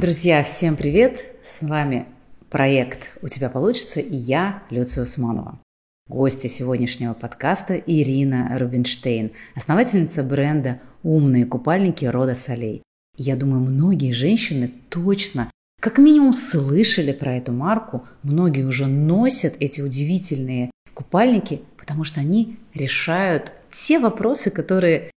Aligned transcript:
Друзья, 0.00 0.42
всем 0.42 0.76
привет! 0.76 1.26
С 1.42 1.60
вами 1.60 2.06
проект 2.48 3.10
«У 3.20 3.28
тебя 3.28 3.50
получится» 3.50 4.00
и 4.00 4.16
я, 4.16 4.62
Люция 4.70 5.02
Усманова. 5.02 5.60
Гостья 6.08 6.48
сегодняшнего 6.48 7.12
подкаста 7.12 7.74
Ирина 7.74 8.56
Рубинштейн, 8.58 9.32
основательница 9.54 10.22
бренда 10.22 10.80
«Умные 11.02 11.44
купальники» 11.44 12.06
рода 12.06 12.34
Солей. 12.34 12.82
Я 13.18 13.36
думаю, 13.36 13.60
многие 13.60 14.12
женщины 14.12 14.72
точно 14.88 15.50
как 15.82 15.98
минимум 15.98 16.32
слышали 16.32 17.12
про 17.12 17.36
эту 17.36 17.52
марку, 17.52 18.06
многие 18.22 18.64
уже 18.64 18.86
носят 18.86 19.56
эти 19.60 19.82
удивительные 19.82 20.70
купальники, 20.94 21.60
потому 21.76 22.04
что 22.04 22.20
они 22.20 22.56
решают 22.72 23.52
те 23.70 23.98
вопросы, 23.98 24.50
которые 24.50 25.10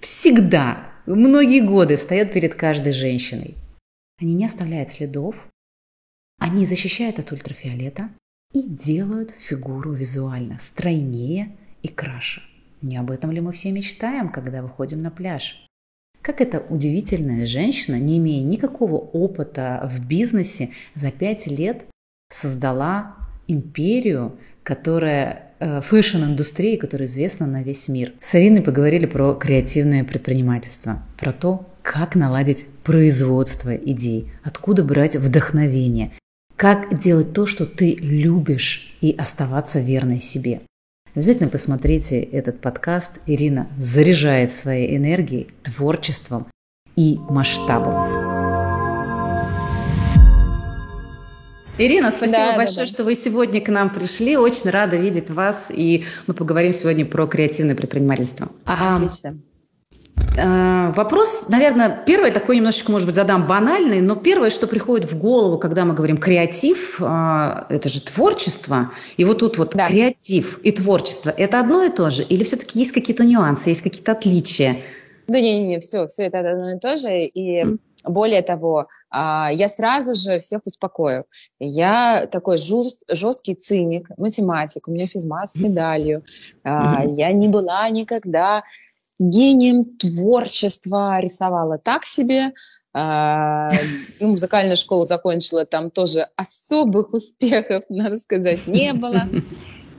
всегда, 0.00 0.88
многие 1.04 1.60
годы 1.60 1.98
стоят 1.98 2.32
перед 2.32 2.54
каждой 2.54 2.94
женщиной. 2.94 3.56
Они 4.24 4.36
не 4.36 4.46
оставляют 4.46 4.90
следов, 4.90 5.50
они 6.38 6.64
защищают 6.64 7.18
от 7.18 7.30
ультрафиолета 7.30 8.08
и 8.54 8.62
делают 8.62 9.32
фигуру 9.32 9.92
визуально 9.92 10.56
стройнее 10.58 11.54
и 11.82 11.88
краше. 11.88 12.40
Не 12.80 12.96
об 12.96 13.10
этом 13.10 13.32
ли 13.32 13.42
мы 13.42 13.52
все 13.52 13.70
мечтаем, 13.70 14.30
когда 14.30 14.62
выходим 14.62 15.02
на 15.02 15.10
пляж? 15.10 15.66
Как 16.22 16.40
эта 16.40 16.60
удивительная 16.60 17.44
женщина, 17.44 18.00
не 18.00 18.16
имея 18.16 18.42
никакого 18.42 18.94
опыта 18.94 19.86
в 19.92 20.06
бизнесе, 20.06 20.70
за 20.94 21.10
пять 21.10 21.46
лет 21.46 21.84
создала 22.30 23.16
империю, 23.46 24.38
которая 24.62 25.52
э, 25.58 25.82
фэшн-индустрии, 25.82 26.76
которая 26.76 27.08
известна 27.08 27.46
на 27.46 27.62
весь 27.62 27.88
мир. 27.88 28.14
С 28.20 28.34
Ириной 28.36 28.62
поговорили 28.62 29.04
про 29.04 29.34
креативное 29.34 30.02
предпринимательство, 30.02 31.02
про 31.18 31.30
то, 31.30 31.73
как 31.84 32.14
наладить 32.14 32.66
производство 32.82 33.76
идей, 33.76 34.32
откуда 34.42 34.82
брать 34.82 35.16
вдохновение, 35.16 36.12
как 36.56 36.98
делать 36.98 37.34
то, 37.34 37.44
что 37.44 37.66
ты 37.66 37.94
любишь, 37.94 38.96
и 39.02 39.12
оставаться 39.12 39.80
верной 39.80 40.18
себе. 40.18 40.62
Обязательно 41.14 41.50
посмотрите 41.50 42.22
этот 42.22 42.62
подкаст. 42.62 43.20
Ирина 43.26 43.68
заряжает 43.78 44.50
своей 44.50 44.96
энергией, 44.96 45.48
творчеством 45.62 46.46
и 46.96 47.18
масштабом. 47.28 47.94
Ирина, 51.76 52.10
спасибо 52.12 52.38
да, 52.38 52.56
большое, 52.56 52.76
да, 52.78 52.82
да. 52.84 52.86
что 52.86 53.04
вы 53.04 53.14
сегодня 53.14 53.60
к 53.60 53.68
нам 53.68 53.90
пришли. 53.90 54.38
Очень 54.38 54.70
рада 54.70 54.96
видеть 54.96 55.28
вас, 55.28 55.70
и 55.70 56.04
мы 56.26 56.32
поговорим 56.32 56.72
сегодня 56.72 57.04
про 57.04 57.26
креативное 57.26 57.74
предпринимательство. 57.74 58.48
Отлично. 58.64 59.36
Э, 60.36 60.92
вопрос, 60.96 61.48
наверное, 61.48 62.02
первый 62.04 62.32
такой 62.32 62.56
немножечко, 62.56 62.90
может 62.90 63.06
быть, 63.06 63.14
задам 63.14 63.46
банальный, 63.46 64.00
но 64.00 64.16
первое, 64.16 64.50
что 64.50 64.66
приходит 64.66 65.10
в 65.10 65.18
голову, 65.18 65.58
когда 65.58 65.84
мы 65.84 65.94
говорим 65.94 66.16
креатив, 66.16 67.00
э, 67.00 67.64
это 67.68 67.88
же 67.88 68.00
творчество. 68.00 68.90
И 69.16 69.24
вот 69.24 69.38
тут 69.38 69.58
вот 69.58 69.74
да. 69.74 69.86
креатив 69.88 70.58
и 70.62 70.72
творчество– 70.72 71.30
это 71.36 71.60
одно 71.60 71.84
и 71.84 71.90
то 71.90 72.10
же? 72.10 72.24
Или 72.24 72.42
все-таки 72.44 72.78
есть 72.78 72.92
какие-то 72.92 73.24
нюансы, 73.24 73.70
есть 73.70 73.82
какие-то 73.82 74.12
отличия? 74.12 74.78
Да 75.28 75.40
не-не-не, 75.40 75.78
все, 75.78 76.06
все 76.06 76.24
это 76.24 76.40
одно 76.40 76.72
и 76.72 76.78
то 76.78 76.96
же. 76.96 77.22
И 77.22 77.62
mm. 77.62 77.78
более 78.04 78.42
того, 78.42 78.88
а, 79.10 79.50
я 79.52 79.68
сразу 79.68 80.14
же 80.16 80.40
всех 80.40 80.62
успокою. 80.64 81.24
Я 81.60 82.26
такой 82.30 82.58
жест, 82.58 83.02
жесткий 83.08 83.54
циник, 83.54 84.08
математик, 84.18 84.88
у 84.88 84.90
меня 84.90 85.06
физмат 85.06 85.48
с 85.48 85.56
медалью. 85.56 86.24
Mm-hmm. 86.64 87.14
Я 87.14 87.32
не 87.32 87.48
была 87.48 87.88
никогда 87.88 88.64
гением 89.18 89.84
творчества 89.84 91.20
рисовала 91.20 91.78
так 91.78 92.04
себе. 92.04 92.52
А, 92.96 93.70
ну, 94.20 94.28
музыкальную 94.28 94.76
школу 94.76 95.06
закончила, 95.06 95.66
там 95.66 95.90
тоже 95.90 96.28
особых 96.36 97.12
успехов, 97.12 97.84
надо 97.88 98.16
сказать, 98.16 98.66
не 98.66 98.92
было. 98.92 99.22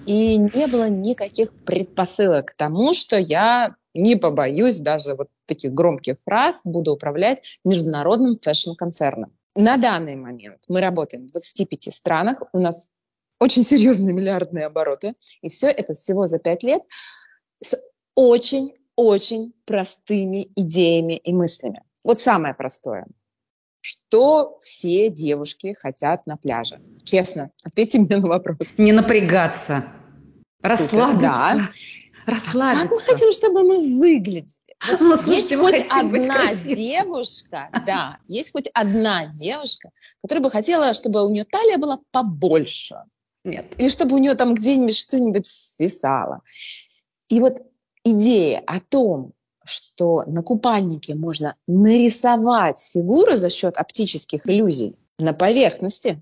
И 0.06 0.38
не 0.38 0.68
было 0.68 0.88
никаких 0.88 1.52
предпосылок 1.66 2.52
к 2.52 2.54
тому, 2.54 2.94
что 2.94 3.18
я 3.18 3.76
не 3.96 4.16
побоюсь 4.16 4.80
даже 4.80 5.16
вот 5.16 5.30
таких 5.46 5.74
громких 5.74 6.18
фраз, 6.26 6.62
буду 6.64 6.94
управлять 6.94 7.42
международным 7.64 8.38
фэшн-концерном. 8.40 9.34
На 9.56 9.78
данный 9.78 10.16
момент 10.16 10.64
мы 10.68 10.82
работаем 10.82 11.28
в 11.28 11.32
25 11.32 11.94
странах, 11.94 12.44
у 12.54 12.60
нас 12.60 12.90
очень 13.40 13.64
серьезные 13.64 14.14
миллиардные 14.14 14.66
обороты, 14.66 15.16
и 15.42 15.50
все 15.50 15.68
это 15.68 15.94
всего 15.94 16.28
за 16.28 16.40
5 16.40 16.64
лет 16.64 16.82
с 17.64 17.82
очень 18.16 18.74
очень 18.96 19.54
простыми 19.66 20.50
идеями 20.56 21.18
и 21.18 21.34
мыслями. 21.34 21.84
Вот 22.04 22.20
самое 22.20 22.54
простое. 22.54 23.08
Что 23.82 24.58
все 24.62 25.10
девушки 25.10 25.74
хотят 25.74 26.26
на 26.26 26.38
пляже? 26.38 26.82
Честно, 27.04 27.52
ответьте 27.64 28.00
мне 28.00 28.18
на 28.18 28.28
вопрос. 28.28 28.78
Не 28.78 28.92
напрягаться. 28.92 29.86
Расслабиться. 30.62 31.20
Да. 31.20 31.70
Расслабиться. 32.26 32.80
А 32.80 32.84
как 32.84 32.92
мы 32.92 33.00
хотим, 33.00 33.32
чтобы 33.32 33.64
мы 33.64 34.00
выглядели? 34.00 34.46
ну, 35.00 35.16
слушайте, 35.16 35.56
есть 35.56 35.64
хоть 35.64 35.92
одна 35.92 36.54
девушка, 36.54 37.70
да, 37.86 38.18
есть 38.28 38.52
хоть 38.52 38.70
одна 38.74 39.28
девушка, 39.28 39.92
которая 40.22 40.44
бы 40.44 40.52
хотела, 40.52 40.94
чтобы 40.94 41.26
у 41.26 41.30
нее 41.30 41.46
талия 41.46 41.78
была 41.78 42.00
побольше. 42.12 42.96
Нет. 43.44 43.66
Или 43.78 43.90
чтобы 43.90 44.16
у 44.16 44.18
нее 44.18 44.34
там 44.34 44.56
где-нибудь 44.56 44.98
что-нибудь 44.98 45.46
свисало. 45.46 46.42
И 47.30 47.40
вот 47.40 47.62
идея 48.06 48.64
о 48.66 48.80
том, 48.80 49.34
что 49.66 50.24
на 50.28 50.44
купальнике 50.44 51.16
можно 51.16 51.56
нарисовать 51.68 52.80
фигуру 52.94 53.36
за 53.36 53.50
счет 53.50 53.78
оптических 53.78 54.48
иллюзий 54.48 54.96
на 55.20 55.34
поверхности. 55.34 56.22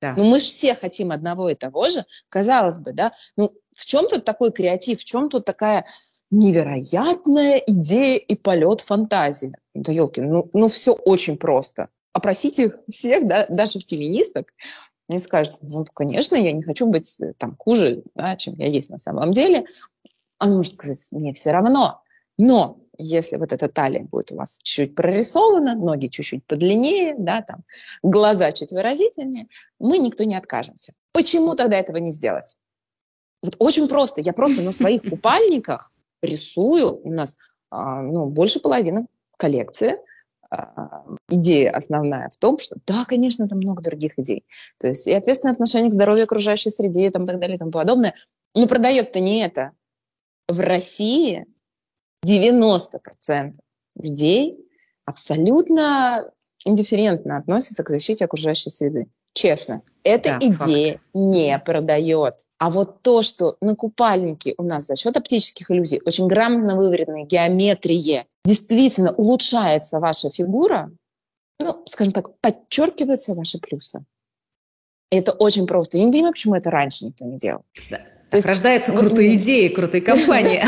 Да. 0.00 0.14
Ну, 0.16 0.24
мы 0.24 0.40
же 0.40 0.46
все 0.46 0.74
хотим 0.74 1.12
одного 1.12 1.50
и 1.50 1.54
того 1.54 1.88
же, 1.90 2.04
казалось 2.28 2.80
бы, 2.80 2.92
да. 2.92 3.12
Ну, 3.36 3.52
в 3.76 3.84
чем 3.84 4.08
тут 4.08 4.24
такой 4.24 4.50
креатив, 4.50 5.00
в 5.00 5.04
чем 5.04 5.28
тут 5.28 5.44
такая 5.44 5.86
невероятная 6.30 7.58
идея 7.58 8.18
и 8.18 8.34
полет 8.34 8.80
фантазии? 8.80 9.54
Да, 9.74 9.92
елки, 9.92 10.20
ну, 10.20 10.48
ну 10.54 10.66
все 10.66 10.92
очень 10.92 11.36
просто. 11.36 11.88
Опросите 12.12 12.74
всех, 12.90 13.28
да, 13.28 13.46
даже 13.48 13.78
феминисток, 13.78 14.52
они 15.08 15.18
скажут, 15.18 15.58
ну, 15.62 15.84
конечно, 15.84 16.36
я 16.36 16.52
не 16.52 16.62
хочу 16.62 16.86
быть 16.86 17.20
э, 17.20 17.32
там 17.36 17.56
хуже, 17.58 18.02
да, 18.14 18.36
чем 18.36 18.54
я 18.58 18.68
есть 18.68 18.90
на 18.90 18.98
самом 18.98 19.32
деле 19.32 19.66
он 20.42 20.56
может 20.56 20.74
сказать, 20.74 20.98
мне 21.12 21.32
все 21.32 21.52
равно. 21.52 22.02
Но 22.38 22.78
если 22.98 23.36
вот 23.36 23.52
эта 23.52 23.68
талия 23.68 24.04
будет 24.04 24.32
у 24.32 24.36
вас 24.36 24.60
чуть-чуть 24.62 24.94
прорисована, 24.94 25.74
ноги 25.74 26.08
чуть-чуть 26.08 26.44
подлиннее, 26.46 27.14
да, 27.18 27.42
там, 27.42 27.62
глаза 28.02 28.52
чуть 28.52 28.72
выразительнее, 28.72 29.48
мы 29.78 29.98
никто 29.98 30.24
не 30.24 30.36
откажемся. 30.36 30.92
Почему 31.12 31.54
тогда 31.54 31.78
этого 31.78 31.98
не 31.98 32.10
сделать? 32.10 32.56
Вот 33.42 33.56
очень 33.58 33.88
просто. 33.88 34.20
Я 34.20 34.32
просто 34.32 34.62
на 34.62 34.72
своих 34.72 35.02
купальниках 35.10 35.92
рисую. 36.22 37.00
У 37.02 37.10
нас 37.10 37.36
а, 37.70 38.02
ну, 38.02 38.26
больше 38.26 38.60
половины 38.60 39.06
коллекции. 39.36 39.96
А, 40.50 41.04
идея 41.28 41.70
основная 41.72 42.28
в 42.30 42.36
том, 42.36 42.58
что 42.58 42.76
да, 42.86 43.04
конечно, 43.04 43.48
там 43.48 43.58
много 43.58 43.82
других 43.82 44.18
идей. 44.18 44.44
То 44.78 44.88
есть 44.88 45.06
и 45.06 45.12
ответственное 45.12 45.54
отношение 45.54 45.90
к 45.90 45.94
здоровью 45.94 46.24
окружающей 46.24 46.70
среде 46.70 47.06
и 47.06 47.10
там, 47.10 47.26
так 47.26 47.38
далее 47.40 47.56
и 47.56 47.58
тому 47.58 47.70
подобное. 47.70 48.14
Но 48.54 48.66
продает-то 48.66 49.18
не 49.18 49.42
это 49.44 49.72
в 50.52 50.60
России 50.60 51.46
90% 52.24 53.54
людей 53.96 54.58
абсолютно 55.04 56.30
индифферентно 56.64 57.38
относятся 57.38 57.82
к 57.82 57.88
защите 57.88 58.24
окружающей 58.24 58.70
среды. 58.70 59.08
Честно, 59.34 59.82
эта 60.04 60.38
да, 60.38 60.46
идея 60.46 60.92
факт. 60.92 61.04
не 61.14 61.58
продает. 61.58 62.34
А 62.58 62.70
вот 62.70 63.02
то, 63.02 63.22
что 63.22 63.56
на 63.62 63.74
купальнике 63.74 64.54
у 64.58 64.62
нас 64.62 64.86
за 64.86 64.94
счет 64.94 65.16
оптических 65.16 65.70
иллюзий, 65.70 66.02
очень 66.04 66.26
грамотно 66.26 66.76
выверенной 66.76 67.24
геометрии, 67.24 68.26
действительно 68.44 69.12
улучшается 69.12 70.00
ваша 70.00 70.30
фигура, 70.30 70.92
ну, 71.58 71.82
скажем 71.86 72.12
так, 72.12 72.38
подчеркиваются 72.40 73.34
ваши 73.34 73.58
плюсы. 73.58 74.04
Это 75.10 75.32
очень 75.32 75.66
просто. 75.66 75.96
Я 75.96 76.04
не 76.04 76.12
понимаю, 76.12 76.32
почему 76.32 76.54
это 76.54 76.70
раньше 76.70 77.06
никто 77.06 77.24
не 77.24 77.38
делал. 77.38 77.64
Да. 77.90 78.00
То 78.32 78.36
есть 78.36 78.48
рождаются 78.48 78.94
крутые 78.94 79.34
идеи, 79.34 79.68
крутые 79.68 80.00
компании. 80.00 80.64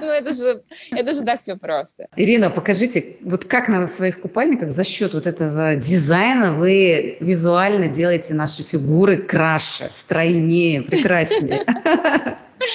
Ну, 0.00 0.08
это 0.08 0.32
же, 0.32 0.62
это 0.90 1.14
же 1.14 1.22
так 1.22 1.40
все 1.40 1.56
просто. 1.56 2.08
Ирина, 2.16 2.50
покажите, 2.50 3.16
вот 3.20 3.44
как 3.44 3.68
на 3.68 3.86
своих 3.86 4.20
купальниках 4.20 4.72
за 4.72 4.82
счет 4.82 5.14
вот 5.14 5.28
этого 5.28 5.76
дизайна 5.76 6.54
вы 6.54 7.16
визуально 7.20 7.86
делаете 7.86 8.34
наши 8.34 8.64
фигуры 8.64 9.18
краше, 9.18 9.88
стройнее, 9.92 10.82
прекраснее. 10.82 11.60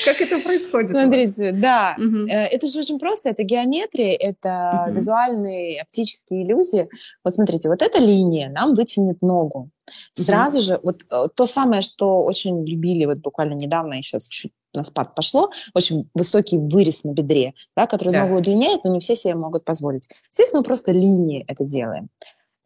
Как 0.06 0.22
это 0.22 0.40
происходит? 0.40 0.92
Смотрите, 0.92 1.52
да, 1.52 1.96
угу. 1.98 2.28
это 2.28 2.68
же 2.68 2.80
очень 2.80 3.00
просто. 3.00 3.30
Это 3.30 3.44
геометрия, 3.44 4.16
это 4.16 4.86
угу. 4.88 4.96
визуальные 4.96 5.82
оптические 5.82 6.44
иллюзии. 6.44 6.90
Вот 7.24 7.36
смотрите, 7.36 7.70
вот 7.70 7.82
эта 7.82 8.00
линия 8.00 8.50
нам 8.50 8.74
вытянет 8.74 9.22
ногу. 9.22 9.70
Сразу 10.14 10.58
угу. 10.58 10.66
же, 10.66 10.80
вот 10.84 11.04
э, 11.10 11.28
то 11.34 11.46
самое, 11.46 11.82
что 11.82 12.24
очень 12.24 12.66
любили 12.66 13.06
вот 13.06 13.20
буквально 13.20 13.54
недавно, 13.54 13.94
и 13.94 14.02
сейчас 14.02 14.28
чуть 14.28 14.52
на 14.74 14.84
спад 14.84 15.16
пошло, 15.16 15.50
очень 15.74 16.10
высокий 16.14 16.58
вырез 16.58 17.04
на 17.04 17.12
бедре, 17.14 17.54
да, 17.76 17.88
который 17.88 18.12
да. 18.12 18.26
ногу 18.26 18.38
удлиняет, 18.38 18.84
но 18.84 18.92
не 18.92 19.00
все 19.00 19.16
себе 19.16 19.36
могут 19.36 19.66
позволить. 19.66 20.10
Здесь 20.32 20.52
мы 20.54 20.64
просто 20.64 20.92
линии 20.92 21.46
это 21.48 21.64
делаем. 21.64 22.10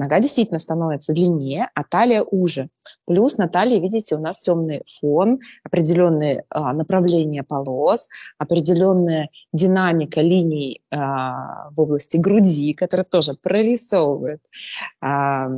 Нога 0.01 0.19
действительно 0.19 0.57
становится 0.57 1.13
длиннее, 1.13 1.69
а 1.75 1.83
талия 1.83 2.24
уже. 2.24 2.69
Плюс 3.06 3.38
на 3.38 3.48
талии, 3.48 3.80
видите, 3.80 4.15
у 4.15 4.19
нас 4.19 4.42
темный 4.42 4.81
фон, 5.00 5.39
определенные 5.63 6.44
а, 6.50 6.74
направления 6.74 7.44
полос, 7.44 8.09
определенная 8.39 9.30
динамика 9.53 10.21
линий 10.21 10.81
а, 10.89 11.69
в 11.69 11.80
области 11.80 12.18
груди, 12.18 12.74
которая 12.74 13.06
тоже 13.06 13.36
прорисовывает 13.36 14.42
а, 15.01 15.50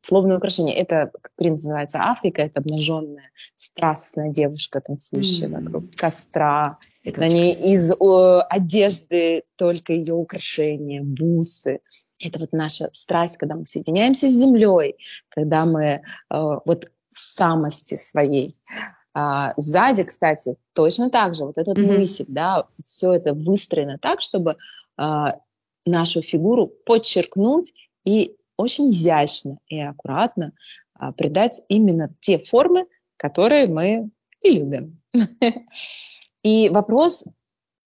словное 0.00 0.36
украшение. 0.36 0.76
Это, 0.76 1.10
как 1.20 1.32
принято 1.34 1.64
называется, 1.64 1.98
Африка, 2.00 2.42
это 2.42 2.60
обнаженная, 2.60 3.32
страстная 3.56 4.30
девушка, 4.30 4.80
танцующая 4.80 5.48
mm-hmm. 5.48 5.64
вокруг 5.64 5.90
костра. 5.96 6.78
Это 7.02 7.20
на 7.20 7.28
ней 7.28 7.52
красиво. 7.52 7.74
из 7.74 7.92
о, 7.98 8.42
одежды 8.48 9.42
только 9.56 9.92
ее 9.92 10.14
украшения, 10.14 11.02
бусы. 11.02 11.80
Это 12.18 12.38
вот 12.38 12.52
наша 12.52 12.88
страсть, 12.92 13.36
когда 13.36 13.56
мы 13.56 13.64
соединяемся 13.64 14.28
с 14.28 14.32
землей, 14.32 14.96
когда 15.28 15.66
мы 15.66 15.84
э, 15.84 16.00
вот 16.30 16.86
в 17.12 17.18
самости 17.18 17.96
своей. 17.96 18.56
А, 19.14 19.54
сзади, 19.56 20.04
кстати, 20.04 20.56
точно 20.74 21.08
так 21.08 21.34
же, 21.34 21.46
вот 21.46 21.56
этот 21.56 21.78
mm-hmm. 21.78 21.98
мысик, 21.98 22.26
да, 22.28 22.66
все 22.82 23.14
это 23.14 23.32
выстроено 23.32 23.98
так, 23.98 24.20
чтобы 24.20 24.56
а, 24.98 25.40
нашу 25.86 26.20
фигуру 26.20 26.66
подчеркнуть 26.84 27.72
и 28.04 28.36
очень 28.58 28.90
изящно 28.90 29.58
и 29.68 29.80
аккуратно 29.80 30.52
а, 30.92 31.12
придать 31.12 31.62
именно 31.68 32.14
те 32.20 32.38
формы, 32.38 32.86
которые 33.16 33.66
мы 33.68 34.10
и 34.42 34.58
любим. 34.58 35.00
И 36.42 36.68
вопрос 36.68 37.24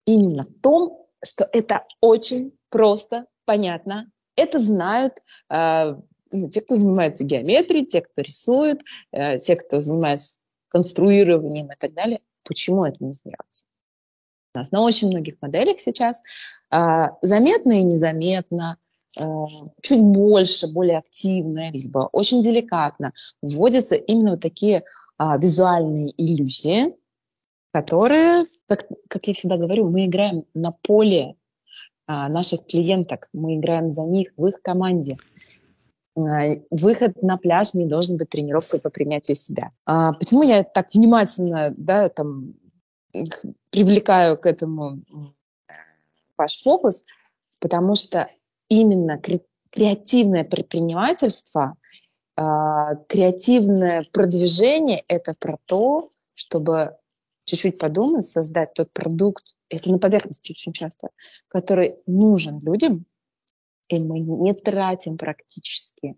именно 0.05 0.43
в 0.43 0.61
том, 0.61 1.07
что 1.23 1.47
это 1.53 1.85
очень 2.01 2.51
просто 2.69 3.27
понятно. 3.51 4.09
Это 4.37 4.59
знают 4.59 5.15
э, 5.49 5.95
ну, 6.31 6.49
те, 6.49 6.61
кто 6.61 6.75
занимается 6.75 7.25
геометрией, 7.25 7.85
те, 7.85 7.99
кто 7.99 8.21
рисует, 8.21 8.79
э, 9.11 9.39
те, 9.39 9.57
кто 9.57 9.81
занимается 9.81 10.37
конструированием 10.69 11.67
и 11.67 11.75
так 11.77 11.93
далее. 11.93 12.21
Почему 12.45 12.85
это 12.85 13.03
не 13.03 13.11
сделать? 13.11 13.65
У 14.55 14.57
нас 14.57 14.71
на 14.71 14.81
очень 14.83 15.09
многих 15.09 15.35
моделях 15.41 15.81
сейчас 15.81 16.21
э, 16.71 17.07
заметно 17.21 17.73
и 17.73 17.83
незаметно, 17.83 18.77
э, 19.19 19.23
чуть 19.81 19.99
больше, 19.99 20.67
более 20.67 20.99
активно, 20.99 21.71
либо 21.71 22.07
очень 22.13 22.41
деликатно 22.41 23.11
вводятся 23.41 23.95
именно 23.95 24.31
вот 24.31 24.41
такие 24.41 24.77
э, 24.77 25.23
визуальные 25.39 26.13
иллюзии, 26.15 26.95
которые, 27.73 28.45
как, 28.69 28.87
как 29.09 29.27
я 29.27 29.33
всегда 29.33 29.57
говорю, 29.57 29.89
мы 29.89 30.05
играем 30.05 30.45
на 30.53 30.71
поле 30.71 31.35
наших 32.29 32.65
клиенток, 32.65 33.29
мы 33.33 33.55
играем 33.55 33.91
за 33.91 34.03
них 34.03 34.31
в 34.37 34.45
их 34.45 34.61
команде. 34.61 35.17
А, 36.15 36.55
выход 36.69 37.21
на 37.21 37.37
пляж 37.37 37.73
не 37.73 37.85
должен 37.85 38.17
быть 38.17 38.29
тренировкой 38.29 38.79
по 38.79 38.89
принятию 38.89 39.35
себя. 39.35 39.71
А 39.85 40.13
почему 40.13 40.43
я 40.43 40.63
так 40.63 40.93
внимательно 40.93 41.73
да, 41.77 42.09
там, 42.09 42.53
привлекаю 43.69 44.37
к 44.37 44.45
этому 44.45 45.01
ваш 46.37 46.61
фокус? 46.61 47.03
Потому 47.59 47.95
что 47.95 48.27
именно 48.69 49.17
кре- 49.17 49.45
креативное 49.69 50.43
предпринимательство, 50.43 51.75
а, 52.35 52.95
креативное 53.07 54.03
продвижение– 54.11 55.03
это 55.07 55.33
про 55.39 55.57
то, 55.65 56.09
чтобы 56.33 56.97
чуть-чуть 57.45 57.77
подумать, 57.77 58.25
создать 58.25 58.73
тот 58.73 58.91
продукт, 58.91 59.55
это 59.71 59.89
на 59.89 59.97
поверхности 59.97 60.51
очень 60.51 60.73
часто, 60.73 61.09
который 61.47 61.95
нужен 62.05 62.59
людям, 62.59 63.05
и 63.87 63.99
мы 63.99 64.19
не 64.19 64.53
тратим 64.53 65.17
практически 65.17 66.15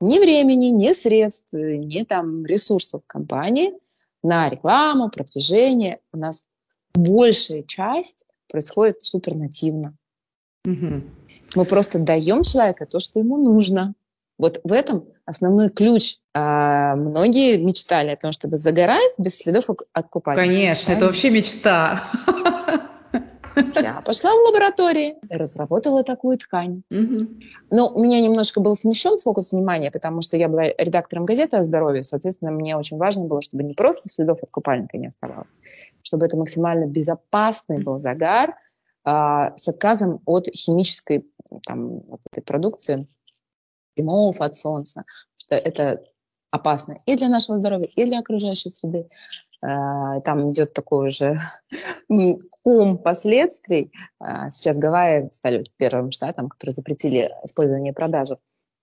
ни 0.00 0.18
времени, 0.18 0.66
ни 0.66 0.92
средств, 0.92 1.48
ни 1.52 2.04
там 2.04 2.46
ресурсов 2.46 3.02
компании 3.06 3.72
на 4.22 4.48
рекламу, 4.48 5.10
продвижение. 5.10 6.00
У 6.12 6.18
нас 6.18 6.46
большая 6.94 7.64
часть 7.64 8.24
происходит 8.48 9.02
супернативно. 9.02 9.96
Угу. 10.64 11.02
Мы 11.56 11.64
просто 11.64 11.98
даем 11.98 12.42
человеку 12.42 12.86
то, 12.86 13.00
что 13.00 13.18
ему 13.18 13.36
нужно. 13.38 13.94
Вот 14.38 14.60
в 14.62 14.72
этом 14.72 15.08
основной 15.24 15.70
ключ. 15.70 16.18
А 16.32 16.94
многие 16.94 17.58
мечтали 17.58 18.10
о 18.10 18.16
том, 18.16 18.30
чтобы 18.30 18.56
загорать 18.56 19.14
без 19.18 19.38
следов 19.38 19.68
от 19.92 20.08
купания. 20.08 20.40
Конечно, 20.40 20.92
это 20.92 21.06
вообще 21.06 21.30
мечта. 21.30 22.04
Я 23.82 24.00
пошла 24.00 24.32
в 24.32 24.46
лаборатории, 24.46 25.16
разработала 25.30 26.04
такую 26.04 26.38
ткань. 26.38 26.82
Угу. 26.90 27.28
Но 27.70 27.88
у 27.88 28.02
меня 28.02 28.20
немножко 28.20 28.60
был 28.60 28.74
смещен 28.76 29.18
фокус 29.18 29.52
внимания, 29.52 29.90
потому 29.90 30.22
что 30.22 30.36
я 30.36 30.48
была 30.48 30.64
редактором 30.78 31.24
газеты 31.24 31.56
о 31.56 31.64
здоровье. 31.64 32.02
Соответственно, 32.02 32.50
мне 32.50 32.76
очень 32.76 32.96
важно 32.96 33.24
было, 33.24 33.42
чтобы 33.42 33.64
не 33.64 33.74
просто 33.74 34.08
следов 34.08 34.42
от 34.42 34.50
купальника 34.50 34.98
не 34.98 35.08
оставалось, 35.08 35.58
чтобы 36.02 36.26
это 36.26 36.36
максимально 36.36 36.86
безопасный 36.86 37.82
был 37.82 37.98
загар 37.98 38.54
а, 39.04 39.56
с 39.56 39.68
отказом 39.68 40.20
от 40.26 40.46
химической 40.54 41.26
там, 41.66 42.00
вот 42.00 42.20
этой 42.30 42.42
продукции, 42.42 43.06
прямого 43.94 44.44
от 44.44 44.54
солнца, 44.54 45.04
что 45.38 45.54
это 45.54 46.04
опасно 46.50 46.98
и 47.04 47.16
для 47.16 47.28
нашего 47.28 47.58
здоровья, 47.58 47.88
и 47.96 48.04
для 48.04 48.20
окружающей 48.20 48.70
среды. 48.70 49.08
А, 49.60 50.20
там 50.20 50.52
идет 50.52 50.72
такой 50.72 51.08
уже 51.08 51.36
ком 52.62 52.98
последствий. 52.98 53.92
А, 54.18 54.50
сейчас 54.50 54.78
Гавайи 54.78 55.28
стали 55.32 55.64
первым 55.76 56.12
штатом, 56.12 56.48
который 56.48 56.70
запретили 56.70 57.30
использование 57.44 57.92
и 57.92 57.94
продажу 57.94 58.38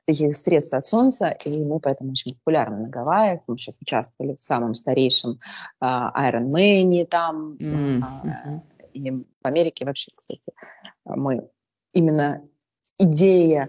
таких 0.06 0.38
средств 0.38 0.74
от 0.74 0.86
солнца, 0.86 1.30
и 1.30 1.64
мы 1.64 1.80
поэтому 1.80 2.12
очень 2.12 2.36
популярны 2.36 2.84
на 2.84 2.90
Гавайях. 2.90 3.42
Мы 3.48 3.58
сейчас 3.58 3.80
участвовали 3.82 4.36
в 4.36 4.42
самом 4.42 4.76
старейшем 4.76 5.40
Iron 5.84 6.52
Man 6.52 7.06
там, 7.06 7.54
mm-hmm. 7.54 8.60
и 8.94 9.12
в 9.12 9.26
Америке 9.44 9.84
вообще, 9.86 10.12
кстати, 10.16 10.42
мы 11.06 11.50
именно 11.92 12.44
идея 13.00 13.68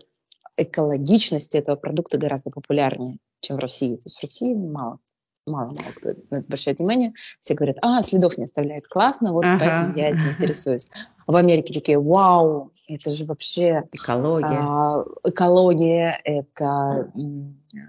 экологичности 0.58 1.56
этого 1.56 1.76
продукта 1.76 2.18
гораздо 2.18 2.50
популярнее, 2.50 3.18
чем 3.40 3.56
в 3.56 3.60
России. 3.60 3.96
То 3.96 4.02
есть 4.06 4.18
в 4.18 4.22
России 4.22 4.54
мало 4.54 4.98
мало-мало 5.46 5.92
кто 5.94 6.08
на 6.30 6.36
это 6.36 6.46
обращает 6.46 6.78
внимание. 6.78 7.12
Все 7.40 7.54
говорят, 7.54 7.76
а, 7.82 8.02
следов 8.02 8.36
не 8.36 8.44
оставляет, 8.44 8.86
классно, 8.86 9.32
вот 9.32 9.44
ага. 9.44 9.58
поэтому 9.60 9.96
я 9.96 10.10
этим 10.10 10.30
интересуюсь. 10.32 10.88
В 11.26 11.34
Америке 11.34 11.74
такие, 11.74 11.98
вау, 11.98 12.72
это 12.88 13.10
же 13.10 13.24
вообще... 13.24 13.82
Экология. 13.92 14.60
А, 14.60 15.04
экология, 15.24 16.20
это 16.24 17.10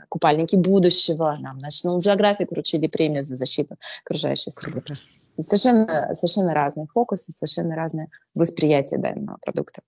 купальники 0.10 0.55
будущего. 0.55 1.38
Нам 1.39 1.60
National 1.60 2.00
Geographic 2.00 2.48
вручили 2.50 2.88
премию 2.88 3.24
за 3.24 3.36
защиту 3.36 3.75
окружающей 4.05 4.51
среды. 4.51 4.81
Совершенно, 5.39 6.15
совершенно 6.15 6.53
разные 6.55 6.88
фокусы, 6.88 7.31
совершенно 7.31 7.75
разное 7.75 8.08
восприятие 8.34 9.00
данного 9.00 9.38
продукта. 9.43 9.81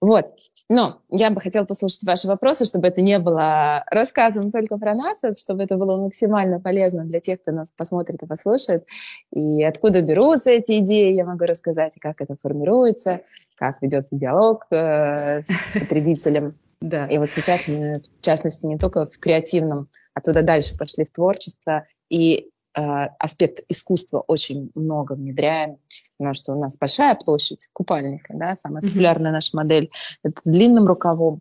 Вот. 0.00 0.34
Но 0.70 1.02
я 1.10 1.30
бы 1.30 1.40
хотела 1.40 1.64
послушать 1.64 2.04
ваши 2.04 2.28
вопросы, 2.28 2.64
чтобы 2.64 2.86
это 2.86 3.00
не 3.00 3.18
было 3.18 3.82
рассказом 3.90 4.52
только 4.52 4.76
про 4.76 4.94
нас, 4.94 5.22
а 5.24 5.34
чтобы 5.34 5.64
это 5.64 5.76
было 5.76 5.96
максимально 5.96 6.60
полезно 6.60 7.04
для 7.04 7.18
тех, 7.18 7.42
кто 7.42 7.50
нас 7.50 7.72
посмотрит 7.76 8.22
и 8.22 8.26
послушает. 8.26 8.86
И 9.32 9.64
откуда 9.64 10.00
берутся 10.00 10.52
эти 10.52 10.78
идеи, 10.78 11.12
я 11.12 11.24
могу 11.24 11.44
рассказать, 11.44 11.96
и 11.96 12.00
как 12.00 12.20
это 12.20 12.36
формируется, 12.40 13.22
как 13.56 13.82
ведется 13.82 14.10
диалог 14.12 14.66
э, 14.70 15.42
с 15.42 15.50
потребителем. 15.74 16.54
Да. 16.80 17.06
И 17.08 17.18
вот 17.18 17.28
сейчас 17.28 17.68
мы, 17.68 18.00
в 18.00 18.24
частности, 18.24 18.64
не 18.64 18.78
только 18.78 19.04
в 19.04 19.18
креативном, 19.18 19.90
а 20.14 20.22
туда 20.22 20.40
дальше 20.40 20.78
пошли 20.78 21.04
в 21.04 21.10
творчество, 21.10 21.84
и 22.08 22.48
э, 22.74 22.80
аспект 23.18 23.60
искусства 23.68 24.24
очень 24.26 24.70
много 24.74 25.12
внедряем 25.12 25.76
потому 26.20 26.34
что 26.34 26.52
у 26.52 26.60
нас 26.60 26.76
большая 26.76 27.14
площадь 27.14 27.68
купальника, 27.72 28.34
да, 28.36 28.54
самая 28.54 28.82
популярная 28.82 29.30
mm-hmm. 29.30 29.34
наша 29.34 29.56
модель, 29.56 29.90
это 30.22 30.38
с 30.42 30.50
длинным 30.50 30.86
рукавом. 30.86 31.40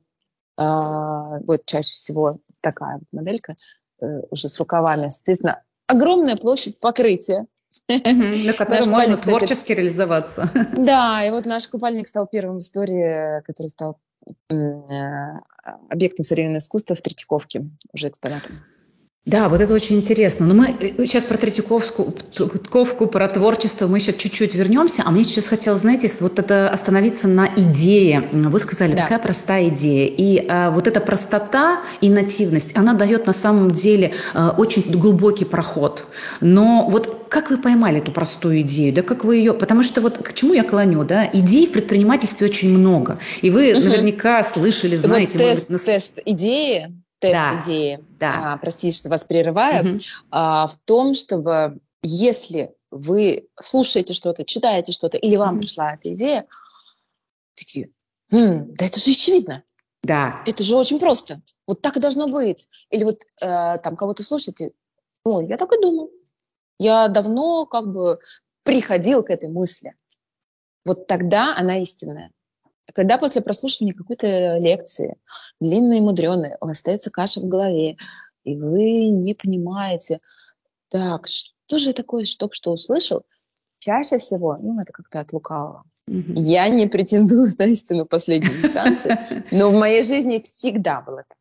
А, 0.55 1.39
вот 1.39 1.65
чаще 1.65 1.91
всего 1.91 2.37
такая 2.61 3.01
моделька 3.11 3.55
э, 4.01 4.21
уже 4.31 4.47
с 4.47 4.57
рукавами. 4.57 5.09
Соответственно, 5.09 5.61
огромная 5.85 6.37
площадь 6.37 6.79
покрытия. 6.79 7.45
На 7.89 8.53
которой 8.53 8.87
можно 8.87 9.17
творчески 9.17 9.73
реализоваться. 9.73 10.49
Да, 10.77 11.25
и 11.25 11.31
вот 11.31 11.45
наш 11.45 11.67
купальник 11.67 12.07
стал 12.07 12.27
первым 12.27 12.59
в 12.59 12.59
истории, 12.59 13.41
который 13.41 13.67
стал 13.67 13.99
э, 14.49 14.55
объектом 15.89 16.23
современного 16.23 16.59
искусства 16.59 16.95
в 16.95 17.01
Третьяковке, 17.01 17.69
уже 17.91 18.07
экспонатом. 18.07 18.63
Да, 19.25 19.47
вот 19.47 19.61
это 19.61 19.73
очень 19.73 19.97
интересно. 19.97 20.47
Но 20.47 20.55
мы 20.55 20.67
сейчас 21.05 21.23
про 21.23 21.37
Третьяковскую, 21.37 22.13
Третьяковку, 22.13 23.05
про 23.05 23.27
творчество 23.27 23.85
мы 23.85 23.99
еще 23.99 24.11
чуть-чуть 24.11 24.55
вернемся. 24.55 25.03
А 25.05 25.11
мне 25.11 25.23
сейчас 25.23 25.45
хотелось, 25.45 25.81
знаете, 25.81 26.11
вот 26.21 26.39
это 26.39 26.67
остановиться 26.69 27.27
на 27.27 27.47
идее. 27.55 28.27
Вы 28.31 28.57
сказали, 28.59 28.93
да. 28.93 29.03
такая 29.03 29.19
простая 29.19 29.69
идея. 29.69 30.07
И 30.07 30.45
а, 30.47 30.71
вот 30.71 30.87
эта 30.87 30.99
простота 30.99 31.83
и 32.01 32.09
нативность, 32.09 32.75
она 32.75 32.93
дает 32.93 33.27
на 33.27 33.33
самом 33.33 33.69
деле 33.69 34.13
а, 34.33 34.55
очень 34.57 34.81
глубокий 34.89 35.45
проход. 35.45 36.05
Но 36.41 36.87
вот 36.89 37.27
как 37.29 37.51
вы 37.51 37.57
поймали 37.57 37.99
эту 37.99 38.11
простую 38.11 38.61
идею, 38.61 38.93
да, 38.93 39.03
как 39.03 39.23
вы 39.23 39.35
ее, 39.35 39.53
потому 39.53 39.83
что 39.83 40.01
вот 40.01 40.17
к 40.17 40.33
чему 40.33 40.53
я 40.53 40.63
клоню, 40.63 41.03
да, 41.03 41.29
идей 41.31 41.67
в 41.67 41.71
предпринимательстве 41.71 42.47
очень 42.47 42.75
много, 42.75 43.19
и 43.41 43.51
вы 43.51 43.73
угу. 43.73 43.81
наверняка 43.81 44.43
слышали, 44.43 44.95
знаете, 44.95 45.37
вот 45.37 45.45
тест, 45.45 45.69
быть, 45.69 45.85
тест 45.85 46.19
идеи, 46.25 46.91
тест 47.19 47.33
да, 47.33 47.59
идеи, 47.61 48.03
да. 48.19 48.53
А, 48.53 48.57
простите, 48.57 48.97
что 48.97 49.09
вас 49.09 49.23
прерываю, 49.23 49.95
угу. 49.95 50.03
а, 50.31 50.67
в 50.67 50.79
том, 50.79 51.13
чтобы 51.13 51.79
если 52.01 52.73
вы 52.91 53.47
слушаете 53.59 54.13
что-то, 54.13 54.45
читаете 54.45 54.91
что-то, 54.91 55.17
или 55.17 55.35
вам 55.35 55.55
угу. 55.55 55.59
пришла 55.61 55.93
эта 55.93 56.13
идея, 56.13 56.47
такие, 57.55 57.89
хм, 58.31 58.73
да 58.73 58.85
это 58.85 58.99
же 58.99 59.11
очевидно. 59.11 59.63
Да. 60.03 60.41
Это 60.47 60.63
же 60.63 60.75
очень 60.75 60.99
просто. 60.99 61.41
Вот 61.67 61.81
так 61.81 61.97
и 61.97 61.99
должно 61.99 62.27
быть. 62.27 62.69
Или 62.89 63.03
вот 63.03 63.21
э, 63.41 63.77
там 63.79 63.97
кого-то 63.97 64.23
слушаете, 64.23 64.71
ой, 65.25 65.47
я 65.47 65.57
так 65.57 65.71
и 65.73 65.81
думал. 65.81 66.09
Я 66.79 67.09
давно 67.09 67.65
как 67.65 67.91
бы 67.91 68.19
приходил 68.63 69.23
к 69.23 69.29
этой 69.29 69.49
мысли. 69.49 69.93
Вот 70.85 71.07
тогда 71.07 71.55
она 71.57 71.81
истинная. 71.81 72.31
Когда 72.93 73.17
после 73.17 73.41
прослушивания 73.41 73.93
какой-то 73.93 74.57
лекции, 74.57 75.15
длинной 75.59 75.97
и 75.97 76.01
мудреной, 76.01 76.55
у 76.61 76.67
вас 76.67 76.77
остается 76.77 77.11
каша 77.11 77.39
в 77.41 77.47
голове, 77.47 77.97
и 78.43 78.55
вы 78.55 79.07
не 79.07 79.33
понимаете, 79.33 80.19
так, 80.89 81.27
что 81.27 81.77
же 81.77 81.93
такое 81.93 82.25
только 82.37 82.55
что 82.55 82.71
услышал, 82.71 83.23
чаще 83.79 84.17
всего, 84.17 84.57
ну, 84.59 84.81
это 84.81 84.91
как-то 84.91 85.19
от 85.19 85.33
лукавого. 85.33 85.83
Mm-hmm. 86.09 86.33
Я 86.35 86.67
не 86.69 86.87
претендую 86.87 87.51
на 87.57 87.63
истину 87.65 88.05
последней 88.05 88.55
инстанции, 88.63 89.43
но 89.51 89.69
в 89.69 89.73
моей 89.73 90.03
жизни 90.03 90.41
всегда 90.43 91.01
было 91.01 91.23
так. 91.27 91.37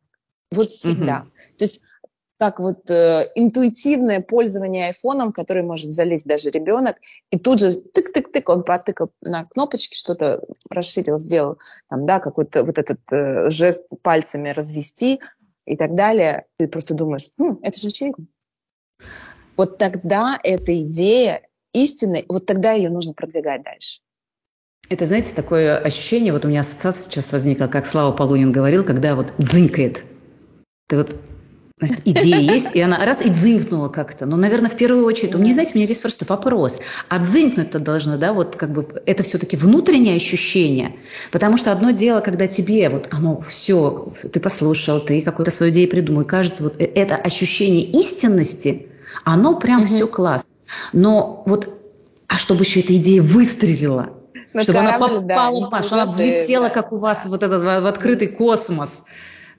Вот 0.51 0.69
всегда. 0.69 1.25
Mm-hmm. 1.25 1.57
То 1.57 1.65
есть 1.65 1.81
как 2.39 2.59
вот 2.59 2.89
э, 2.89 3.29
интуитивное 3.35 4.21
пользование 4.21 4.87
айфоном, 4.87 5.33
который 5.33 5.61
может 5.61 5.91
залезть 5.91 6.25
даже 6.25 6.49
ребенок, 6.49 6.95
и 7.31 7.37
тут 7.37 7.59
же 7.59 7.67
тык-тык-тык, 7.67 8.43
он 8.45 8.63
потыкал 8.63 9.11
на 9.21 9.43
кнопочки, 9.43 9.93
что-то 9.93 10.41
расширил, 10.69 11.19
сделал, 11.19 11.59
там, 11.89 12.05
да, 12.05 12.19
какой-то 12.19 12.63
вот 12.63 12.77
этот 12.77 12.99
э, 13.11 13.49
жест 13.49 13.85
пальцами 14.01 14.49
развести 14.49 15.19
и 15.65 15.75
так 15.75 15.95
далее. 15.95 16.45
Ты 16.57 16.69
просто 16.69 16.93
думаешь, 16.93 17.27
хм, 17.37 17.59
это 17.61 17.77
же 17.77 17.89
очевидно. 17.89 18.25
Вот 19.57 19.77
тогда 19.77 20.39
эта 20.41 20.81
идея 20.83 21.41
истинной, 21.73 22.23
вот 22.29 22.45
тогда 22.45 22.71
ее 22.71 22.89
нужно 22.89 23.13
продвигать 23.13 23.63
дальше. 23.63 23.99
Это, 24.89 25.05
знаете, 25.05 25.35
такое 25.35 25.77
ощущение, 25.77 26.31
вот 26.31 26.45
у 26.45 26.47
меня 26.47 26.61
ассоциация 26.61 27.03
сейчас 27.03 27.33
возникла, 27.33 27.67
как 27.67 27.85
Слава 27.85 28.15
Полунин 28.15 28.53
говорил, 28.53 28.85
когда 28.85 29.15
вот 29.15 29.33
дзынькает. 29.37 30.05
Ты 30.87 30.95
вот 30.95 31.15
идея 31.81 32.39
есть, 32.39 32.67
и 32.73 32.81
она 32.81 33.03
раз 33.05 33.25
и 33.25 33.29
дзынькнула 33.29 33.89
как-то. 33.89 34.25
Но, 34.25 34.35
наверное, 34.35 34.69
в 34.69 34.75
первую 34.75 35.05
очередь, 35.05 35.35
у 35.35 35.37
меня, 35.37 35.53
знаете, 35.53 35.73
у 35.73 35.77
меня 35.77 35.85
здесь 35.85 35.99
просто 35.99 36.25
вопрос. 36.27 36.79
А 37.07 37.19
дзынькнуть-то 37.19 37.79
должно, 37.79 38.17
да, 38.17 38.33
вот 38.33 38.55
как 38.55 38.71
бы 38.71 38.85
это 39.05 39.23
все-таки 39.23 39.55
внутреннее 39.55 40.15
ощущение. 40.15 40.95
Потому 41.31 41.57
что 41.57 41.71
одно 41.71 41.91
дело, 41.91 42.19
когда 42.19 42.47
тебе 42.47 42.89
вот 42.89 43.07
оно 43.11 43.41
все, 43.41 44.13
ты 44.31 44.39
послушал, 44.39 44.99
ты 44.99 45.21
какую-то 45.21 45.51
свою 45.51 45.71
идею 45.71 45.89
придумал, 45.89 46.21
и 46.21 46.25
кажется, 46.25 46.63
вот 46.63 46.79
э, 46.79 46.85
это 46.85 47.15
ощущение 47.15 47.83
истинности, 47.83 48.87
оно 49.23 49.57
прям 49.57 49.81
угу. 49.81 49.87
все 49.87 50.07
класс. 50.07 50.53
Но 50.93 51.43
вот, 51.45 51.69
а 52.27 52.37
чтобы 52.37 52.63
еще 52.63 52.81
эта 52.81 52.95
идея 52.95 53.21
выстрелила, 53.21 54.09
на 54.53 54.63
чтобы 54.63 54.79
корабль, 54.79 55.05
она 55.05 55.21
попала, 55.21 55.69
да, 55.69 55.81
чтобы 55.81 56.01
она 56.01 56.11
взлетела, 56.11 56.67
да, 56.67 56.73
как 56.73 56.91
у 56.91 56.97
вас, 56.97 57.25
вот 57.25 57.43
этот 57.43 57.61
в 57.61 57.85
открытый 57.85 58.27
космос. 58.27 59.03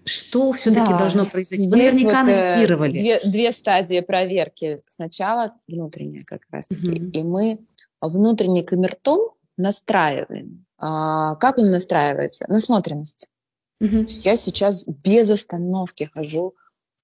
Что 0.04 0.52
все-таки 0.52 0.92
да. 0.92 0.99
должно 0.99 1.25
произойти? 1.26 1.69
Вы 1.69 1.76
наверняка 1.76 2.21
вот, 2.21 2.30
э, 2.30 2.52
анализировали. 2.52 2.99
Две, 2.99 3.21
две 3.21 3.50
стадии 3.52 4.00
проверки. 4.00 4.83
Сначала 4.88 5.54
внутренняя 5.69 6.25
как 6.25 6.42
раз-таки. 6.50 6.90
Угу. 6.90 7.11
И 7.11 7.23
мы 7.23 7.59
внутренний 8.00 8.62
камертон 8.62 9.30
настраиваем. 9.57 10.64
А, 10.78 11.37
как 11.37 11.59
он 11.59 11.71
настраивается? 11.71 12.47
Насмотренность. 12.49 13.28
Угу. 13.80 14.07
Я 14.25 14.37
сейчас 14.37 14.87
без 14.87 15.30
остановки 15.30 16.09
хожу 16.12 16.54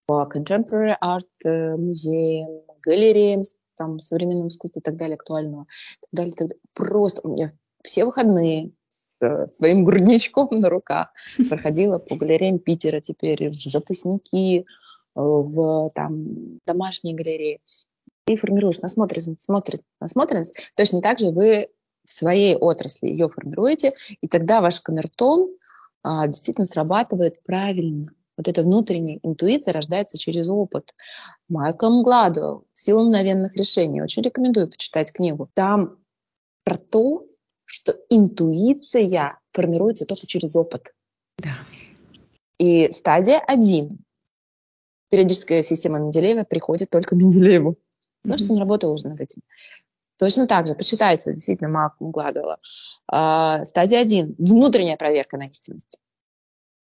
по 0.07 0.29
contemporary 0.33 0.95
art 1.03 1.27
э, 1.45 1.77
музеям, 1.77 2.63
галереям, 2.83 3.43
там, 3.77 4.01
современном 4.01 4.49
искусстве 4.49 4.81
и 4.81 4.83
так 4.83 4.97
далее, 4.97 5.17
актуального, 5.17 5.67
так 6.01 6.11
далее, 6.13 6.33
так 6.33 6.49
далее. 6.49 6.63
Просто 6.75 7.21
у 7.23 7.33
меня 7.33 7.53
все 7.83 8.05
выходные 8.05 8.73
с 9.21 9.57
своим 9.57 9.85
грудничком 9.85 10.49
на 10.51 10.69
руках. 10.69 11.13
Проходила 11.49 11.99
по 11.99 12.17
галереям 12.17 12.59
Питера 12.59 13.01
теперь, 13.01 13.51
в 13.51 13.55
запасники, 13.55 14.67
в 15.15 15.91
там, 15.95 16.61
домашние 16.67 17.15
галереи. 17.15 17.61
И 18.27 18.37
формируешь 18.37 18.81
насмотренность, 18.81 19.41
смотрит, 19.41 19.83
насмотренность. 20.01 20.55
Точно 20.77 21.01
так 21.01 21.19
же 21.19 21.31
вы 21.31 21.69
в 22.07 22.13
своей 22.13 22.57
отрасли 22.57 23.09
ее 23.09 23.29
формируете, 23.29 23.93
и 24.21 24.29
тогда 24.29 24.61
ваш 24.61 24.81
камертон 24.81 25.51
а, 26.03 26.27
действительно 26.27 26.67
срабатывает 26.67 27.43
правильно. 27.43 28.07
Вот 28.37 28.49
эта 28.49 28.63
внутренняя 28.63 29.19
интуиция 29.23 29.73
рождается 29.73 30.19
через 30.19 30.49
опыт. 30.49 30.95
Майкл 31.49 32.03
Гладуэлл 32.03 32.67
«Сила 32.75 33.03
мгновенных 33.03 33.57
решений». 33.57 34.03
Очень 34.03 34.23
рекомендую 34.23 34.69
почитать 34.69 35.13
книгу. 35.13 35.49
Там 35.55 35.99
про 36.65 36.77
то, 36.77 37.25
что 37.67 37.95
интуиция 38.09 39.39
формируется 39.53 40.07
только 40.07 40.27
через 40.27 40.57
опыт. 40.57 40.95
Да. 41.39 41.55
И 42.59 42.91
стадия 42.93 43.41
один. 43.47 43.99
Периодическая 45.11 45.63
система 45.63 45.99
Менделеева 45.99 46.45
приходит 46.45 46.91
только 46.91 47.15
Менделееву. 47.15 47.73
Mm-hmm. 47.73 47.77
Потому 48.23 48.39
что 48.39 48.53
он 48.53 48.59
работал 48.59 48.93
уже 48.93 49.09
над 49.09 49.21
этим. 49.21 49.43
Точно 50.19 50.47
так 50.47 50.67
же, 50.67 50.75
почитайте, 50.75 51.35
действительно, 51.35 51.69
Малком 51.69 52.11
Гладуэлла. 52.11 52.59
А, 53.09 53.65
стадия 53.65 54.01
один. 54.01 54.35
Внутренняя 54.39 54.97
проверка 54.97 55.37
на 55.37 55.47
истинность. 55.47 55.99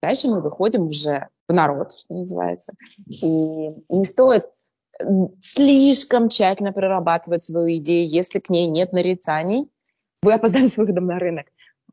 Дальше 0.03 0.29
мы 0.29 0.41
выходим 0.41 0.89
уже 0.89 1.29
в 1.47 1.53
народ, 1.53 1.93
что 1.93 2.15
называется. 2.15 2.73
И 3.07 3.25
не 3.25 4.05
стоит 4.05 4.47
слишком 5.41 6.29
тщательно 6.29 6.73
прорабатывать 6.73 7.43
свою 7.43 7.79
идею, 7.79 8.09
если 8.09 8.39
к 8.39 8.51
ней 8.51 8.67
нет 8.67 8.93
нарицаний, 8.93 9.69
вы 10.23 10.35
опоздали 10.35 10.67
с 10.67 10.77
выходом 10.77 11.07
на 11.07 11.19
рынок. 11.19 11.47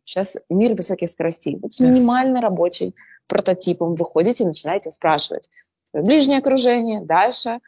Сейчас 0.03 0.37
мир 0.49 0.73
высоких 0.73 1.09
скоростей. 1.09 1.57
Вот 1.61 1.71
с 1.71 1.79
минимально 1.79 2.41
рабочим 2.41 2.93
прототипом 3.27 3.95
выходите 3.95 4.43
и 4.43 4.47
начинаете 4.47 4.91
спрашивать 4.91 5.49
свое 5.85 6.05
ближнее 6.05 6.39
окружение, 6.39 7.03
дальше, 7.03 7.59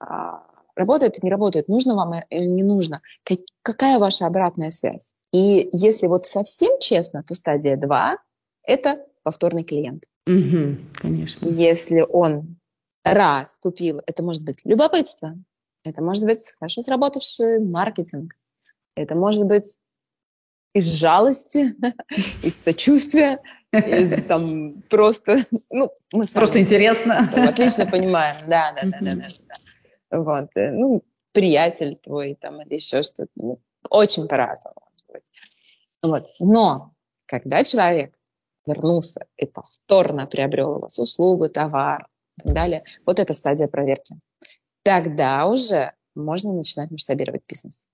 а, 0.00 0.46
работает 0.76 1.22
не 1.22 1.30
работает, 1.30 1.68
нужно 1.68 1.94
вам 1.94 2.14
или 2.30 2.46
не 2.46 2.62
нужно, 2.62 3.02
как, 3.22 3.40
какая 3.62 3.98
ваша 3.98 4.26
обратная 4.26 4.70
связь. 4.70 5.16
И 5.32 5.68
если 5.72 6.06
вот 6.06 6.24
совсем 6.24 6.78
честно, 6.80 7.22
то 7.22 7.34
стадия 7.34 7.76
2– 7.76 8.16
это 8.64 9.06
повторный 9.22 9.64
клиент. 9.64 10.04
Угу, 10.26 10.76
конечно. 10.94 11.48
Если 11.48 12.00
он 12.00 12.56
раз 13.04 13.58
купил, 13.58 14.00
это 14.06 14.22
может 14.22 14.44
быть 14.44 14.62
любопытство, 14.64 15.36
это 15.84 16.02
может 16.02 16.24
быть 16.24 16.54
хорошо 16.58 16.80
сработавший 16.80 17.60
маркетинг, 17.60 18.34
это 18.96 19.14
может 19.14 19.44
быть 19.44 19.78
из 20.74 20.86
жалости, 20.86 21.74
из 22.42 22.60
сочувствия, 22.60 23.40
из 23.72 24.24
там 24.24 24.82
просто, 24.90 25.38
ну, 25.70 25.90
мы 26.12 26.24
просто 26.26 26.60
интересно. 26.60 27.28
Отлично 27.48 27.86
понимаем, 27.86 28.36
да, 28.46 28.72
да, 28.72 28.88
да, 29.00 29.14
да, 29.14 29.28
да. 30.10 30.18
Вот, 30.18 30.50
э, 30.56 30.70
ну, 30.72 31.02
приятель 31.32 31.96
твой 31.96 32.34
там 32.34 32.60
или 32.62 32.74
еще 32.74 33.02
что-то, 33.02 33.30
ну, 33.36 33.60
очень 33.88 34.28
по-разному. 34.28 34.76
Вот, 36.02 36.26
но 36.38 36.92
когда 37.26 37.64
человек 37.64 38.14
вернулся 38.66 39.26
и 39.36 39.46
повторно 39.46 40.26
приобрел 40.26 40.76
у 40.76 40.80
вас 40.80 40.98
услугу, 40.98 41.48
товар 41.48 42.08
и 42.38 42.42
так 42.42 42.54
далее, 42.54 42.84
вот 43.06 43.18
эта 43.18 43.32
стадия 43.32 43.68
проверки. 43.68 44.16
Тогда 44.82 45.46
уже 45.46 45.92
можно 46.14 46.52
начинать 46.52 46.90
масштабировать 46.90 47.42
бизнес. 47.48 47.86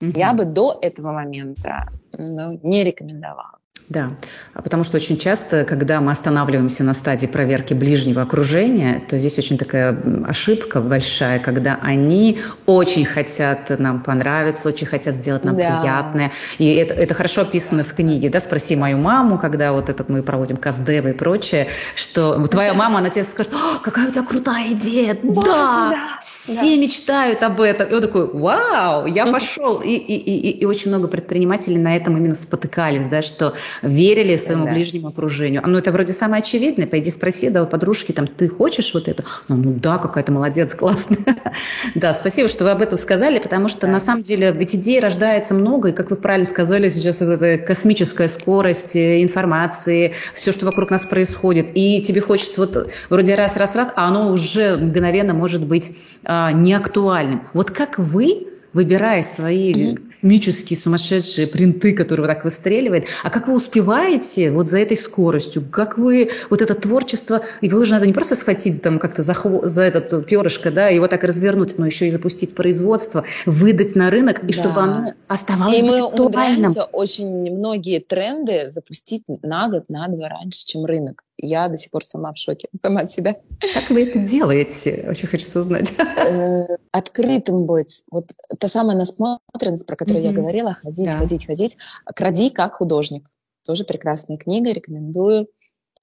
Угу. 0.00 0.12
Я 0.14 0.34
бы 0.34 0.44
до 0.44 0.78
этого 0.82 1.12
момента 1.12 1.88
ну, 2.12 2.58
не 2.62 2.84
рекомендовала. 2.84 3.58
Да, 3.88 4.10
а 4.52 4.62
потому 4.62 4.82
что 4.82 4.96
очень 4.96 5.16
часто, 5.16 5.64
когда 5.64 6.00
мы 6.00 6.10
останавливаемся 6.10 6.82
на 6.82 6.92
стадии 6.92 7.28
проверки 7.28 7.72
ближнего 7.72 8.22
окружения, 8.22 9.00
то 9.08 9.16
здесь 9.16 9.38
очень 9.38 9.58
такая 9.58 9.96
ошибка 10.26 10.80
большая, 10.80 11.38
когда 11.38 11.78
они 11.80 12.40
очень 12.66 13.04
хотят 13.04 13.70
нам 13.78 14.02
понравиться, 14.02 14.68
очень 14.68 14.88
хотят 14.88 15.14
сделать 15.14 15.44
нам 15.44 15.56
да. 15.56 15.78
приятное. 15.78 16.32
И 16.58 16.74
это, 16.74 16.94
это 16.94 17.14
хорошо 17.14 17.42
описано 17.42 17.84
в 17.84 17.94
книге, 17.94 18.28
да, 18.28 18.40
«Спроси 18.40 18.74
мою 18.74 18.98
маму», 18.98 19.38
когда 19.38 19.72
вот 19.72 19.88
этот 19.88 20.08
мы 20.08 20.24
проводим 20.24 20.56
каздевы 20.56 21.10
и 21.10 21.12
прочее, 21.12 21.68
что 21.94 22.44
твоя 22.48 22.74
мама, 22.74 22.98
она 22.98 23.10
тебе 23.10 23.22
скажет, 23.22 23.52
какая 23.84 24.08
у 24.08 24.10
тебя 24.10 24.24
крутая 24.24 24.72
идея, 24.72 25.16
Боже, 25.22 25.46
да, 25.46 25.90
да, 25.90 26.18
все 26.20 26.74
да. 26.74 26.82
мечтают 26.82 27.42
об 27.44 27.60
этом. 27.60 27.88
И 27.88 27.94
он 27.94 28.00
такой, 28.00 28.32
вау, 28.32 29.06
я 29.06 29.26
пошел. 29.32 29.80
И, 29.80 29.90
и, 29.90 30.16
и, 30.16 30.50
и 30.58 30.64
очень 30.64 30.90
много 30.90 31.06
предпринимателей 31.06 31.78
на 31.78 31.96
этом 31.96 32.16
именно 32.16 32.34
спотыкались, 32.34 33.06
да, 33.06 33.22
что 33.22 33.54
верили 33.82 34.36
своему 34.36 34.66
да. 34.66 34.72
ближнему 34.72 35.08
окружению. 35.08 35.62
Ну, 35.66 35.78
это 35.78 35.92
вроде 35.92 36.12
самое 36.12 36.42
очевидное. 36.42 36.86
Пойди 36.86 37.10
спроси, 37.10 37.50
да, 37.50 37.62
у 37.62 37.66
подружки, 37.66 38.12
там, 38.12 38.26
ты 38.26 38.48
хочешь 38.48 38.92
вот 38.94 39.08
это? 39.08 39.24
Ну, 39.48 39.56
ну 39.56 39.72
да, 39.74 39.98
какая-то 39.98 40.32
молодец, 40.32 40.74
классная. 40.74 41.18
да, 41.94 42.14
спасибо, 42.14 42.48
что 42.48 42.64
вы 42.64 42.70
об 42.70 42.82
этом 42.82 42.98
сказали, 42.98 43.38
потому 43.38 43.68
что 43.68 43.86
на 43.86 44.00
самом 44.00 44.22
деле 44.22 44.52
ведь 44.52 44.74
идей 44.74 45.00
рождается 45.00 45.54
много, 45.54 45.88
и, 45.88 45.92
как 45.92 46.10
вы 46.10 46.16
правильно 46.16 46.46
сказали, 46.46 46.88
сейчас 46.88 47.22
это 47.22 47.58
космическая 47.58 48.28
скорость 48.28 48.96
э, 48.96 49.22
информации, 49.22 50.14
все, 50.34 50.52
что 50.52 50.66
вокруг 50.66 50.90
нас 50.90 51.06
происходит, 51.06 51.70
и 51.74 52.00
тебе 52.02 52.20
хочется 52.20 52.60
вот 52.60 52.92
вроде 53.10 53.34
раз-раз-раз, 53.34 53.92
а 53.96 54.08
оно 54.08 54.30
уже 54.30 54.76
мгновенно 54.76 55.34
может 55.34 55.64
быть 55.64 55.96
а, 56.24 56.52
неактуальным. 56.52 57.42
Вот 57.52 57.70
как 57.70 57.98
вы 57.98 58.40
выбирая 58.72 59.22
свои 59.22 59.72
mm-hmm. 59.72 60.06
космические 60.06 60.78
сумасшедшие 60.78 61.46
принты, 61.46 61.92
которые 61.92 62.26
так 62.26 62.44
выстреливает. 62.44 63.06
А 63.22 63.30
как 63.30 63.48
вы 63.48 63.54
успеваете 63.54 64.50
вот 64.50 64.68
за 64.68 64.78
этой 64.78 64.96
скоростью? 64.96 65.64
Как 65.70 65.98
вы 65.98 66.30
вот 66.50 66.62
это 66.62 66.74
творчество, 66.74 67.42
его 67.60 67.84
же 67.84 67.92
надо 67.92 68.06
не 68.06 68.12
просто 68.12 68.36
схватить 68.36 68.82
там 68.82 68.98
как-то 68.98 69.22
за, 69.22 69.34
за 69.62 69.82
этот 69.82 70.26
перышко, 70.26 70.70
да, 70.70 70.88
его 70.88 71.08
так 71.08 71.24
развернуть, 71.24 71.78
но 71.78 71.86
еще 71.86 72.06
и 72.06 72.10
запустить 72.10 72.54
производство, 72.54 73.24
выдать 73.46 73.94
на 73.96 74.10
рынок, 74.10 74.42
и 74.44 74.48
да. 74.48 74.52
чтобы 74.52 74.80
оно 74.80 75.12
оставалось 75.28 75.78
и 75.78 75.82
быть 75.82 75.90
мы 75.90 76.06
актуальным. 76.06 76.74
очень 76.92 77.30
многие 77.56 78.00
тренды 78.00 78.68
запустить 78.68 79.22
на 79.42 79.68
год, 79.68 79.84
на 79.88 80.08
два 80.08 80.28
раньше, 80.28 80.66
чем 80.66 80.84
рынок. 80.84 81.25
Я 81.38 81.68
до 81.68 81.76
сих 81.76 81.90
пор 81.90 82.04
сама 82.04 82.32
в 82.32 82.38
шоке, 82.38 82.68
сама 82.82 83.02
от 83.02 83.10
себя. 83.10 83.36
Как 83.74 83.90
вы 83.90 84.08
это 84.08 84.18
делаете? 84.18 85.06
Очень 85.08 85.28
хочется 85.28 85.60
узнать. 85.60 85.92
Э, 85.98 86.76
открытым 86.92 87.66
быть. 87.66 88.02
Вот 88.10 88.32
та 88.58 88.68
самая 88.68 88.96
насмотренность, 88.96 89.86
про 89.86 89.96
которую 89.96 90.24
я 90.24 90.32
говорила, 90.32 90.72
ходить, 90.74 91.10
ходить, 91.10 91.46
ходить. 91.46 91.76
Кради 92.14 92.50
как 92.50 92.74
художник. 92.74 93.30
Тоже 93.64 93.84
прекрасная 93.84 94.36
книга, 94.36 94.72
рекомендую. 94.72 95.48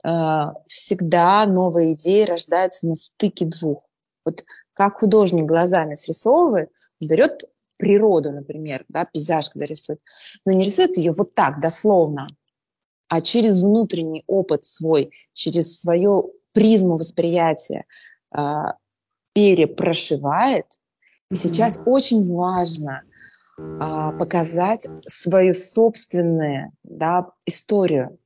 Э, 0.03 0.51
всегда 0.67 1.45
новые 1.45 1.93
идеи 1.93 2.25
рождаются 2.25 2.85
на 2.85 2.95
стыке 2.95 3.45
двух. 3.45 3.83
Вот 4.25 4.43
как 4.73 4.99
художник 4.99 5.45
глазами 5.45 5.95
срисовывает, 5.95 6.69
берет 7.01 7.43
природу, 7.77 8.31
например, 8.31 8.85
да, 8.87 9.05
пейзаж, 9.05 9.49
когда 9.49 9.65
рисует, 9.65 9.99
но 10.45 10.53
не 10.53 10.65
рисует 10.65 10.97
ее 10.97 11.11
вот 11.11 11.35
так, 11.35 11.59
дословно, 11.59 12.27
а 13.07 13.21
через 13.21 13.63
внутренний 13.63 14.23
опыт 14.27 14.65
свой, 14.65 15.11
через 15.33 15.79
свою 15.79 16.33
призму 16.53 16.95
восприятия 16.95 17.85
э, 18.35 18.39
перепрошивает. 19.33 20.65
И 21.31 21.35
сейчас 21.35 21.79
mm-hmm. 21.79 21.83
очень 21.85 22.33
важно 22.33 23.01
э, 23.57 24.17
показать 24.17 24.87
свою 25.07 25.53
собственную 25.53 26.71
да, 26.83 27.31
историю. 27.45 28.17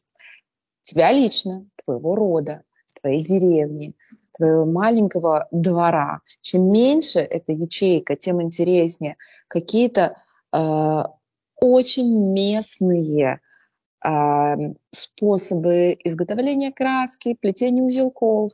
Тебя 0.84 1.12
лично, 1.12 1.66
твоего 1.84 2.16
рода, 2.16 2.64
твоей 3.02 3.24
деревни, 3.24 3.94
твоего 4.38 4.66
маленького 4.66 5.48
двора. 5.52 6.22
Чем 6.42 6.72
меньше 6.72 7.20
эта 7.20 7.52
ячейка, 7.52 8.16
тем 8.16 8.42
интереснее. 8.42 9.18
Какие-то 9.48 10.18
э, 10.54 11.04
очень 11.60 12.32
местные 12.34 13.40
способы 14.92 15.98
изготовления 16.04 16.72
краски, 16.72 17.34
плетения 17.34 17.84
узелков, 17.84 18.52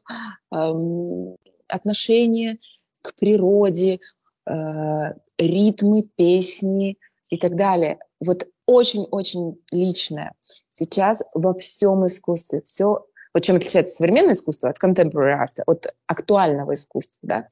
отношение 1.68 2.60
к 3.02 3.14
природе, 3.16 4.00
а, 4.46 5.14
ритмы, 5.38 6.04
песни 6.16 6.98
и 7.30 7.38
так 7.38 7.56
далее. 7.56 8.00
Вот 8.26 8.48
очень-очень 8.66 9.62
личное. 9.72 10.34
Сейчас 10.72 11.22
во 11.34 11.54
всем 11.54 12.06
искусстве 12.06 12.62
все, 12.62 13.06
вот 13.34 13.44
чем 13.44 13.58
отличается 13.58 13.96
современное 13.96 14.34
искусство 14.34 14.70
от 14.70 14.82
contemporary 14.82 15.38
art, 15.38 15.62
от 15.66 15.88
актуального 16.08 16.74
искусства, 16.74 17.20
да, 17.24 17.48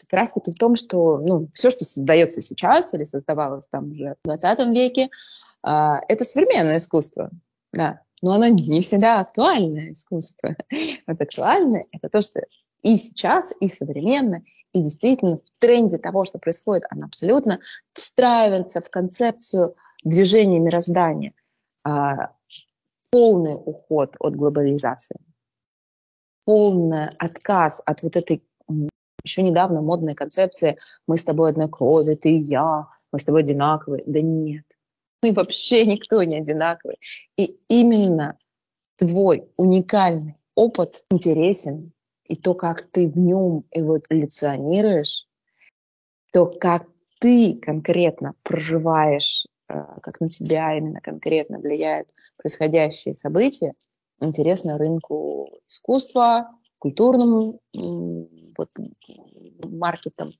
как 0.00 0.12
раз-таки 0.12 0.50
в 0.50 0.56
том, 0.56 0.76
что 0.76 1.18
ну, 1.18 1.48
все, 1.54 1.70
что 1.70 1.84
создается 1.84 2.40
сейчас 2.42 2.92
или 2.92 3.04
создавалось 3.04 3.68
там 3.68 3.90
уже 3.90 4.16
в 4.22 4.26
20 4.26 4.58
веке, 4.76 5.08
это 5.62 6.24
современное 6.24 6.78
искусство, 6.78 7.30
да, 7.72 8.02
но 8.22 8.34
оно 8.34 8.46
не 8.48 8.80
всегда 8.80 9.20
актуальное 9.20 9.92
искусство. 9.92 10.56
Вот 11.06 11.20
актуальное— 11.20 11.84
это 11.92 12.08
то, 12.08 12.22
что 12.22 12.40
и 12.82 12.96
сейчас, 12.96 13.52
и 13.60 13.68
современно, 13.68 14.42
и 14.72 14.80
действительно 14.82 15.38
в 15.38 15.60
тренде 15.60 15.98
того, 15.98 16.24
что 16.24 16.38
происходит, 16.38 16.84
оно 16.90 17.06
абсолютно 17.06 17.60
встраивается 17.94 18.80
в 18.80 18.90
концепцию 18.90 19.76
движения 20.04 20.58
мироздания. 20.58 21.32
А, 21.84 22.32
полный 23.10 23.54
уход 23.54 24.16
от 24.18 24.34
глобализации, 24.34 25.16
полный 26.44 27.08
отказ 27.18 27.82
от 27.84 28.02
вот 28.02 28.16
этой 28.16 28.42
еще 29.24 29.42
недавно 29.42 29.80
модной 29.82 30.14
концепции 30.14 30.78
«мы 31.06 31.16
с 31.16 31.24
тобой 31.24 31.50
одной 31.50 31.68
крови, 31.68 32.14
ты 32.14 32.30
и 32.30 32.40
я, 32.40 32.88
мы 33.12 33.18
с 33.18 33.24
тобой 33.24 33.42
одинаковые». 33.42 34.02
Да 34.06 34.20
нет, 34.20 34.64
мы 35.22 35.32
вообще 35.32 35.86
никто 35.86 36.22
не 36.22 36.36
одинаковый. 36.36 36.98
И 37.36 37.56
именно 37.68 38.36
твой 38.96 39.48
уникальный 39.56 40.36
опыт 40.54 41.04
интересен, 41.10 41.92
и 42.24 42.36
то, 42.36 42.54
как 42.54 42.82
ты 42.82 43.08
в 43.08 43.16
нем 43.16 43.64
эволюционируешь, 43.70 45.26
то, 46.32 46.46
как 46.46 46.86
ты 47.20 47.54
конкретно 47.54 48.34
проживаешь, 48.42 49.46
э, 49.68 49.74
как 50.02 50.20
на 50.20 50.28
тебя 50.28 50.76
именно 50.76 51.00
конкретно 51.00 51.58
влияют 51.58 52.08
происходящие 52.36 53.14
события, 53.14 53.74
интересно 54.20 54.78
рынку 54.78 55.50
искусства, 55.68 56.50
культурным 56.78 57.58
вот, 58.56 58.70
маркетом 59.64 60.30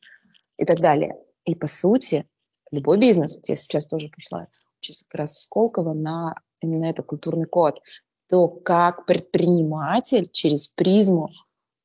и 0.57 0.65
так 0.65 0.79
далее. 0.81 1.17
И 1.45 1.55
по 1.55 1.67
сути, 1.67 2.27
любой 2.71 2.99
бизнес, 2.99 3.35
вот 3.35 3.49
я 3.49 3.57
сейчас 3.57 3.87
тоже 3.87 4.09
пошла 4.09 4.47
как 4.91 5.15
раз 5.21 5.41
Сколково 5.43 5.93
на 5.93 6.35
именно 6.61 6.87
это 6.87 7.03
культурный 7.03 7.47
код, 7.47 7.81
то 8.29 8.49
как 8.49 9.07
предприниматель 9.07 10.29
через 10.31 10.69
призму 10.69 11.31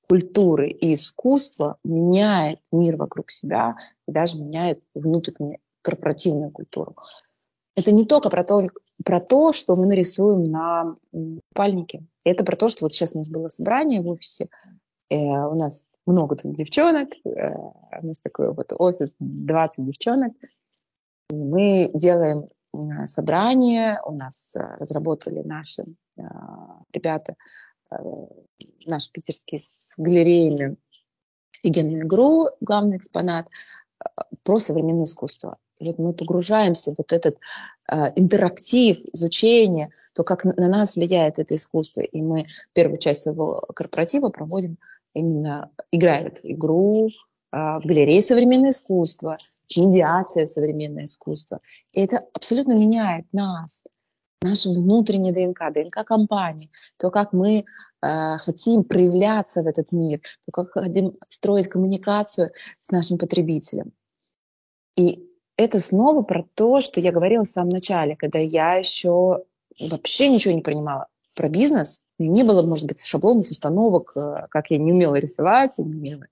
культуры 0.07 0.69
и 0.69 0.93
искусства 0.93 1.77
меняет 1.83 2.60
мир 2.71 2.95
вокруг 2.95 3.31
себя 3.31 3.75
и 4.07 4.12
даже 4.12 4.38
меняет 4.41 4.81
внутреннюю 4.93 5.60
корпоративную 5.81 6.51
культуру. 6.51 6.95
Это 7.75 7.91
не 7.91 8.05
только 8.05 8.29
про 8.29 8.43
то, 8.43 8.67
про 9.03 9.19
то, 9.19 9.53
что 9.53 9.75
мы 9.75 9.86
нарисуем 9.86 10.49
на 10.49 10.95
пальнике. 11.53 12.03
Это 12.23 12.43
про 12.43 12.55
то, 12.55 12.69
что 12.69 12.86
вот 12.86 12.93
сейчас 12.93 13.13
у 13.13 13.19
нас 13.19 13.29
было 13.29 13.47
собрание 13.47 14.01
в 14.01 14.07
офисе, 14.07 14.47
э, 15.10 15.15
у 15.15 15.55
нас 15.55 15.88
много 16.05 16.36
тут 16.36 16.55
девчонок, 16.55 17.10
э, 17.25 17.53
у 18.01 18.05
нас 18.05 18.19
такой 18.19 18.53
вот 18.53 18.73
офис, 18.77 19.15
20 19.19 19.86
девчонок, 19.86 20.33
и 21.29 21.36
мы 21.36 21.91
делаем 21.93 22.47
собрание, 23.06 24.00
у 24.06 24.12
нас 24.12 24.56
э, 24.56 24.60
разработали 24.80 25.42
наши 25.44 25.84
э, 26.18 26.22
ребята, 26.94 27.36
э, 27.92 27.96
наш 28.86 29.12
питерский 29.12 29.60
с 29.60 29.94
галереями 29.98 30.78
офигенную 31.63 32.04
игру, 32.04 32.50
главный 32.62 32.98
экспонат, 32.98 33.48
про 34.44 34.60
современное 34.60 35.06
искусство. 35.06 35.58
И 35.80 35.86
вот 35.86 36.00
мы 36.00 36.13
погружаемся 36.13 36.92
в 36.92 36.96
вот 36.98 37.12
этот 37.12 37.38
э, 37.92 38.12
интерактив, 38.16 38.98
изучение, 39.13 39.90
то, 40.13 40.24
как 40.24 40.44
на, 40.44 40.54
на 40.54 40.68
нас 40.68 40.96
влияет 40.96 41.40
это 41.40 41.56
искусство. 41.56 42.02
И 42.02 42.22
мы 42.22 42.46
первую 42.74 42.98
часть 42.98 43.24
своего 43.24 43.62
корпоратива 43.76 44.30
проводим 44.30 44.78
именно, 45.13 45.70
играя 45.92 46.32
в 46.32 46.40
игру, 46.44 47.10
в 47.51 47.81
галерее 47.86 48.21
современное 48.21 48.71
искусство, 48.71 49.36
медиация 49.75 50.45
современное 50.45 51.05
искусство. 51.05 51.60
И 51.93 52.01
это 52.01 52.25
абсолютно 52.33 52.73
меняет 52.73 53.25
нас, 53.31 53.86
наше 54.41 54.69
внутреннее 54.69 55.33
ДНК, 55.33 55.73
ДНК 55.73 56.05
компании, 56.05 56.69
то, 56.97 57.10
как 57.10 57.33
мы 57.33 57.65
э, 58.01 58.38
хотим 58.38 58.83
проявляться 58.83 59.63
в 59.63 59.67
этот 59.67 59.91
мир, 59.91 60.21
то, 60.45 60.51
как 60.51 60.71
хотим 60.71 61.17
строить 61.27 61.67
коммуникацию 61.67 62.51
с 62.79 62.91
нашим 62.91 63.17
потребителем. 63.17 63.93
И 64.95 65.23
это 65.57 65.79
снова 65.79 66.21
про 66.21 66.45
то, 66.53 66.81
что 66.81 66.99
я 66.99 67.12
говорила 67.12 67.43
в 67.43 67.49
самом 67.49 67.69
начале, 67.69 68.15
когда 68.15 68.39
я 68.39 68.75
еще 68.75 69.43
вообще 69.79 70.29
ничего 70.29 70.53
не 70.53 70.62
понимала 70.62 71.07
про 71.33 71.49
бизнес. 71.49 72.03
Не 72.19 72.43
было, 72.43 72.63
может 72.63 72.88
быть, 72.88 73.03
шаблонов, 73.03 73.49
установок, 73.49 74.13
э, 74.15 74.47
как 74.49 74.71
я 74.71 74.77
не 74.77 74.91
умела 74.91 75.15
рисовать, 75.15 75.77
не 75.77 75.95
умела, 75.95 76.25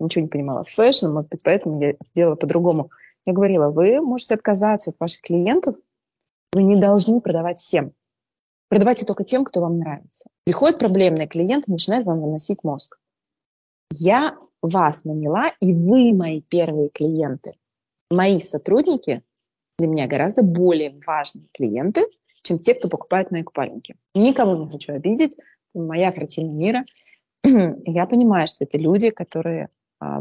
ничего 0.00 0.22
не 0.22 0.28
понимала 0.28 0.64
в 0.64 0.68
fashion, 0.68 1.08
может 1.08 1.30
быть, 1.30 1.42
поэтому 1.44 1.80
я 1.80 1.94
делала 2.14 2.36
по-другому. 2.36 2.90
Я 3.24 3.32
говорила, 3.32 3.70
вы 3.70 4.00
можете 4.00 4.34
отказаться 4.34 4.90
от 4.90 4.96
ваших 4.98 5.20
клиентов, 5.20 5.76
вы 6.52 6.64
не 6.64 6.76
должны 6.76 7.20
продавать 7.20 7.58
всем. 7.58 7.92
Продавайте 8.68 9.04
только 9.04 9.24
тем, 9.24 9.44
кто 9.44 9.60
вам 9.60 9.78
нравится. 9.78 10.30
Приходит 10.44 10.78
проблемный 10.78 11.26
клиент 11.26 11.68
и 11.68 11.70
начинает 11.70 12.04
вам 12.04 12.20
выносить 12.20 12.64
мозг. 12.64 12.98
Я 13.90 14.36
вас 14.62 15.04
наняла, 15.04 15.52
и 15.60 15.72
вы 15.72 16.14
мои 16.14 16.40
первые 16.40 16.88
клиенты. 16.88 17.54
Мои 18.10 18.40
сотрудники 18.40 19.22
для 19.78 19.88
меня 19.88 20.06
гораздо 20.06 20.42
более 20.42 20.98
важные 21.06 21.48
клиенты, 21.52 22.06
чем 22.42 22.58
те, 22.58 22.74
кто 22.74 22.88
покупает 22.88 23.30
мои 23.30 23.42
купальники. 23.42 23.96
Никого 24.14 24.56
не 24.56 24.70
хочу 24.70 24.94
обидеть. 24.94 25.36
Моя 25.74 26.12
картина 26.12 26.52
мира. 26.52 26.84
Я 27.44 28.06
понимаю, 28.06 28.46
что 28.46 28.64
это 28.64 28.78
люди, 28.78 29.10
которые 29.10 29.68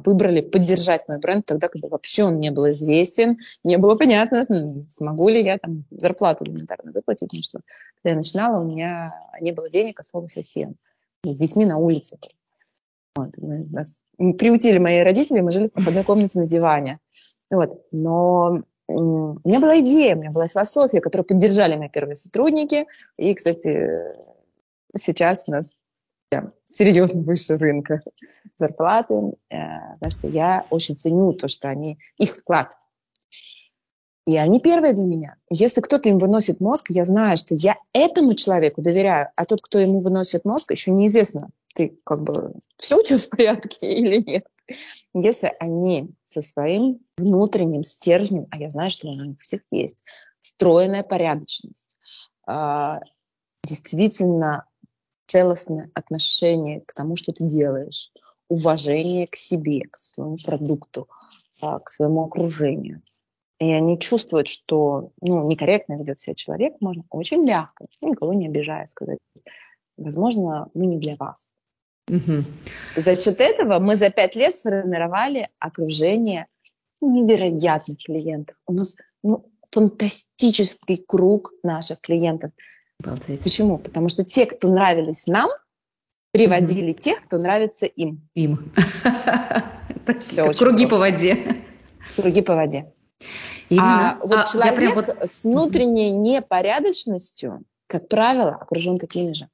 выбрали 0.05 0.41
поддержать 0.41 1.07
мой 1.07 1.17
бренд 1.17 1.45
тогда, 1.45 1.67
когда 1.67 1.87
вообще 1.87 2.23
он 2.23 2.39
не 2.39 2.51
был 2.51 2.69
известен, 2.69 3.37
не 3.63 3.77
было 3.77 3.95
понятно, 3.95 4.43
смогу 4.89 5.29
ли 5.29 5.43
я 5.43 5.57
там 5.57 5.85
зарплату 5.91 6.45
элементарно 6.45 6.91
выплатить, 6.91 7.29
потому 7.29 7.43
что 7.43 7.59
когда 7.95 8.11
я 8.11 8.15
начинала, 8.15 8.61
у 8.61 8.67
меня 8.67 9.13
не 9.39 9.51
было 9.51 9.69
денег 9.69 9.99
от 9.99 10.05
слова 10.05 10.27
совсем. 10.27 10.75
С 11.23 11.37
детьми 11.37 11.65
на 11.65 11.77
улице. 11.77 12.17
Вот, 13.15 13.29
мы, 13.37 13.65
нас 13.69 14.03
приутили 14.17 14.77
мои 14.77 15.01
родители, 15.01 15.41
мы 15.41 15.51
жили 15.51 15.69
в 15.73 15.87
одной 15.87 16.03
комнате 16.03 16.39
на 16.39 16.47
диване. 16.47 16.99
Вот. 17.49 17.85
Но 17.91 18.63
у 18.87 19.39
меня 19.43 19.59
была 19.59 19.79
идея, 19.81 20.15
у 20.15 20.19
меня 20.19 20.31
была 20.31 20.47
философия, 20.47 21.01
которую 21.01 21.25
поддержали 21.27 21.75
мои 21.75 21.89
первые 21.89 22.15
сотрудники. 22.15 22.87
И, 23.17 23.33
кстати, 23.33 23.89
сейчас 24.95 25.47
у 25.47 25.51
нас 25.51 25.77
серьезно 26.65 27.21
выше 27.21 27.57
рынка 27.57 28.01
зарплаты, 28.57 29.13
э, 29.49 29.57
потому 29.99 30.11
что 30.11 30.27
я 30.27 30.65
очень 30.69 30.95
ценю 30.95 31.33
то, 31.33 31.47
что 31.47 31.69
они, 31.69 31.99
их 32.17 32.37
вклад. 32.37 32.73
И 34.27 34.37
они 34.37 34.59
первые 34.59 34.93
для 34.93 35.05
меня. 35.05 35.35
Если 35.49 35.81
кто-то 35.81 36.07
им 36.07 36.19
выносит 36.19 36.59
мозг, 36.59 36.87
я 36.89 37.03
знаю, 37.03 37.37
что 37.37 37.55
я 37.55 37.75
этому 37.91 38.35
человеку 38.35 38.81
доверяю, 38.81 39.29
а 39.35 39.45
тот, 39.45 39.61
кто 39.61 39.79
ему 39.79 39.99
выносит 39.99 40.45
мозг, 40.45 40.71
еще 40.71 40.91
неизвестно, 40.91 41.49
ты 41.73 41.97
как 42.05 42.21
бы 42.21 42.53
все 42.77 42.97
у 42.97 43.03
тебя 43.03 43.17
в 43.17 43.29
порядке 43.29 43.91
или 43.91 44.17
нет. 44.17 44.45
Если 45.13 45.51
они 45.59 46.11
со 46.23 46.41
своим 46.41 46.99
внутренним 47.17 47.83
стержнем, 47.83 48.47
а 48.51 48.57
я 48.57 48.69
знаю, 48.69 48.91
что 48.91 49.07
у 49.07 49.11
них 49.11 49.39
всех 49.41 49.61
есть, 49.71 50.03
встроенная 50.39 51.03
порядочность, 51.03 51.97
а, 52.45 53.01
действительно 53.63 54.65
целостное 55.31 55.89
отношение 55.93 56.81
к 56.81 56.93
тому, 56.93 57.15
что 57.15 57.31
ты 57.31 57.45
делаешь, 57.45 58.11
уважение 58.49 59.27
к 59.27 59.35
себе, 59.35 59.85
к 59.89 59.95
своему 59.95 60.35
продукту, 60.45 61.07
а, 61.61 61.79
к 61.79 61.89
своему 61.89 62.25
окружению. 62.25 63.01
И 63.59 63.71
они 63.71 63.97
чувствуют, 63.99 64.47
что 64.47 65.11
ну, 65.21 65.47
некорректно 65.47 65.93
ведет 65.93 66.17
себя 66.19 66.35
человек, 66.35 66.73
можно 66.81 67.03
очень 67.11 67.43
мягко, 67.45 67.85
никого 68.01 68.33
не 68.33 68.47
обижая, 68.47 68.87
сказать, 68.87 69.19
возможно, 69.97 70.69
мы 70.73 70.87
не 70.87 70.97
для 70.97 71.15
вас. 71.15 71.55
Угу. 72.09 72.43
За 72.97 73.15
счет 73.15 73.39
этого 73.39 73.79
мы 73.79 73.95
за 73.95 74.09
пять 74.09 74.35
лет 74.35 74.53
сформировали 74.53 75.49
окружение 75.59 76.47
невероятных 76.99 77.99
клиентов. 78.03 78.55
У 78.67 78.73
нас 78.73 78.97
ну, 79.23 79.45
фантастический 79.71 80.97
круг 81.07 81.53
наших 81.63 82.01
клиентов. 82.01 82.51
Обалдеть. 83.03 83.43
Почему? 83.43 83.77
Потому 83.77 84.09
что 84.09 84.23
те, 84.23 84.45
кто 84.45 84.69
нравились 84.69 85.27
нам, 85.27 85.49
приводили 86.31 86.93
mm 86.93 86.99
тех, 86.99 87.23
кто 87.25 87.37
нравится 87.37 87.85
им. 87.85 88.21
Им. 88.35 88.71
Все 90.19 90.51
Круги 90.53 90.85
по 90.85 90.97
воде. 90.97 91.63
Круги 92.15 92.41
по 92.41 92.55
воде. 92.55 92.91
а 93.77 94.17
вот 94.21 94.39
а 94.39 94.45
человек 94.45 95.07
с 95.23 95.45
внутренней 95.45 96.11
непорядочностью, 96.11 97.63
как 97.87 98.07
правило, 98.07 98.57
окружен 98.59 98.97
такими 98.97 99.33
же. 99.33 99.47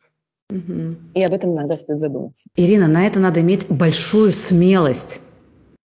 Угу. 0.49 0.95
И 1.13 1.23
об 1.23 1.33
этом 1.33 1.53
иногда 1.53 1.75
стоит 1.75 1.99
задуматься. 1.99 2.49
Ирина, 2.55 2.87
на 2.87 3.05
это 3.05 3.19
надо 3.19 3.41
иметь 3.41 3.67
большую 3.69 4.31
смелость. 4.31 5.19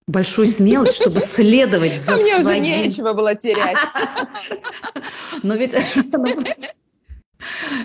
Большую 0.07 0.47
смелость, 0.49 0.95
чтобы 0.95 1.19
следовать 1.19 1.99
за 1.99 2.15
а 2.15 2.17
мне 2.17 2.38
уже 2.38 2.57
нечего 2.57 3.13
было 3.13 3.35
терять. 3.35 3.77
Но 5.43 5.55
ведь 5.55 5.75
ну, 6.12 6.25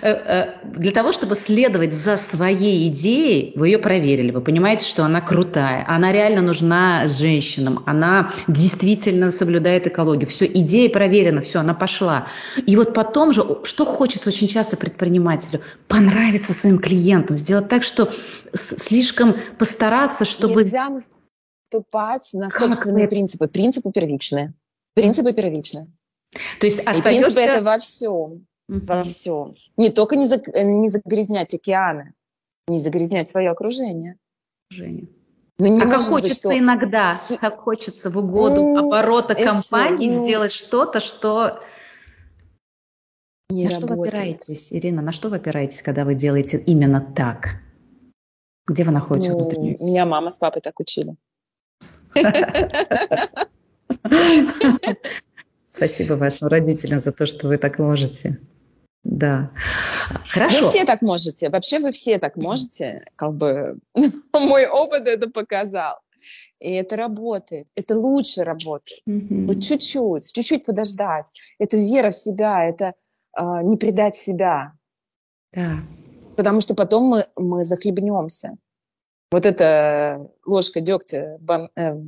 для 0.05 0.91
того, 0.91 1.11
чтобы 1.11 1.35
следовать 1.35 1.91
за 1.91 2.15
своей 2.15 2.89
идеей, 2.89 3.53
вы 3.55 3.69
ее 3.69 3.79
проверили, 3.79 4.29
вы 4.29 4.41
понимаете, 4.41 4.85
что 4.85 5.03
она 5.03 5.19
крутая, 5.19 5.83
она 5.87 6.11
реально 6.11 6.43
нужна 6.43 7.07
женщинам, 7.07 7.81
она 7.87 8.31
действительно 8.47 9.31
соблюдает 9.31 9.87
экологию, 9.87 10.29
все, 10.29 10.45
идея 10.45 10.91
проверена, 10.91 11.41
все, 11.41 11.59
она 11.59 11.73
пошла. 11.73 12.27
И 12.67 12.75
вот 12.75 12.93
потом 12.93 13.33
же, 13.33 13.43
что 13.63 13.83
хочется 13.85 14.29
очень 14.29 14.47
часто 14.47 14.77
предпринимателю? 14.77 15.61
Понравиться 15.87 16.53
своим 16.53 16.77
клиентам, 16.77 17.35
сделать 17.35 17.67
так, 17.67 17.81
что 17.81 18.07
слишком 18.53 19.33
постараться, 19.57 20.23
чтобы... 20.23 20.61
Нельзя 20.61 20.89
наступать 20.89 22.29
на 22.33 22.49
как 22.49 22.59
собственные 22.59 23.05
вы? 23.05 23.09
принципы. 23.09 23.47
Принципы 23.47 23.91
первичные. 23.91 24.53
Принципы 24.93 25.33
первичные. 25.33 25.87
То 26.59 26.67
есть 26.67 26.79
остаешься... 26.81 27.09
И 27.09 27.21
принципы 27.21 27.41
это 27.41 27.63
во 27.63 27.79
всем 27.79 28.45
mm-hmm. 28.69 28.85
во 28.85 29.03
всем. 29.03 29.55
Не 29.77 29.89
только 29.89 30.15
не, 30.15 30.25
за, 30.25 30.35
э, 30.35 30.63
не 30.63 30.87
загрязнять 30.87 31.53
океаны, 31.53 32.13
не 32.67 32.79
загрязнять 32.79 33.27
свое 33.27 33.49
окружение. 33.49 34.17
Но 35.57 35.67
ну, 35.67 35.75
не 35.77 35.81
а 35.81 35.89
как 35.89 36.01
хочется 36.01 36.49
быть, 36.49 36.57
что... 36.57 36.63
иногда, 36.63 37.15
как 37.39 37.59
хочется 37.59 38.09
в 38.09 38.17
угоду 38.17 38.61
mm, 38.61 38.79
оборота 38.79 39.35
компании 39.35 40.09
все, 40.09 40.17
ну... 40.17 40.25
сделать 40.25 40.51
что-то, 40.51 40.99
что... 40.99 41.61
Не 43.49 43.65
на 43.65 43.69
работает. 43.69 43.73
что 43.73 43.87
вы 43.87 44.07
опираетесь, 44.07 44.73
Ирина, 44.73 45.01
на 45.01 45.13
что 45.13 45.29
вы 45.29 45.37
опираетесь, 45.37 45.81
когда 45.81 46.03
вы 46.03 46.15
делаете 46.15 46.57
именно 46.57 46.99
так? 46.99 47.61
Где 48.67 48.83
вы 48.83 48.91
находите 48.91 49.31
ну, 49.31 49.37
внутреннюю? 49.37 49.77
Меня 49.79 50.05
мама 50.05 50.29
с 50.29 50.37
папой 50.39 50.61
так 50.61 50.77
учили. 50.79 51.15
Спасибо 55.67 56.13
вашим 56.13 56.47
родителям 56.47 56.99
за 56.99 57.11
то, 57.11 57.25
что 57.25 57.47
вы 57.47 57.57
так 57.57 57.79
можете. 57.79 58.39
Да. 59.05 59.51
Хорошо. 60.31 60.61
Вы 60.61 60.67
все 60.67 60.83
так 60.83 61.01
можете. 61.03 61.49
Вообще 61.49 61.79
вы 61.79 61.91
все 61.91 62.17
так 62.17 62.35
можете. 62.35 63.05
Как 63.15 63.33
бы 63.33 63.77
мой 64.33 64.67
опыт 64.67 65.07
это 65.07 65.29
показал. 65.29 65.99
И 66.59 66.71
это 66.71 66.95
работает. 66.95 67.67
Это 67.75 67.97
лучше 67.97 68.43
работает. 68.43 69.01
Mm-hmm. 69.07 69.45
Вот 69.45 69.61
чуть-чуть, 69.61 70.33
чуть-чуть 70.33 70.65
подождать. 70.65 71.27
Это 71.59 71.77
вера 71.77 72.09
в 72.09 72.15
себя, 72.15 72.65
это 72.65 72.95
э, 73.37 73.43
не 73.63 73.77
предать 73.77 74.15
себя. 74.15 74.73
Да. 75.53 75.77
Потому 76.35 76.61
что 76.61 76.73
потом 76.73 77.03
мы, 77.03 77.25
мы 77.35 77.63
захлебнемся. 77.63 78.57
Вот 79.31 79.45
эта 79.45 80.31
ложка 80.45 80.81
дегтя 80.81 81.37
бан, 81.39 81.69
э, 81.75 81.93
в 81.93 82.07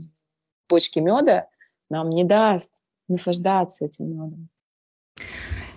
бочке 0.68 1.02
меда 1.02 1.48
нам 1.90 2.10
не 2.10 2.24
даст 2.24 2.72
наслаждаться 3.08 3.86
этим 3.86 4.10
медом. 4.10 4.50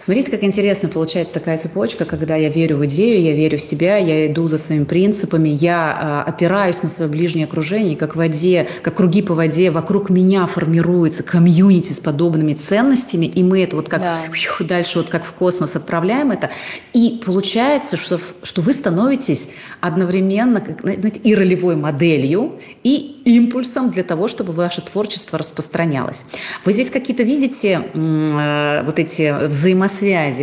Смотрите, 0.00 0.30
как 0.30 0.42
интересно 0.42 0.88
получается 0.88 1.34
такая 1.34 1.58
цепочка, 1.58 2.06
когда 2.06 2.34
я 2.34 2.48
верю 2.48 2.78
в 2.78 2.86
идею, 2.86 3.22
я 3.22 3.34
верю 3.34 3.58
в 3.58 3.60
себя, 3.60 3.98
я 3.98 4.32
иду 4.32 4.48
за 4.48 4.56
своими 4.56 4.84
принципами, 4.84 5.50
я 5.50 5.94
а, 5.94 6.22
опираюсь 6.26 6.82
на 6.82 6.88
свое 6.88 7.10
ближнее 7.10 7.44
окружение, 7.44 7.98
как 7.98 8.14
в 8.14 8.16
воде, 8.16 8.66
как 8.80 8.94
круги 8.94 9.20
по 9.20 9.34
воде, 9.34 9.70
вокруг 9.70 10.08
меня 10.08 10.46
формируется 10.46 11.22
комьюнити 11.22 11.92
с 11.92 12.00
подобными 12.00 12.54
ценностями, 12.54 13.26
и 13.26 13.42
мы 13.42 13.62
это 13.62 13.76
вот 13.76 13.90
как 13.90 14.00
да. 14.00 14.22
дальше 14.60 15.00
вот 15.00 15.10
как 15.10 15.26
в 15.26 15.32
космос 15.32 15.76
отправляем 15.76 16.30
это, 16.30 16.48
и 16.94 17.20
получается, 17.26 17.98
что, 17.98 18.18
что 18.42 18.62
вы 18.62 18.72
становитесь 18.72 19.50
одновременно, 19.82 20.62
как, 20.62 20.80
знаете, 20.80 21.20
и 21.20 21.34
ролевой 21.34 21.76
моделью, 21.76 22.58
и 22.84 23.20
импульсом 23.26 23.90
для 23.90 24.02
того, 24.02 24.28
чтобы 24.28 24.54
ваше 24.54 24.80
творчество 24.80 25.38
распространялось. 25.38 26.24
Вы 26.64 26.72
здесь 26.72 26.88
какие-то 26.88 27.22
видите 27.22 27.82
э, 27.92 28.82
вот 28.84 28.98
эти 28.98 29.46
взаимосвязи, 29.46 29.89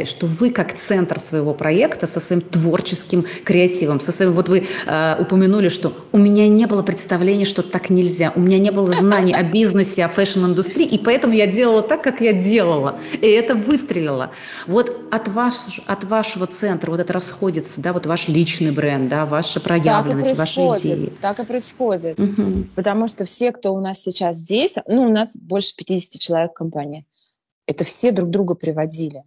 что 0.05 0.27
вы 0.27 0.51
как 0.51 0.77
центр 0.77 1.19
своего 1.19 1.53
проекта 1.53 2.07
со 2.07 2.19
своим 2.19 2.41
творческим 2.41 3.25
креативом, 3.43 3.99
со 3.99 4.11
своим, 4.11 4.33
вот 4.33 4.49
вы 4.49 4.65
э, 4.85 5.15
упомянули, 5.19 5.69
что 5.69 5.93
у 6.11 6.17
меня 6.17 6.47
не 6.47 6.65
было 6.65 6.83
представления, 6.83 7.45
что 7.45 7.63
так 7.63 7.89
нельзя, 7.89 8.31
у 8.35 8.39
меня 8.39 8.59
не 8.59 8.71
было 8.71 8.91
знаний 8.91 9.33
о 9.33 9.43
бизнесе, 9.43 10.05
о 10.05 10.07
fashion-индустрии, 10.09 10.85
и 10.85 10.97
поэтому 10.97 11.33
я 11.33 11.47
делала 11.47 11.81
так, 11.81 12.03
как 12.03 12.21
я 12.21 12.33
делала, 12.33 12.99
и 13.13 13.27
это 13.27 13.55
выстрелило. 13.55 14.31
Вот 14.67 15.07
от, 15.11 15.27
ваш, 15.27 15.81
от 15.85 16.03
вашего 16.03 16.47
центра 16.47 16.91
вот 16.91 16.99
это 16.99 17.13
расходится, 17.13 17.81
да, 17.81 17.93
вот 17.93 18.05
ваш 18.05 18.27
личный 18.27 18.71
бренд, 18.71 19.09
да, 19.09 19.25
ваша 19.25 19.59
проявленность, 19.59 20.37
ваши 20.37 20.61
идеи. 20.61 21.13
Так 21.21 21.39
и 21.39 21.45
происходит. 21.45 22.19
Угу. 22.19 22.67
Потому 22.75 23.07
что 23.07 23.25
все, 23.25 23.51
кто 23.51 23.73
у 23.73 23.79
нас 23.79 24.01
сейчас 24.01 24.37
здесь, 24.37 24.75
ну, 24.87 25.03
у 25.03 25.11
нас 25.11 25.37
больше 25.37 25.75
50 25.75 26.19
человек 26.21 26.51
в 26.51 26.55
компании, 26.55 27.05
это 27.65 27.83
все 27.83 28.11
друг 28.11 28.29
друга 28.29 28.55
приводили. 28.55 29.23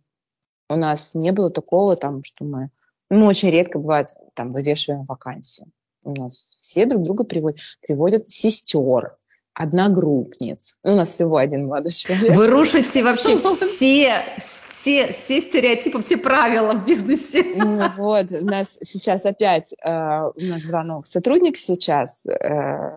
У 0.71 0.77
нас 0.77 1.15
не 1.15 1.33
было 1.33 1.51
такого, 1.51 1.97
там, 1.97 2.23
что 2.23 2.45
мы... 2.45 2.71
Ну, 3.11 3.27
очень 3.27 3.51
редко 3.51 3.81
бывает, 3.81 4.15
там, 4.35 4.53
вывешиваем 4.53 5.05
вакансию. 5.05 5.67
У 6.05 6.15
нас 6.15 6.57
все 6.61 6.87
друг 6.87 7.03
друга 7.03 7.25
приводят, 7.25 7.61
приводят 7.83 8.31
сестер, 8.31 9.17
одногруппниц. 9.55 10.79
У 10.85 10.91
нас 10.91 11.11
всего 11.11 11.37
один 11.37 11.67
молодой 11.67 11.91
человек. 11.91 12.37
Вы 12.37 12.47
рушите 12.47 13.03
вообще 13.03 13.37
все, 13.37 14.23
все, 14.39 15.13
все 15.13 15.41
стереотипы, 15.41 16.01
все 16.01 16.17
правила 16.17 16.73
в 16.73 16.87
бизнесе. 16.87 17.43
Ну, 17.57 17.91
вот, 17.97 18.31
у 18.31 18.45
нас 18.45 18.79
сейчас 18.81 19.27
опять, 19.27 19.75
э, 19.85 20.31
у 20.35 20.43
нас 20.43 20.63
два 20.63 20.85
новых 20.85 21.07
сотрудника 21.07 21.59
сейчас. 21.59 22.25
Э, 22.27 22.97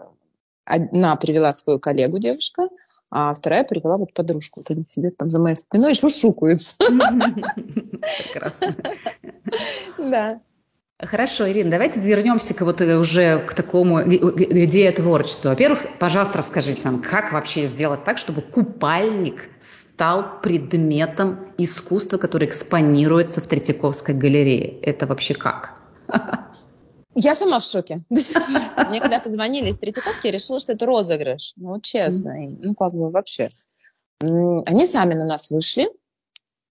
одна 0.64 1.16
привела 1.16 1.52
свою 1.54 1.80
коллегу, 1.80 2.20
девушка, 2.20 2.70
а 3.16 3.32
вторая 3.36 3.64
привела 3.64 3.98
вот 3.98 4.12
подружку. 4.14 4.62
Вот 4.62 4.72
они 4.72 4.86
сидят 4.88 5.18
там 5.18 5.30
за 5.30 5.38
моей 5.38 5.56
спиной 5.56 5.92
и 5.92 5.96
шушукаются. 5.96 6.76
Прекрасно. 8.24 8.76
Да. 10.00 10.42
Хорошо, 11.00 11.50
Ирина, 11.50 11.72
давайте 11.72 12.00
вернемся 12.00 12.54
к 12.54 12.62
вот 12.62 12.82
э, 12.82 12.98
уже 12.98 13.40
к 13.40 13.54
такому 13.54 14.02
идее 14.02 14.92
творчества. 14.92 15.50
Во-первых, 15.50 15.86
пожалуйста, 16.00 16.38
расскажите 16.38 16.82
нам, 16.86 17.02
как 17.02 17.34
вообще 17.34 17.68
сделать 17.68 18.04
так, 18.04 18.18
чтобы 18.18 18.42
купальник 18.42 19.50
стал 19.60 20.40
предметом 20.42 21.40
искусства, 21.58 22.18
который 22.18 22.48
экспонируется 22.48 23.42
в 23.42 23.48
Третьяковской 23.48 24.16
галерее? 24.16 24.80
Это 24.82 25.06
вообще 25.06 25.34
как? 25.34 25.82
Я 27.16 27.36
сама 27.36 27.60
в 27.60 27.64
шоке. 27.64 28.04
Мне 28.10 29.02
когда 29.02 29.20
позвонили 29.20 29.70
из 29.70 29.78
Третьяковки, 29.78 30.28
я 30.28 30.32
решила, 30.32 30.60
что 30.60 30.74
это 30.74 30.86
розыгрыш. 30.86 31.54
Ну, 31.56 31.80
честно. 31.82 32.36
Ну, 32.38 32.76
как 32.76 32.94
бы 32.94 33.10
вообще. 33.10 33.50
Они 34.20 34.88
сами 34.88 35.16
на 35.16 35.26
нас 35.26 35.52
вышли, 35.52 35.90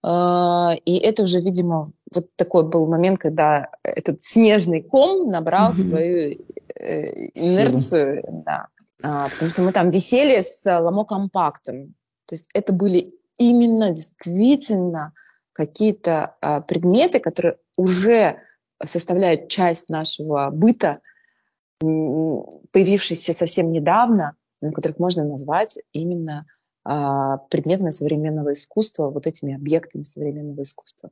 а, 0.02 0.74
и 0.84 0.96
это 0.96 1.22
уже, 1.22 1.40
видимо, 1.40 1.92
вот 2.14 2.26
такой 2.36 2.68
был 2.68 2.88
момент, 2.88 3.18
когда 3.18 3.70
этот 3.82 4.22
снежный 4.22 4.82
ком 4.82 5.30
набрал 5.30 5.72
свою 5.72 6.38
э, 6.74 7.28
инерцию, 7.34 8.24
да. 8.44 8.66
А, 9.02 9.28
потому 9.28 9.50
что 9.50 9.62
мы 9.62 9.72
там 9.72 9.90
висели 9.90 10.40
с 10.40 10.64
ломокомпактом. 10.66 11.94
То 12.26 12.34
есть 12.34 12.50
это 12.54 12.72
были 12.72 13.14
именно 13.36 13.90
действительно 13.90 15.12
какие-то 15.52 16.36
а, 16.40 16.60
предметы, 16.60 17.20
которые 17.20 17.58
уже 17.76 18.38
составляют 18.84 19.48
часть 19.48 19.88
нашего 19.88 20.50
быта, 20.50 21.00
появившиеся 21.80 23.32
совсем 23.32 23.70
недавно, 23.70 24.36
на 24.60 24.72
которых 24.72 24.98
можно 24.98 25.24
назвать 25.24 25.78
именно 25.92 26.46
а, 26.84 27.38
предметами 27.38 27.90
современного 27.90 28.52
искусства, 28.52 29.10
вот 29.10 29.26
этими 29.26 29.54
объектами 29.54 30.02
современного 30.04 30.62
искусства. 30.62 31.10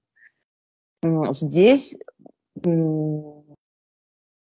Здесь 1.30 1.98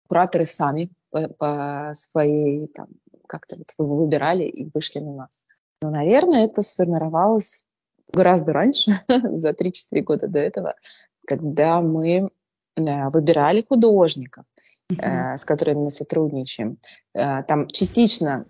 кураторы 0.07 0.45
сами 0.45 0.89
по, 1.09 1.27
по 1.27 1.91
своей, 1.93 2.67
там, 2.67 2.87
как-то 3.27 3.57
вот 3.57 3.73
выбирали 3.77 4.43
и 4.43 4.69
вышли 4.73 4.99
на 4.99 5.13
нас. 5.13 5.45
Но, 5.81 5.89
наверное, 5.89 6.45
это 6.45 6.61
сформировалось 6.61 7.65
гораздо 8.13 8.53
раньше, 8.53 8.91
за 9.07 9.49
3-4 9.49 10.01
года 10.01 10.27
до 10.27 10.39
этого, 10.39 10.75
когда 11.27 11.81
мы 11.81 12.29
выбирали 12.75 13.65
художников, 13.67 14.45
mm-hmm. 14.91 15.37
с 15.37 15.45
которыми 15.45 15.85
мы 15.85 15.91
сотрудничаем. 15.91 16.77
Э, 17.13 17.43
там 17.43 17.67
частично 17.67 18.45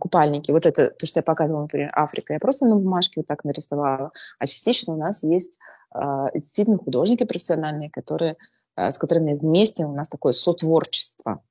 купальники, 0.00 0.50
вот 0.50 0.64
это, 0.64 0.90
то, 0.90 1.06
что 1.06 1.18
я 1.18 1.22
показывала, 1.22 1.62
например, 1.62 1.90
Африка, 1.94 2.32
я 2.32 2.40
просто 2.40 2.64
на 2.64 2.76
бумажке 2.76 3.20
вот 3.20 3.26
так 3.26 3.44
нарисовала, 3.44 4.12
а 4.38 4.46
частично 4.46 4.94
у 4.94 4.96
нас 4.96 5.22
есть 5.22 5.58
э, 5.94 6.26
действительно 6.34 6.78
художники 6.78 7.24
профессиональные, 7.24 7.90
которые, 7.90 8.36
с 8.76 8.96
которыми 8.96 9.34
вместе 9.34 9.84
у 9.84 9.92
нас 9.92 10.08
такое 10.08 10.32
сотворчество. 10.32 11.42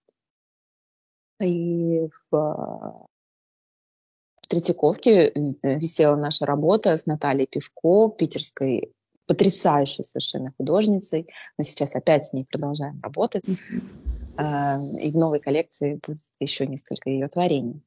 И 1.40 2.10
в, 2.32 3.08
в 4.42 4.48
Третьяковке 4.48 5.32
висела 5.62 6.16
наша 6.16 6.46
работа 6.48 6.98
с 6.98 7.06
Натальей 7.06 7.46
Пивко, 7.46 8.10
питерской 8.10 8.92
потрясающей 9.28 10.04
совершенно 10.04 10.52
художницей. 10.58 11.28
Мы 11.58 11.63
сейчас 11.63 11.96
опять 11.96 12.26
с 12.26 12.34
ней 12.34 12.46
продолжаем 12.50 13.00
работать. 13.04 13.44
Mm-hmm. 13.44 15.00
И 15.00 15.12
в 15.12 15.16
новой 15.16 15.40
коллекции 15.40 16.00
будет 16.06 16.18
еще 16.40 16.68
несколько 16.68 17.10
ее 17.10 17.28
творений. 17.28 17.82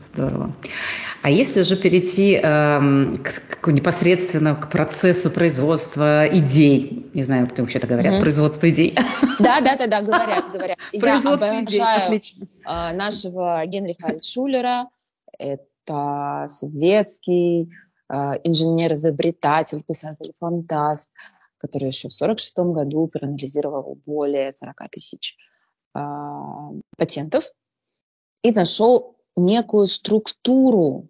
Здорово. 0.00 0.52
А 1.22 1.30
если 1.30 1.60
уже 1.60 1.76
перейти 1.76 2.34
э, 2.34 2.40
к, 2.42 3.60
к 3.60 3.68
непосредственно 3.70 4.54
к 4.54 4.70
процессу 4.70 5.30
производства 5.30 6.26
идей, 6.26 7.10
не 7.14 7.22
знаю, 7.22 7.46
как 7.46 7.58
вообще-то 7.58 7.86
говорят, 7.86 8.14
mm-hmm. 8.14 8.20
производство 8.20 8.68
идей. 8.68 8.96
Да, 9.38 9.60
да, 9.60 9.76
да, 9.76 9.86
да, 9.86 10.02
говорят, 10.02 10.52
говорят. 10.52 10.78
Производство 11.00 11.46
Я 11.46 11.62
идей, 11.62 11.80
отлично. 11.80 12.46
Э, 12.66 12.92
нашего 12.94 13.64
Генриха 13.66 14.08
Альтшулера. 14.08 14.88
Это 15.38 16.46
советский 16.48 17.70
инженер-изобретатель, 18.44 19.82
писатель, 19.82 20.32
фантаст, 20.38 21.12
который 21.58 21.88
еще 21.88 22.08
в 22.08 22.14
1946 22.14 22.58
году 22.74 23.08
проанализировал 23.08 23.98
более 24.06 24.52
40 24.52 24.76
тысяч 24.90 25.36
э, 25.94 26.00
патентов 26.96 27.50
и 28.42 28.52
нашел 28.52 29.16
некую 29.36 29.86
структуру, 29.86 31.08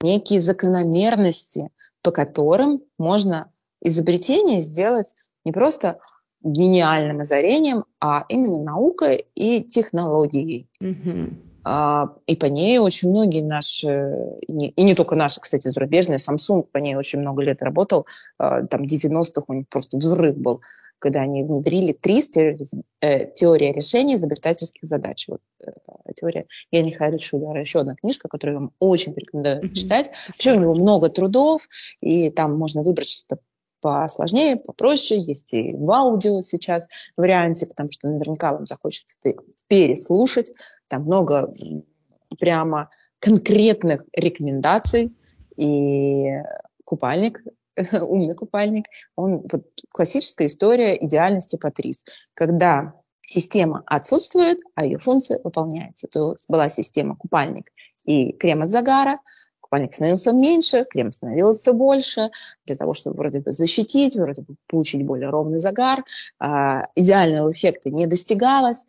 некие 0.00 0.40
закономерности, 0.40 1.70
по 2.02 2.10
которым 2.10 2.82
можно 2.98 3.52
изобретение 3.82 4.60
сделать 4.60 5.14
не 5.44 5.52
просто 5.52 5.98
гениальным 6.42 7.20
озарением, 7.20 7.84
а 8.00 8.24
именно 8.28 8.62
наукой 8.62 9.26
и 9.34 9.62
технологией. 9.64 10.68
Mm-hmm. 10.80 11.53
А, 11.64 12.14
и 12.26 12.36
по 12.36 12.46
ней 12.46 12.78
очень 12.78 13.10
многие 13.10 13.42
наши, 13.42 14.14
и 14.46 14.82
не 14.82 14.94
только 14.94 15.16
наши, 15.16 15.40
кстати, 15.40 15.68
зарубежные, 15.68 16.18
Samsung 16.18 16.64
по 16.70 16.78
ней 16.78 16.94
очень 16.94 17.20
много 17.20 17.42
лет 17.42 17.62
работал, 17.62 18.06
а, 18.38 18.66
там 18.66 18.82
90-х 18.82 19.44
у 19.48 19.54
них 19.54 19.68
просто 19.68 19.96
взрыв 19.96 20.36
был, 20.36 20.60
когда 20.98 21.20
они 21.20 21.42
внедрили 21.42 21.92
три 21.92 22.20
э, 22.20 23.26
теории 23.34 23.72
решения 23.72 24.14
изобретательских 24.14 24.88
задач. 24.88 25.26
Вот, 25.28 25.40
э, 25.60 25.70
теория 26.14 26.46
Генриха 26.72 27.18
Шулера, 27.18 27.60
еще 27.60 27.80
одна 27.80 27.94
книжка, 27.94 28.28
которую 28.28 28.54
я 28.54 28.60
вам 28.60 28.72
очень 28.78 29.14
рекомендую 29.14 29.64
mm-hmm. 29.64 29.74
читать. 29.74 30.10
Вообще 30.28 30.52
у 30.52 30.60
него 30.60 30.74
много 30.74 31.10
трудов, 31.10 31.68
и 32.00 32.30
там 32.30 32.56
можно 32.56 32.82
выбрать 32.82 33.08
что-то 33.08 33.42
посложнее, 33.84 34.56
попроще, 34.56 35.20
есть 35.20 35.52
и 35.52 35.76
в 35.76 35.90
аудио 35.90 36.40
сейчас 36.40 36.88
варианте, 37.18 37.66
потому 37.66 37.92
что 37.92 38.08
наверняка 38.08 38.54
вам 38.54 38.66
захочется 38.66 39.18
переслушать. 39.68 40.52
Там 40.88 41.02
много 41.02 41.52
прямо 42.40 42.88
конкретных 43.18 44.02
рекомендаций. 44.14 45.14
И 45.58 46.30
купальник, 46.86 47.42
умный 47.92 48.34
купальник, 48.34 48.86
он 49.16 49.44
вот 49.52 49.66
классическая 49.90 50.46
история 50.46 50.96
идеальности 51.04 51.58
Патрис. 51.58 52.06
Когда 52.32 52.94
система 53.20 53.82
отсутствует, 53.84 54.60
а 54.74 54.86
ее 54.86 54.98
функция 54.98 55.40
выполняется. 55.44 56.08
То 56.08 56.36
была 56.48 56.70
система 56.70 57.16
купальник 57.16 57.70
и 58.06 58.32
крем 58.32 58.62
от 58.62 58.70
загара– 58.70 59.18
купальник 59.74 59.92
становился 59.92 60.32
меньше, 60.32 60.86
крем 60.88 61.10
становился 61.10 61.60
все 61.60 61.72
больше, 61.72 62.30
для 62.64 62.76
того, 62.76 62.94
чтобы 62.94 63.16
вроде 63.16 63.40
бы 63.40 63.52
защитить, 63.52 64.14
вроде 64.14 64.42
бы 64.42 64.54
получить 64.68 65.04
более 65.04 65.30
ровный 65.30 65.58
загар. 65.58 66.04
А, 66.38 66.84
идеального 66.94 67.50
эффекта 67.50 67.90
не 67.90 68.06
достигалось. 68.06 68.86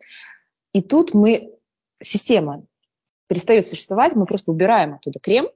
И 0.72 0.82
тут 0.82 1.12
мы, 1.12 1.52
система 2.00 2.62
перестает 3.26 3.66
существовать, 3.66 4.14
мы 4.14 4.26
просто 4.26 4.52
убираем 4.52 4.94
оттуда 4.94 5.18
крем, 5.18 5.48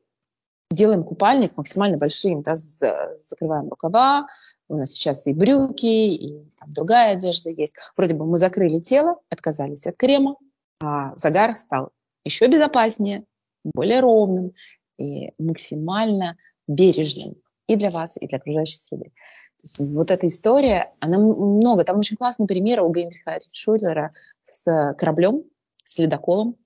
делаем 0.72 1.04
купальник 1.04 1.56
максимально 1.56 1.96
большим, 1.96 2.42
да, 2.42 2.56
закрываем 2.56 3.68
рукава, 3.68 4.26
у 4.68 4.76
нас 4.76 4.90
сейчас 4.90 5.28
и 5.28 5.32
брюки, 5.32 5.86
и 5.86 6.44
там 6.58 6.72
другая 6.72 7.12
одежда 7.12 7.50
есть. 7.50 7.76
Вроде 7.96 8.16
бы 8.16 8.26
мы 8.26 8.36
закрыли 8.36 8.80
тело, 8.80 9.20
отказались 9.28 9.86
от 9.86 9.96
крема, 9.96 10.34
а 10.82 11.14
загар 11.14 11.54
стал 11.56 11.90
еще 12.24 12.48
безопаснее, 12.48 13.24
более 13.64 14.00
ровным 14.00 14.52
и 15.00 15.32
максимально 15.38 16.36
бережным 16.68 17.36
и 17.66 17.76
для 17.76 17.90
вас, 17.90 18.16
и 18.20 18.26
для 18.26 18.38
окружающей 18.38 18.78
среды. 18.78 19.04
То 19.04 19.64
есть 19.64 19.78
вот 19.78 20.10
эта 20.10 20.26
история, 20.26 20.92
она 21.00 21.18
много. 21.18 21.84
Там 21.84 21.98
очень 21.98 22.16
классный 22.16 22.46
пример 22.46 22.82
у 22.82 22.92
Гейнриха 22.92 23.38
Шуйлера 23.52 24.12
с 24.46 24.94
кораблем, 24.98 25.44
с 25.84 25.98
ледоколом. 25.98 26.56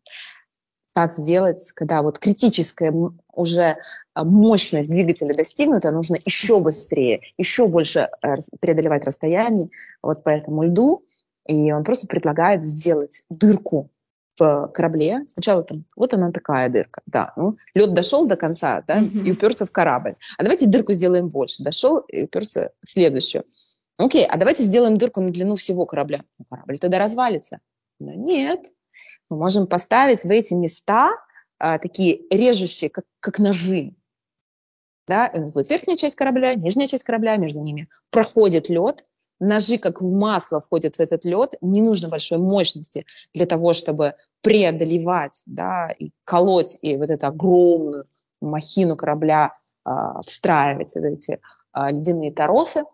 Как 0.94 1.12
сделать, 1.12 1.72
когда 1.72 2.02
вот 2.02 2.20
критическая 2.20 2.94
уже 3.32 3.76
а, 4.14 4.24
мощность 4.24 4.88
двигателя 4.88 5.34
достигнута, 5.34 5.90
нужно 5.90 6.16
еще 6.24 6.60
быстрее, 6.60 7.20
еще 7.36 7.66
больше 7.66 8.10
э, 8.22 8.34
преодолевать 8.60 9.04
расстояние 9.04 9.70
вот 10.02 10.22
по 10.22 10.28
этому 10.28 10.62
льду. 10.62 11.04
И 11.46 11.72
он 11.72 11.82
просто 11.82 12.06
предлагает 12.06 12.64
сделать 12.64 13.24
дырку 13.28 13.90
в 14.38 14.68
корабле. 14.74 15.24
Сначала 15.26 15.62
там, 15.62 15.84
вот 15.96 16.12
она 16.14 16.32
такая 16.32 16.68
дырка, 16.68 17.02
да. 17.06 17.32
Ну, 17.36 17.56
лед 17.74 17.94
дошел 17.94 18.26
до 18.26 18.36
конца, 18.36 18.82
да, 18.86 19.00
mm-hmm. 19.00 19.22
и 19.24 19.32
уперся 19.32 19.64
в 19.64 19.70
корабль. 19.70 20.16
А 20.36 20.42
давайте 20.42 20.66
дырку 20.66 20.92
сделаем 20.92 21.28
больше. 21.28 21.62
Дошел 21.62 21.98
и 21.98 22.24
уперся 22.24 22.70
в 22.82 22.88
следующую. 22.88 23.44
Окей, 23.96 24.26
а 24.26 24.36
давайте 24.36 24.64
сделаем 24.64 24.98
дырку 24.98 25.20
на 25.20 25.28
длину 25.28 25.56
всего 25.56 25.86
корабля. 25.86 26.20
Ну, 26.38 26.44
корабль 26.50 26.78
тогда 26.78 26.98
развалится. 26.98 27.60
Но 28.00 28.12
нет. 28.12 28.60
Мы 29.30 29.36
можем 29.38 29.66
поставить 29.66 30.24
в 30.24 30.30
эти 30.30 30.54
места 30.54 31.12
а, 31.58 31.78
такие 31.78 32.22
режущие, 32.30 32.90
как, 32.90 33.04
как 33.20 33.38
ножи. 33.38 33.94
Да, 35.06 35.30
у 35.34 35.40
нас 35.40 35.52
будет 35.52 35.68
верхняя 35.68 35.96
часть 35.96 36.16
корабля, 36.16 36.54
нижняя 36.54 36.88
часть 36.88 37.04
корабля, 37.04 37.36
между 37.36 37.60
ними 37.60 37.88
проходит 38.10 38.68
лед, 38.68 39.04
ножи 39.40 39.78
как 39.78 40.00
в 40.00 40.10
масло 40.10 40.60
входят 40.60 40.96
в 40.96 41.00
этот 41.00 41.24
лед, 41.24 41.54
не 41.60 41.82
нужно 41.82 42.08
большой 42.08 42.38
мощности 42.38 43.04
для 43.32 43.46
того, 43.46 43.72
чтобы 43.72 44.14
преодолевать, 44.42 45.42
да, 45.46 45.88
и 45.98 46.12
колоть, 46.24 46.78
и 46.82 46.96
вот 46.96 47.10
эту 47.10 47.26
огромную 47.26 48.06
махину 48.40 48.96
корабля 48.96 49.56
э, 49.86 49.90
встраивать 50.24 50.92
в 50.94 51.02
эти 51.02 51.40
э, 51.74 51.90
ледяные 51.90 52.32
торосы. 52.32 52.84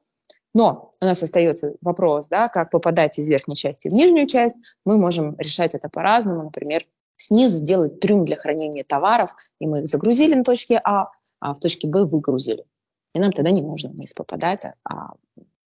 Но 0.55 0.93
у 1.01 1.05
нас 1.05 1.23
остается 1.23 1.75
вопрос, 1.81 2.29
да, 2.29 2.49
как 2.49 2.71
попадать 2.71 3.19
из 3.19 3.29
верхней 3.29 3.55
части 3.55 3.89
в 3.89 3.93
нижнюю 3.93 4.27
часть. 4.27 4.57
Мы 4.85 4.99
можем 4.99 5.37
решать 5.39 5.75
это 5.75 5.89
по-разному. 5.89 6.43
Например, 6.43 6.85
снизу 7.17 7.63
делать 7.63 8.01
трюм 8.01 8.25
для 8.25 8.37
хранения 8.37 8.85
товаров, 8.85 9.31
и 9.61 9.67
мы 9.67 9.81
их 9.81 9.87
загрузили 9.87 10.35
на 10.35 10.43
точке 10.43 10.81
А, 10.83 11.11
а 11.41 11.55
в 11.55 11.61
точке 11.61 11.87
Б 11.87 12.05
выгрузили. 12.05 12.65
И 13.15 13.21
нам 13.21 13.33
тогда 13.33 13.51
не 13.51 13.63
нужно 13.63 13.91
вниз 13.91 14.13
попадать, 14.13 14.65
а 14.85 15.15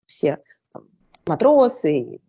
все 0.07 0.39
матросы, 1.27 2.21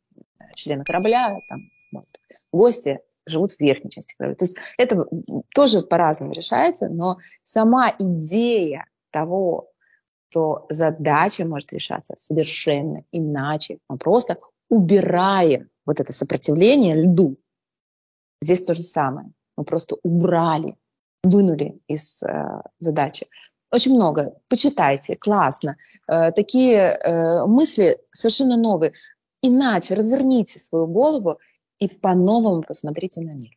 члены 0.55 0.83
корабля, 0.83 1.39
там, 1.49 1.59
вот, 1.91 2.05
гости 2.51 2.99
живут 3.25 3.51
в 3.51 3.59
верхней 3.59 3.89
части 3.89 4.15
корабля. 4.17 4.35
То 4.35 4.45
есть 4.45 4.57
это 4.77 5.07
тоже 5.53 5.81
по-разному 5.81 6.31
решается, 6.31 6.89
но 6.89 7.17
сама 7.43 7.93
идея 7.97 8.85
того, 9.11 9.69
что 10.29 10.65
задача 10.69 11.45
может 11.45 11.71
решаться 11.71 12.13
совершенно 12.17 13.03
иначе, 13.11 13.79
мы 13.87 13.97
просто 13.97 14.37
убираем 14.69 15.69
вот 15.85 15.99
это 15.99 16.11
сопротивление 16.11 17.03
льду. 17.03 17.37
Здесь 18.41 18.63
то 18.63 18.73
же 18.73 18.83
самое. 18.83 19.29
Мы 19.55 19.63
просто 19.63 19.95
убрали, 20.03 20.75
вынули 21.23 21.79
из 21.87 22.21
э, 22.23 22.61
задачи. 22.79 23.27
Очень 23.75 23.95
много. 23.95 24.31
Почитайте, 24.47 25.17
классно. 25.17 25.75
Э, 26.07 26.31
такие 26.31 26.77
э, 26.77 27.45
мысли 27.45 27.97
совершенно 28.13 28.55
новые. 28.55 28.93
Иначе 29.41 29.95
разверните 29.95 30.59
свою 30.61 30.87
голову 30.87 31.39
и 31.79 31.89
по-новому 31.89 32.63
посмотрите 32.65 33.19
на 33.19 33.31
мир. 33.31 33.51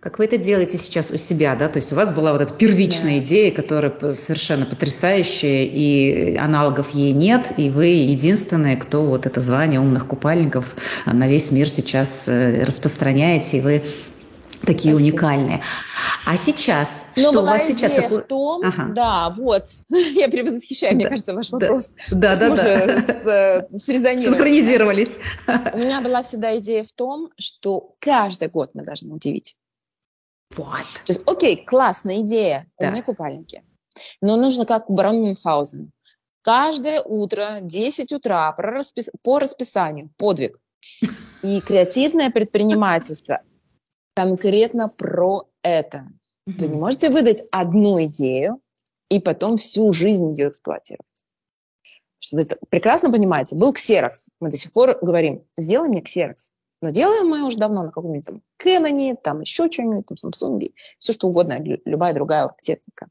Как 0.00 0.18
вы 0.18 0.24
это 0.24 0.36
делаете 0.36 0.78
сейчас 0.78 1.12
у 1.12 1.16
себя, 1.16 1.54
да? 1.54 1.68
То 1.68 1.76
есть 1.76 1.92
у 1.92 1.94
вас 1.94 2.12
была 2.12 2.32
вот 2.32 2.42
эта 2.42 2.52
первичная 2.52 3.18
да. 3.20 3.24
идея, 3.24 3.52
которая 3.52 3.92
совершенно 4.10 4.66
потрясающая, 4.66 5.62
и 5.62 6.36
аналогов 6.36 6.90
ей 6.90 7.12
нет, 7.12 7.52
и 7.56 7.70
вы 7.70 7.86
единственные, 7.86 8.76
кто 8.76 9.04
вот 9.04 9.26
это 9.26 9.40
звание 9.40 9.78
умных 9.78 10.08
купальников 10.08 10.74
на 11.06 11.28
весь 11.28 11.52
мир 11.52 11.68
сейчас 11.68 12.26
э, 12.26 12.64
распространяете, 12.64 13.58
и 13.58 13.60
вы 13.60 13.82
такие 14.64 14.94
Спасибо. 14.94 14.96
уникальные. 14.96 15.62
А 16.24 16.36
сейчас, 16.36 17.04
Но 17.16 17.30
что 17.30 17.42
у 17.42 17.44
вас 17.44 17.66
сейчас? 17.66 17.94
Какой... 17.94 18.18
в 18.18 18.26
том, 18.26 18.62
ага. 18.64 18.92
да, 18.92 19.30
вот, 19.36 19.68
я 19.88 20.28
прям 20.28 20.46
восхищаю, 20.46 20.92
да, 20.92 20.96
мне 20.96 21.08
кажется, 21.08 21.34
ваш 21.34 21.50
вопрос. 21.50 21.94
Да, 22.10 22.34
да, 22.36 22.56
да. 22.56 22.86
Да. 22.86 23.02
С, 23.02 23.26
э, 23.26 23.68
Синхронизировались. 23.76 25.18
У 25.46 25.78
меня 25.78 26.00
была 26.00 26.22
всегда 26.22 26.58
идея 26.58 26.84
в 26.84 26.92
том, 26.92 27.30
что 27.38 27.94
каждый 28.00 28.48
год 28.48 28.70
мы 28.74 28.82
должны 28.82 29.14
удивить. 29.14 29.54
Вот. 30.56 30.84
То 31.04 31.12
есть, 31.12 31.22
окей, 31.26 31.64
классная 31.64 32.22
идея, 32.22 32.66
да. 32.78 32.88
умные 32.88 33.02
купальники. 33.02 33.62
Но 34.20 34.36
нужно 34.36 34.66
как 34.66 34.90
у 34.90 34.94
барона 34.94 35.18
Мюнхгаузена. 35.18 35.88
Каждое 36.42 37.02
утро, 37.02 37.58
10 37.60 38.12
утра, 38.12 38.52
по 39.22 39.38
расписанию, 39.40 40.10
подвиг. 40.16 40.58
И 41.42 41.60
креативное 41.60 42.30
предпринимательство 42.30 43.40
конкретно 44.16 44.88
про 44.88 45.46
это. 45.62 46.08
Mm-hmm. 46.48 46.58
Вы 46.58 46.66
не 46.68 46.76
можете 46.76 47.10
выдать 47.10 47.42
одну 47.52 48.02
идею 48.06 48.60
и 49.10 49.20
потом 49.20 49.58
всю 49.58 49.92
жизнь 49.92 50.32
ее 50.32 50.48
эксплуатировать. 50.48 51.04
Вы 52.32 52.42
прекрасно 52.70 53.12
понимаете, 53.12 53.54
был 53.54 53.72
ксерокс. 53.72 54.30
Мы 54.40 54.50
до 54.50 54.56
сих 54.56 54.72
пор 54.72 54.98
говорим, 55.02 55.44
сделай 55.56 55.88
мне 55.88 56.00
ксерокс. 56.00 56.52
Но 56.80 56.90
делаем 56.90 57.28
мы 57.28 57.44
уже 57.44 57.58
давно 57.58 57.82
на 57.82 57.88
каком-нибудь 57.88 58.26
там 58.26 58.42
Кэноне, 58.56 59.16
там 59.16 59.42
еще 59.42 59.70
что-нибудь, 59.70 60.06
там 60.06 60.16
Samsung, 60.16 60.72
все 60.98 61.12
что 61.12 61.28
угодно, 61.28 61.58
любая 61.84 62.14
другая 62.14 62.50
техника. 62.62 63.08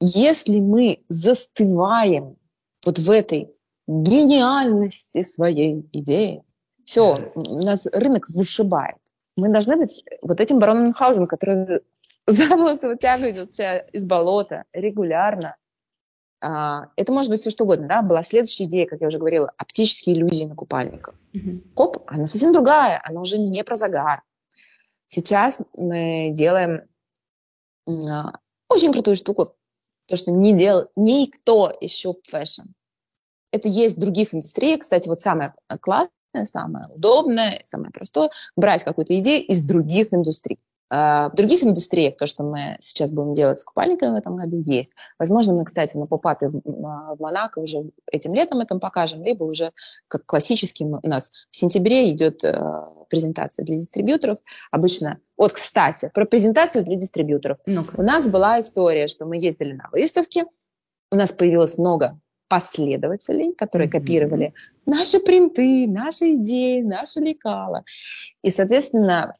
Если 0.00 0.60
мы 0.60 1.04
застываем 1.08 2.36
вот 2.84 2.98
в 2.98 3.10
этой 3.10 3.50
гениальности 3.86 5.22
своей 5.22 5.88
идеи, 5.92 6.42
все, 6.84 7.32
нас 7.34 7.86
рынок 7.86 8.28
вышибает 8.28 8.96
мы 9.36 9.48
должны 9.50 9.76
быть 9.76 10.04
вот 10.22 10.40
этим 10.40 10.58
бароном 10.58 10.84
Мюнхгаузеном, 10.84 11.28
который 11.28 11.80
за 12.26 12.48
волосы 12.48 12.88
вытягивается 12.88 13.78
из 13.92 14.04
болота 14.04 14.64
регулярно. 14.72 15.56
А, 16.40 16.88
это 16.96 17.12
может 17.12 17.30
быть 17.30 17.40
все 17.40 17.50
что 17.50 17.64
угодно, 17.64 17.86
да? 17.86 18.02
Была 18.02 18.22
следующая 18.22 18.64
идея, 18.64 18.86
как 18.86 19.00
я 19.00 19.08
уже 19.08 19.18
говорила, 19.18 19.52
оптические 19.56 20.16
иллюзии 20.16 20.44
на 20.44 20.54
купальниках. 20.54 21.14
Mm-hmm. 21.34 21.72
Коп, 21.74 21.98
она 22.06 22.26
совсем 22.26 22.52
другая, 22.52 23.00
она 23.04 23.20
уже 23.20 23.38
не 23.38 23.62
про 23.64 23.76
загар. 23.76 24.22
Сейчас 25.06 25.62
мы 25.76 26.30
делаем 26.32 26.82
а, 27.86 28.38
очень 28.68 28.92
крутую 28.92 29.16
штуку, 29.16 29.54
то, 30.06 30.16
что 30.16 30.32
не 30.32 30.56
делал 30.56 30.88
никто 30.96 31.72
еще 31.80 32.12
в 32.12 32.20
fashion. 32.24 32.62
Это 33.52 33.68
есть 33.68 33.96
в 33.96 34.00
других 34.00 34.34
индустриях. 34.34 34.80
Кстати, 34.80 35.08
вот 35.08 35.20
самое 35.20 35.54
классное, 35.80 36.10
самое 36.44 36.86
удобное, 36.94 37.60
самое 37.64 37.90
простое, 37.90 38.30
брать 38.56 38.84
какую-то 38.84 39.18
идею 39.18 39.44
из 39.46 39.64
других 39.64 40.12
индустрий. 40.12 40.58
А, 40.88 41.30
в 41.30 41.34
других 41.34 41.64
индустриях 41.64 42.16
то, 42.16 42.26
что 42.26 42.44
мы 42.44 42.76
сейчас 42.80 43.10
будем 43.10 43.34
делать 43.34 43.58
с 43.58 43.64
купальниками 43.64 44.10
в 44.10 44.14
этом 44.14 44.36
году, 44.36 44.62
есть. 44.64 44.92
Возможно, 45.18 45.54
мы, 45.54 45.64
кстати, 45.64 45.96
на 45.96 46.06
pop-up 46.06 46.42
е 46.42 46.48
в 46.48 47.16
Монако 47.18 47.58
уже 47.58 47.90
этим 48.10 48.34
летом 48.34 48.60
это 48.60 48.78
покажем, 48.78 49.24
либо 49.24 49.44
уже 49.44 49.72
как 50.06 50.24
классический 50.26 50.84
у 50.84 51.08
нас 51.08 51.30
в 51.50 51.56
сентябре 51.56 52.12
идет 52.12 52.44
э, 52.44 52.84
презентация 53.08 53.64
для 53.64 53.76
дистрибьюторов. 53.76 54.38
Обычно, 54.70 55.18
вот, 55.36 55.52
кстати, 55.52 56.10
про 56.14 56.24
презентацию 56.24 56.84
для 56.84 56.96
дистрибьюторов. 56.96 57.58
ну 57.66 57.82
-ка. 57.82 57.94
У 57.98 58.02
нас 58.02 58.28
была 58.28 58.60
история, 58.60 59.08
что 59.08 59.26
мы 59.26 59.38
ездили 59.38 59.72
на 59.72 59.88
выставки, 59.90 60.44
у 61.10 61.16
нас 61.16 61.32
появилось 61.32 61.78
много 61.78 62.20
последователей, 62.48 63.54
которые 63.54 63.90
копировали 63.90 64.54
наши 64.86 65.18
принты, 65.18 65.86
наши 65.86 66.34
идеи, 66.34 66.80
наши 66.80 67.20
лекала. 67.20 67.84
И, 68.42 68.50
соответственно, 68.50 69.32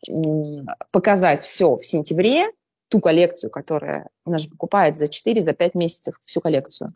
показать 0.90 1.40
все 1.40 1.76
в 1.76 1.84
сентябре, 1.84 2.46
ту 2.88 3.00
коллекцию, 3.00 3.50
которая 3.50 4.08
у 4.24 4.30
нас 4.30 4.42
же 4.42 4.50
покупает 4.50 4.98
за 4.98 5.06
4-5 5.06 5.40
за 5.40 5.54
месяцев 5.74 6.20
всю 6.24 6.40
коллекцию. 6.40 6.90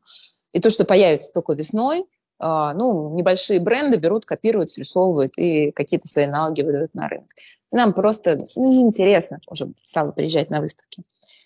И 0.53 0.61
то, 0.61 0.71
что 0.71 0.85
появится 0.85 1.33
только 1.33 1.53
весной, 1.53 2.05
а, 2.39 2.75
ну, 2.75 3.15
небольшие 3.15 3.61
бренды 3.61 3.99
берут, 3.99 4.25
копируют, 4.25 4.71
срисовывают 4.71 5.37
и 5.37 5.73
какие-то 5.73 6.09
свои 6.09 6.25
аналоги 6.25 6.63
выдают 6.63 6.95
на 6.95 7.09
рынок. 7.09 7.29
Нам 7.71 7.93
просто 7.93 8.39
ну, 8.57 8.73
неинтересно 8.73 9.41
уже 9.47 9.73
стало 9.85 10.13
приезжать 10.13 10.51
на 10.51 10.61
выставки. 10.61 11.03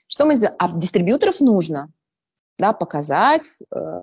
Что 0.06 0.24
мы 0.26 0.36
сделали? 0.36 0.56
А 0.58 0.72
дистрибьюторов 0.72 1.40
нужно 1.40 1.90
да, 2.58 2.72
показать, 2.72 3.58
э, 3.74 4.00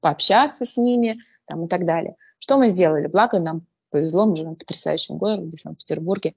пообщаться 0.00 0.64
с 0.64 0.76
ними 0.76 1.18
там, 1.46 1.64
и 1.64 1.68
так 1.68 1.84
далее. 1.84 2.16
Что 2.38 2.58
мы 2.58 2.68
сделали? 2.68 3.06
Благо 3.06 3.38
нам 3.38 3.66
повезло, 3.90 4.26
мы 4.26 4.36
живем 4.36 4.54
в 4.54 4.58
потрясающем 4.58 5.18
городе, 5.18 5.56
в 5.56 5.60
Санкт-Петербурге. 5.60 6.34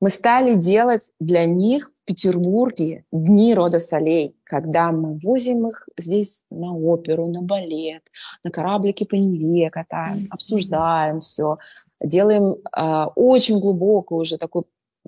Мы 0.00 0.10
стали 0.10 0.54
делать 0.54 1.12
для 1.18 1.44
них 1.44 1.90
в 2.02 2.04
Петербурге 2.06 3.04
дни 3.10 3.54
рода 3.54 3.80
солей, 3.80 4.36
когда 4.44 4.92
мы 4.92 5.18
возим 5.18 5.66
их 5.66 5.88
здесь 5.98 6.44
на 6.50 6.74
оперу, 6.74 7.26
на 7.26 7.42
балет, 7.42 8.04
на 8.44 8.50
кораблике 8.50 9.06
по 9.06 9.16
Неве 9.16 9.70
катаем, 9.70 10.28
обсуждаем 10.30 11.20
все, 11.20 11.58
делаем 12.00 12.54
э, 12.54 13.04
очень 13.16 13.58
глубокую 13.58 14.20
уже 14.20 14.38
такую 14.38 14.66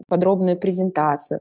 подробную 0.09 0.59
презентацию. 0.59 1.40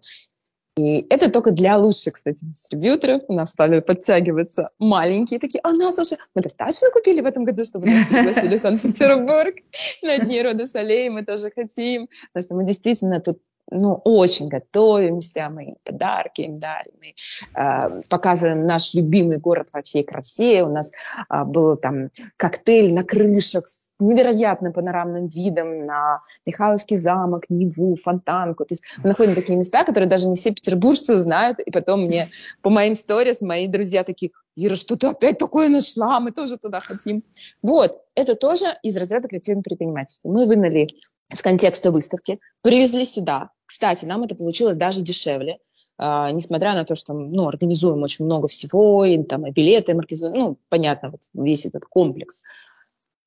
И 0.79 1.05
это 1.09 1.29
только 1.29 1.51
для 1.51 1.77
лучших, 1.77 2.13
кстати, 2.13 2.39
дистрибьюторов. 2.41 3.23
У 3.27 3.33
нас 3.33 3.49
стали 3.49 3.81
подтягиваться 3.81 4.69
маленькие 4.79 5.39
такие. 5.39 5.59
А 5.63 5.73
нас 5.73 5.99
уже... 5.99 6.15
Мы 6.35 6.41
достаточно 6.41 6.89
купили 6.93 7.19
в 7.19 7.25
этом 7.25 7.43
году, 7.43 7.65
чтобы 7.65 7.87
нас 7.87 8.05
пригласили 8.05 8.57
в 8.57 8.61
Санкт-Петербург 8.61 9.55
на 10.01 10.17
Дни 10.19 10.41
рода 10.41 10.65
солей. 10.65 11.09
Мы 11.09 11.25
тоже 11.25 11.51
хотим. 11.51 12.07
Потому 12.31 12.43
что 12.43 12.55
мы 12.55 12.65
действительно 12.65 13.19
тут 13.19 13.39
ну, 13.71 14.01
очень 14.05 14.47
готовимся, 14.47 15.49
мы 15.49 15.75
подарки 15.83 16.41
им 16.41 16.55
дарим, 16.55 16.93
мы 16.99 17.13
э, 17.61 18.01
показываем 18.09 18.65
наш 18.65 18.95
любимый 18.95 19.37
город 19.37 19.67
во 19.73 19.83
всей 19.83 20.03
красе. 20.03 20.63
У 20.63 20.71
нас 20.71 20.91
э, 21.29 21.43
был 21.43 21.77
там 21.77 22.09
коктейль 22.37 22.93
на 22.93 23.03
крышах 23.03 23.65
невероятным 23.99 24.73
панорамным 24.73 25.27
видом 25.27 25.85
на 25.85 26.21
Михайловский 26.45 26.97
замок, 26.97 27.43
Неву, 27.49 27.95
Фонтанку. 27.95 28.65
То 28.65 28.73
есть 28.73 28.83
мы 29.03 29.09
находим 29.09 29.35
такие 29.35 29.57
места, 29.57 29.83
которые 29.83 30.09
даже 30.09 30.27
не 30.27 30.35
все 30.35 30.51
петербуржцы 30.51 31.19
знают, 31.19 31.59
и 31.59 31.71
потом 31.71 32.05
мне 32.05 32.27
по 32.61 32.69
моим 32.69 32.95
сторис 32.95 33.41
мои 33.41 33.67
друзья 33.67 34.03
такие, 34.03 34.31
Ира, 34.55 34.75
что 34.75 34.95
ты 34.95 35.07
опять 35.07 35.37
такое 35.37 35.69
нашла, 35.69 36.19
мы 36.19 36.31
тоже 36.31 36.57
туда 36.57 36.79
хотим. 36.79 37.23
Вот, 37.61 38.01
это 38.15 38.35
тоже 38.35 38.77
из 38.83 38.97
разряда 38.97 39.27
креативного 39.27 39.63
предпринимательства. 39.63 40.29
Мы 40.29 40.45
вынули 40.45 40.87
с 41.33 41.41
контекста 41.41 41.91
выставки, 41.91 42.39
привезли 42.61 43.05
сюда. 43.05 43.51
Кстати, 43.65 44.05
нам 44.05 44.23
это 44.23 44.35
получилось 44.35 44.77
даже 44.77 45.01
дешевле, 45.01 45.57
Uh, 46.01 46.31
несмотря 46.31 46.75
на 46.75 46.85
то, 46.85 46.95
что 46.95 47.13
ну, 47.13 47.49
организуем 47.49 48.01
очень 48.03 48.23
много 48.23 48.47
всего, 48.47 49.03
и, 49.03 49.21
там, 49.21 49.45
и 49.45 49.51
билеты, 49.51 49.91
и 49.91 50.27
ну, 50.29 50.57
понятно, 50.69 51.09
вот 51.09 51.19
весь 51.33 51.65
этот 51.65 51.83
комплекс. 51.83 52.43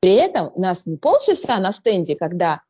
При 0.03 0.15
этом 0.15 0.51
у 0.57 0.61
нас 0.61 0.85
не 0.85 0.97
полчаса 0.97 1.59
на 1.61 1.71
стенде, 1.71 2.17
когда 2.17 2.63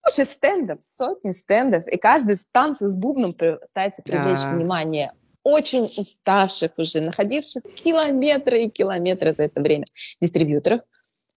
куча 0.00 0.24
стендов, 0.24 0.80
сотни 0.80 1.32
стендов, 1.32 1.88
и 1.88 1.96
каждый 1.96 2.36
танцы 2.52 2.86
с 2.86 2.94
бубном 2.94 3.32
пытается 3.32 4.00
привлечь 4.02 4.42
да. 4.42 4.52
внимание 4.52 5.12
очень 5.42 5.86
уставших 5.86 6.70
уже, 6.76 7.00
находивших 7.00 7.64
километры 7.64 8.62
и 8.62 8.70
километры 8.70 9.32
за 9.32 9.42
это 9.42 9.60
время 9.60 9.86
дистрибьюторов. 10.20 10.82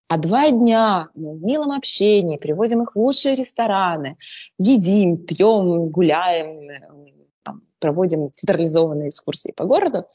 А 0.09 0.19
два 0.19 0.51
дня 0.51 1.09
мы 1.15 1.33
в 1.33 1.43
милом 1.43 1.71
общении 1.71 2.37
привозим 2.37 2.83
их 2.83 2.95
в 2.95 2.99
лучшие 2.99 3.35
рестораны, 3.35 4.15
едим, 4.59 5.17
пьем, 5.17 5.85
гуляем, 5.85 7.17
там, 7.41 7.63
проводим 7.79 8.29
театрализованные 8.29 9.09
экскурсии 9.09 9.51
по 9.51 9.65
городу. 9.65 10.05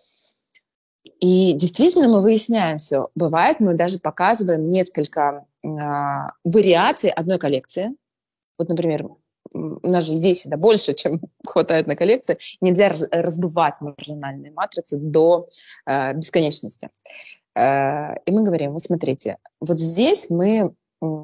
И 1.20 1.52
действительно 1.54 2.08
мы 2.08 2.20
выясняем 2.20 2.78
все. 2.78 3.08
Бывает, 3.14 3.60
мы 3.60 3.74
даже 3.74 3.98
показываем 3.98 4.66
несколько 4.66 5.46
э, 5.62 5.68
вариаций 6.44 7.10
одной 7.10 7.38
коллекции. 7.38 7.94
Вот, 8.58 8.68
например, 8.68 9.08
у 9.52 9.88
нас 9.88 10.04
же 10.04 10.14
идей 10.14 10.34
всегда 10.34 10.56
больше, 10.56 10.94
чем 10.94 11.20
хватает 11.44 11.86
на 11.86 11.96
коллекции. 11.96 12.38
Нельзя 12.60 12.92
раздувать 13.10 13.80
маржинальные 13.80 14.52
матрицы 14.52 14.96
до 14.96 15.46
э, 15.86 16.14
бесконечности. 16.14 16.90
Э, 17.54 18.14
и 18.24 18.32
мы 18.32 18.44
говорим, 18.44 18.72
вот 18.72 18.82
смотрите, 18.82 19.38
вот 19.60 19.78
здесь 19.78 20.26
мы 20.30 20.74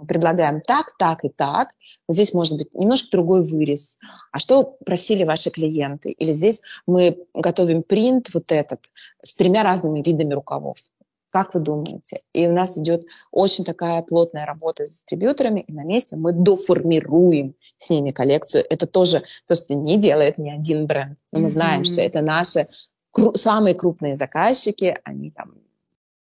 предлагаем 0.07 0.61
так, 0.61 0.97
так 0.99 1.25
и 1.25 1.29
так. 1.29 1.69
Здесь 2.09 2.35
может 2.35 2.59
быть 2.59 2.75
немножко 2.75 3.09
другой 3.13 3.45
вырез. 3.45 3.99
А 4.33 4.39
что 4.39 4.77
просили 4.85 5.25
ваши 5.25 5.51
клиенты? 5.51 6.11
Или 6.11 6.33
здесь 6.33 6.63
мы 6.87 7.19
готовим 7.35 7.83
принт 7.83 8.33
вот 8.35 8.51
этот 8.51 8.81
с 9.23 9.35
тремя 9.35 9.63
разными 9.63 10.03
видами 10.03 10.35
рукавов. 10.35 10.79
Как 11.31 11.55
вы 11.55 11.61
думаете? 11.61 12.23
И 12.33 12.47
у 12.47 12.53
нас 12.53 12.79
идет 12.79 13.05
очень 13.31 13.65
такая 13.65 14.03
плотная 14.03 14.47
работа 14.47 14.87
с 14.87 14.91
дистрибьюторами, 14.91 15.61
и 15.61 15.73
на 15.73 15.85
месте 15.85 16.17
мы 16.17 16.33
доформируем 16.33 17.55
с 17.79 17.91
ними 17.91 18.13
коллекцию. 18.13 18.65
Это 18.69 18.87
тоже 18.87 19.23
то, 19.47 19.55
что 19.55 19.75
не 19.75 19.99
делает 19.99 20.39
ни 20.39 20.51
один 20.51 20.87
бренд. 20.87 21.19
Но 21.33 21.41
мы 21.41 21.51
знаем, 21.51 21.83
mm-hmm. 21.83 21.93
что 21.93 22.01
это 22.01 22.23
наши 22.23 22.69
кру- 23.17 23.35
самые 23.35 23.75
крупные 23.75 24.17
заказчики, 24.17 24.99
они 25.05 25.31
там 25.31 25.55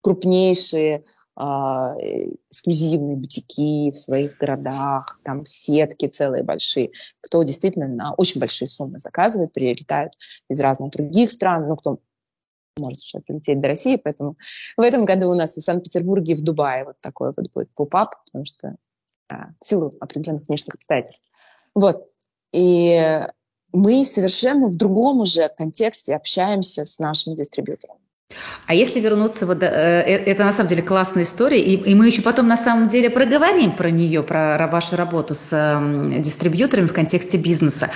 крупнейшие 0.01 1.03
эксклюзивные 1.35 3.15
бутики 3.15 3.91
в 3.91 3.97
своих 3.97 4.37
городах, 4.37 5.19
там 5.23 5.45
сетки 5.45 6.07
целые 6.07 6.43
большие, 6.43 6.91
кто 7.21 7.41
действительно 7.43 7.87
на 7.87 8.13
очень 8.13 8.39
большие 8.39 8.67
суммы 8.67 8.99
заказывает, 8.99 9.51
прилетают 9.51 10.13
из 10.49 10.59
разных 10.59 10.91
других 10.91 11.31
стран, 11.31 11.67
ну, 11.67 11.75
кто 11.75 11.99
может 12.77 12.99
сейчас 12.99 13.23
лететь 13.27 13.61
до 13.61 13.67
России, 13.67 13.95
поэтому 13.95 14.37
в 14.77 14.81
этом 14.81 15.05
году 15.05 15.29
у 15.29 15.35
нас 15.35 15.55
в 15.55 15.61
Санкт-Петербурге 15.61 16.33
и 16.33 16.35
в 16.35 16.41
Дубае 16.41 16.85
вот 16.85 16.99
такой 17.01 17.33
вот 17.35 17.51
будет 17.51 17.69
поп-ап, 17.73 18.15
потому 18.25 18.45
что 18.45 18.75
а, 19.29 19.49
в 19.59 19.65
силу 19.65 19.93
определенных 19.99 20.47
внешних 20.47 20.75
обстоятельств. 20.75 21.23
Вот. 21.75 22.07
И 22.51 23.25
мы 23.71 24.05
совершенно 24.05 24.67
в 24.67 24.75
другом 24.75 25.19
уже 25.19 25.49
контексте 25.49 26.15
общаемся 26.15 26.85
с 26.85 26.99
нашими 26.99 27.35
дистрибьюторами. 27.35 28.02
А 28.65 28.73
если 28.73 28.99
вернуться, 28.99 29.45
вот, 29.45 29.61
э, 29.61 29.65
э, 29.65 30.23
это 30.25 30.43
на 30.43 30.53
самом 30.53 30.69
деле 30.69 30.81
классная 30.81 31.23
история, 31.23 31.61
и, 31.61 31.75
и 31.75 31.95
мы 31.95 32.07
еще 32.07 32.21
потом 32.21 32.47
на 32.47 32.57
самом 32.57 32.87
деле 32.87 33.09
проговорим 33.09 33.75
про 33.75 33.89
нее, 33.89 34.23
про 34.23 34.67
вашу 34.71 34.95
работу 34.95 35.33
с 35.33 35.49
э, 35.51 36.19
дистрибьюторами 36.19 36.87
в 36.87 36.93
контексте 36.93 37.37
бизнеса. 37.37 37.89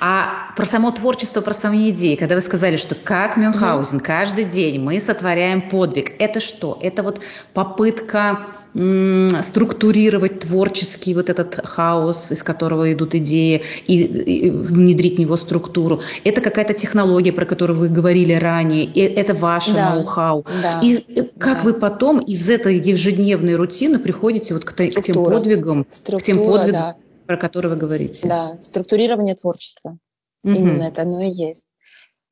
А 0.00 0.52
про 0.56 0.64
само 0.64 0.90
творчество, 0.90 1.40
про 1.40 1.54
сами 1.54 1.90
идеи, 1.90 2.16
когда 2.16 2.34
вы 2.34 2.40
сказали, 2.40 2.76
что 2.76 2.94
как 2.94 3.36
Мюнхгаузен, 3.36 4.00
каждый 4.00 4.44
день 4.44 4.80
мы 4.80 5.00
сотворяем 5.00 5.68
подвиг, 5.68 6.12
это 6.18 6.40
что? 6.40 6.78
Это 6.82 7.02
вот 7.02 7.20
попытка 7.54 8.59
структурировать 8.74 10.40
творческий 10.40 11.14
вот 11.14 11.28
этот 11.28 11.66
хаос, 11.66 12.30
из 12.30 12.42
которого 12.42 12.92
идут 12.92 13.14
идеи, 13.14 13.62
и, 13.86 14.02
и 14.02 14.50
внедрить 14.50 15.16
в 15.16 15.20
него 15.20 15.36
структуру. 15.36 16.00
Это 16.24 16.40
какая-то 16.40 16.74
технология, 16.74 17.32
про 17.32 17.46
которую 17.46 17.78
вы 17.78 17.88
говорили 17.88 18.32
ранее, 18.32 18.84
и 18.84 19.00
это 19.00 19.34
ваше 19.34 19.72
да, 19.74 19.94
ноу-хау. 19.94 20.46
Да, 20.62 20.80
и 20.82 21.04
э, 21.16 21.24
как 21.38 21.58
да. 21.58 21.62
вы 21.62 21.74
потом 21.74 22.20
из 22.20 22.48
этой 22.48 22.78
ежедневной 22.78 23.56
рутины 23.56 23.98
приходите 23.98 24.54
вот 24.54 24.64
к, 24.64 24.72
к 24.72 25.02
тем 25.02 25.24
подвигам, 25.24 25.86
Структура, 25.88 26.20
к 26.20 26.22
тем 26.22 26.36
подвигам, 26.38 26.72
да. 26.72 26.96
про 27.26 27.36
которые 27.36 27.72
вы 27.72 27.78
говорите? 27.78 28.28
Да, 28.28 28.56
структурирование 28.60 29.34
творчества. 29.34 29.98
Угу. 30.44 30.52
Именно 30.52 30.84
это 30.84 31.02
оно 31.02 31.20
и 31.22 31.30
есть. 31.30 31.66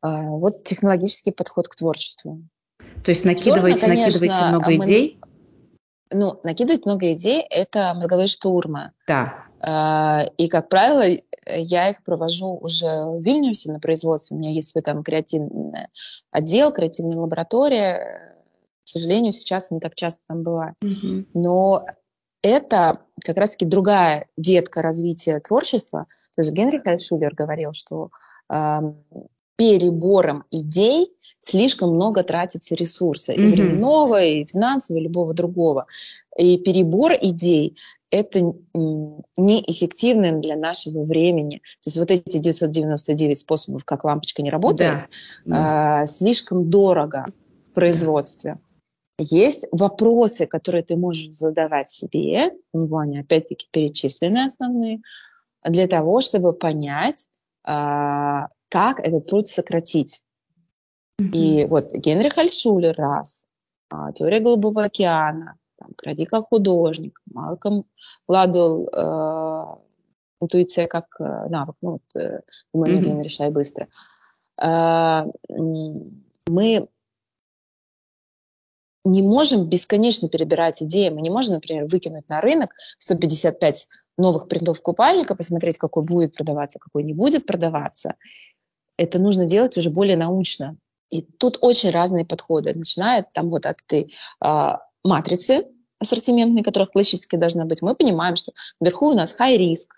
А, 0.01 0.23
вот 0.23 0.65
технологический 0.65 1.33
подход 1.33 1.69
к 1.69 1.75
творчеству. 1.75 2.43
То 3.05 3.11
есть 3.11 3.25
накидываете, 3.25 3.79
Сложно, 3.79 3.95
конечно, 3.97 4.21
накидываете 4.21 4.49
много 4.51 4.67
мы, 4.67 4.77
идей? 4.77 5.18
Ну, 6.11 6.41
накидывать 6.43 6.87
много 6.87 7.13
идей– 7.13 7.41
это 7.51 7.95
мозговые 7.95 8.27
штурмы. 8.27 8.93
Да. 9.07 9.45
А, 9.61 10.27
и, 10.37 10.49
как 10.49 10.69
правило, 10.69 11.05
я 11.47 11.91
их 11.91 12.03
провожу 12.05 12.59
уже 12.61 12.87
в 12.87 13.23
Вильнюсе 13.23 13.73
на 13.73 13.81
производстве. 13.81 14.37
У 14.37 14.41
меня 14.41 14.51
есть 14.51 14.73
в 14.73 14.77
этом 14.77 15.03
креативный 15.03 15.89
отдел, 16.31 16.73
креативная 16.73 17.19
лаборатория. 17.19 18.35
К 18.85 18.89
сожалению, 18.89 19.33
сейчас 19.33 19.71
не 19.71 19.81
так 19.81 19.95
часто 19.95 20.21
там 20.29 20.43
бывает. 20.43 20.75
Mm-hmm. 20.83 21.27
Но 21.35 21.87
это 22.43 23.01
как 23.25 23.37
раз-таки 23.37 23.67
другая 23.67 24.27
ветка 24.37 24.83
развития 24.83 25.41
творчества. 25.41 26.07
То 26.35 26.43
есть 26.43 26.53
Генри 26.53 26.79
Хальшулер 26.79 27.35
говорил, 27.35 27.73
что 27.73 28.11
э, 28.51 28.79
перебором 29.59 30.45
идей 30.53 31.11
слишком 31.41 31.95
много 31.95 32.23
тратится 32.23 32.75
ресурса, 32.75 33.33
mm-hmm. 33.33 33.37
и 33.37 33.51
временного, 33.51 34.25
и 34.25 34.47
финансового, 34.47 35.01
и 35.01 35.05
любого 35.05 35.35
другого. 35.35 35.87
И 36.39 36.59
перебор 36.59 37.13
идей– 37.21 37.77
это 38.11 38.55
неэффективно 38.75 40.41
для 40.41 40.57
нашего 40.57 41.05
времени. 41.05 41.57
То 41.83 41.89
есть 41.89 41.99
вот 41.99 42.11
эти 42.11 42.39
999 42.39 43.39
способов, 43.39 43.85
как 43.85 44.05
лампочка 44.05 44.43
не 44.43 44.51
работает, 44.51 45.09
да. 45.45 46.03
э, 46.03 46.07
слишком 46.07 46.71
дорого 46.71 47.27
в 47.67 47.73
производстве. 47.73 48.59
Есть 49.19 49.67
вопросы, 49.73 50.47
которые 50.47 50.85
ты 50.85 50.97
можешь 50.97 51.35
задавать 51.35 51.89
себе, 51.89 52.53
ну, 52.73 52.97
они 52.99 53.19
опять-таки 53.19 53.67
перечислены 53.71 54.47
основные, 54.47 55.01
для 55.65 55.89
того, 55.89 56.21
чтобы 56.21 56.53
понять, 56.53 57.27
э, 57.67 57.71
как 58.69 59.01
этот 59.01 59.27
труд 59.27 59.49
сократить. 59.49 60.23
И 61.19 61.67
вот 61.67 61.93
Генрих 61.93 62.39
Альшулер 62.39 62.95
раз, 62.97 63.47
а, 63.91 64.13
теория 64.13 64.41
Голубого 64.41 64.85
океана, 64.85 65.59
там, 65.77 65.91
«Кради 65.97 66.25
как 66.25 66.47
художник», 66.49 67.21
Малком 67.33 67.87
Гладуэлл 68.27 68.89
э, 68.89 69.65
«Интуиция 70.41 70.87
как 70.87 71.07
э, 71.21 71.49
навык», 71.49 71.77
ну, 71.83 71.93
вот, 71.93 72.03
э, 72.15 72.41
думаю, 72.73 73.01
mm-hmm. 73.01 73.23
решай 73.23 73.51
быстро. 73.51 73.89
Э, 74.61 75.25
мы 76.47 76.89
не 79.05 79.23
можем 79.23 79.69
бесконечно 79.69 80.29
перебирать 80.29 80.83
идеи. 80.83 81.09
Мы 81.09 81.23
не 81.23 81.31
можем, 81.31 81.55
например, 81.55 81.87
выкинуть 81.87 82.29
на 82.29 82.41
рынок 82.41 82.73
155 82.99 83.89
новых 84.17 84.49
принтов 84.49 84.83
купальника, 84.83 85.35
посмотреть, 85.35 85.79
какой 85.79 86.03
будет 86.03 86.35
продаваться, 86.35 86.79
какой 86.79 87.05
не 87.05 87.15
будет 87.15 87.47
продаваться. 87.47 88.15
Это 88.99 89.19
нужно 89.19 89.47
делать 89.47 89.79
уже 89.79 89.89
более 89.89 90.17
научно. 90.17 90.77
И 91.09 91.23
тут 91.23 91.57
очень 91.63 91.91
разные 91.91 92.27
подходы. 92.27 92.75
Начиная 92.75 93.27
там 93.33 93.49
вот 93.49 93.65
от 93.65 93.81
этой 93.87 94.15
э, 94.45 94.73
матрицы 95.03 95.67
ассортиментной, 96.01 96.63
которая 96.63 96.87
в 96.87 96.93
классической 96.93 97.39
должна 97.39 97.65
быть, 97.65 97.81
мы 97.81 97.95
понимаем, 97.95 98.37
что 98.37 98.53
вверху 98.81 99.09
у 99.09 99.15
нас 99.15 99.35
high 99.39 99.57
риск. 99.57 99.95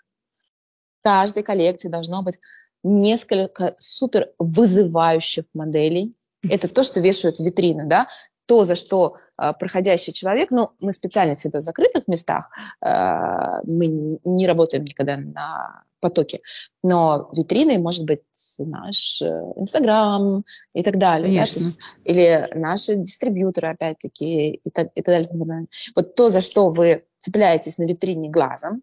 В 0.99 1.03
каждой 1.03 1.43
коллекции 1.43 1.89
должно 1.89 2.23
быть 2.23 2.39
несколько 2.83 3.75
супер 3.77 4.31
вызывающих 4.39 5.45
моделей. 5.53 6.13
Это 6.47 6.67
то, 6.67 6.83
что 6.83 7.01
вешают 7.01 7.37
в 7.37 7.43
витрины, 7.43 7.85
да, 7.85 8.07
то, 8.47 8.63
за 8.63 8.75
что 8.75 9.17
э, 9.37 9.53
проходящий 9.59 10.13
человек, 10.13 10.49
ну, 10.51 10.71
мы 10.79 10.93
специально 10.93 11.35
всегда 11.35 11.59
в 11.59 11.61
закрытых 11.61 12.07
местах, 12.07 12.49
э, 12.83 13.61
мы 13.65 14.19
не 14.23 14.47
работаем 14.47 14.83
никогда 14.83 15.17
на 15.17 15.83
потоке. 16.01 16.41
Но 16.83 17.29
витриной 17.33 17.77
может 17.77 18.05
быть 18.05 18.21
наш 18.59 19.21
э, 19.21 19.25
Инстаграм 19.55 20.43
и 20.73 20.83
так 20.83 20.97
далее. 20.97 21.33
Да? 21.33 21.41
Есть, 21.41 21.79
или 22.03 22.49
наши 22.53 22.95
дистрибьюторы, 22.95 23.69
опять-таки, 23.69 24.55
и 24.55 24.69
так, 24.71 24.89
и 24.95 25.01
так 25.01 25.25
далее. 25.31 25.67
Вот 25.95 26.15
то, 26.15 26.29
за 26.29 26.41
что 26.41 26.71
вы 26.71 27.05
цепляетесь 27.17 27.77
на 27.77 27.83
витрине 27.83 28.29
глазом, 28.29 28.81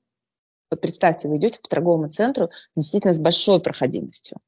вот 0.71 0.81
представьте, 0.81 1.29
вы 1.29 1.37
идете 1.37 1.61
по 1.61 1.69
торговому 1.69 2.09
центру 2.09 2.51
действительно 2.77 3.13
с 3.13 3.19
большой 3.19 3.61
проходимостью. 3.61 4.39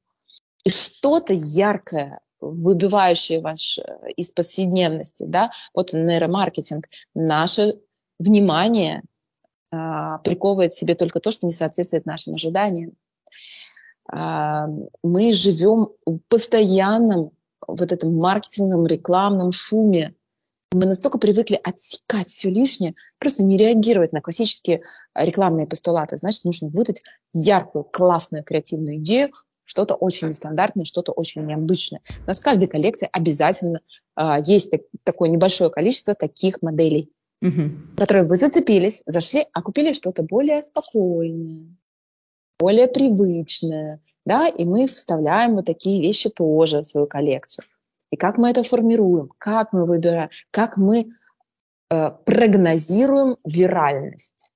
И 0.63 0.69
что-то 0.69 1.33
яркое, 1.33 2.19
выбивающее 2.39 3.41
вас 3.41 3.77
э, 3.77 4.11
из 4.15 4.31
повседневности, 4.31 5.25
да, 5.27 5.51
вот 5.73 5.93
нейромаркетинг, 5.93 6.87
наше 7.13 7.79
внимание 8.19 9.03
а, 9.71 10.17
приковывает 10.19 10.73
себе 10.73 10.95
только 10.95 11.19
то, 11.19 11.31
что 11.31 11.47
не 11.47 11.53
соответствует 11.53 12.05
нашим 12.05 12.35
ожиданиям. 12.35 12.93
А, 14.11 14.67
мы 15.03 15.33
живем 15.33 15.89
в 16.05 16.19
постоянном 16.27 17.31
вот 17.67 17.91
этом 17.91 18.15
маркетинговом, 18.15 18.85
рекламном 18.85 19.51
шуме. 19.51 20.13
Мы 20.73 20.85
настолько 20.85 21.17
привыкли 21.17 21.59
отсекать 21.61 22.29
все 22.29 22.49
лишнее, 22.49 22.95
просто 23.19 23.43
не 23.43 23.57
реагировать 23.57 24.13
на 24.13 24.21
классические 24.21 24.81
рекламные 25.15 25.67
постулаты. 25.67 26.17
Значит, 26.17 26.45
нужно 26.45 26.69
выдать 26.69 27.01
яркую, 27.33 27.83
классную, 27.85 28.43
креативную 28.43 28.97
идею, 28.97 29.29
что-то 29.63 29.95
очень 29.95 30.29
нестандартное, 30.29 30.85
что-то 30.85 31.11
очень 31.13 31.45
необычное. 31.45 32.01
У 32.23 32.27
нас 32.27 32.39
в 32.39 32.43
каждой 32.43 32.67
коллекции 32.67 33.09
обязательно 33.11 33.79
э, 34.17 34.37
есть 34.45 34.71
так, 34.71 34.81
такое 35.03 35.29
небольшое 35.29 35.69
количество 35.69 36.13
таких 36.13 36.61
моделей 36.61 37.11
угу. 37.41 37.71
которые 37.97 38.25
вы 38.25 38.35
зацепились, 38.35 39.03
зашли, 39.05 39.45
а 39.53 39.61
купили 39.61 39.93
что-то 39.93 40.23
более 40.23 40.61
спокойное, 40.61 41.75
более 42.59 42.87
привычное, 42.87 44.01
да, 44.25 44.47
и 44.47 44.65
мы 44.65 44.87
вставляем 44.87 45.55
вот 45.55 45.65
такие 45.65 46.01
вещи 46.01 46.29
тоже 46.29 46.81
в 46.81 46.85
свою 46.85 47.07
коллекцию. 47.07 47.65
И 48.11 48.17
как 48.17 48.37
мы 48.37 48.49
это 48.49 48.63
формируем, 48.63 49.31
как 49.37 49.73
мы 49.73 49.85
выбираем, 49.85 50.29
как 50.51 50.77
мы 50.77 51.13
э, 51.89 52.11
прогнозируем 52.25 53.37
виральность. 53.45 54.51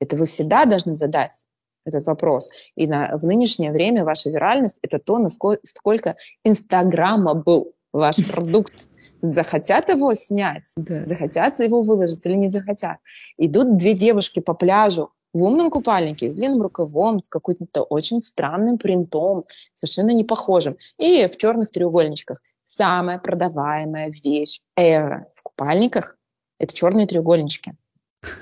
Это 0.00 0.16
вы 0.16 0.26
всегда 0.26 0.64
должны 0.64 0.96
задать 0.96 1.44
этот 1.84 2.04
вопрос. 2.06 2.50
И 2.74 2.86
на, 2.86 3.16
в 3.16 3.22
нынешнее 3.22 3.72
время 3.72 4.04
ваша 4.04 4.30
виральность– 4.30 4.78
это 4.82 4.98
то, 4.98 5.18
насколько 5.18 6.16
инстаграма 6.44 7.34
был 7.34 7.72
ваш 7.92 8.16
продукт 8.32 8.88
захотят 9.22 9.88
его 9.88 10.12
снять, 10.14 10.72
да. 10.76 11.06
захотят 11.06 11.58
его 11.60 11.82
выложить 11.82 12.26
или 12.26 12.34
не 12.34 12.48
захотят. 12.48 12.98
Идут 13.38 13.76
две 13.76 13.94
девушки 13.94 14.40
по 14.40 14.52
пляжу 14.52 15.12
в 15.32 15.42
умном 15.42 15.70
купальнике, 15.70 16.28
с 16.28 16.34
длинным 16.34 16.60
рукавом, 16.60 17.22
с 17.22 17.28
каким-то 17.28 17.82
очень 17.84 18.20
странным 18.20 18.76
принтом, 18.76 19.44
совершенно 19.74 20.10
не 20.10 20.24
похожим, 20.24 20.76
и 20.98 21.26
в 21.26 21.36
черных 21.38 21.70
треугольничках. 21.70 22.42
Самая 22.66 23.18
продаваемая 23.18 24.10
вещь 24.10 24.60
эра 24.76 25.26
в 25.36 25.42
купальниках– 25.42 26.18
это 26.58 26.74
черные 26.74 27.06
треугольнички. 27.06 27.74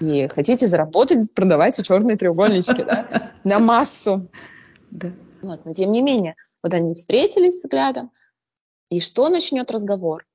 И 0.00 0.28
хотите 0.28 0.66
заработать, 0.66 1.32
продавайте 1.34 1.82
черные 1.82 2.16
треугольнички, 2.16 2.82
да, 2.82 3.32
на 3.44 3.58
массу. 3.58 4.28
Да. 4.90 5.12
Вот, 5.42 5.64
но 5.64 5.72
тем 5.72 5.92
не 5.92 6.02
менее, 6.02 6.34
вот 6.62 6.74
они 6.74 6.94
встретились 6.94 7.62
взглядом, 7.62 8.10
и 8.90 9.00
что 9.00 9.28
начнет 9.28 9.70
разговор? 9.70 10.26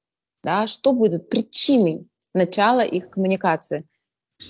Да, 0.45 0.67
что 0.67 0.93
будет 0.93 1.29
причиной 1.29 2.07
начала 2.33 2.81
их 2.81 3.09
коммуникации. 3.09 3.85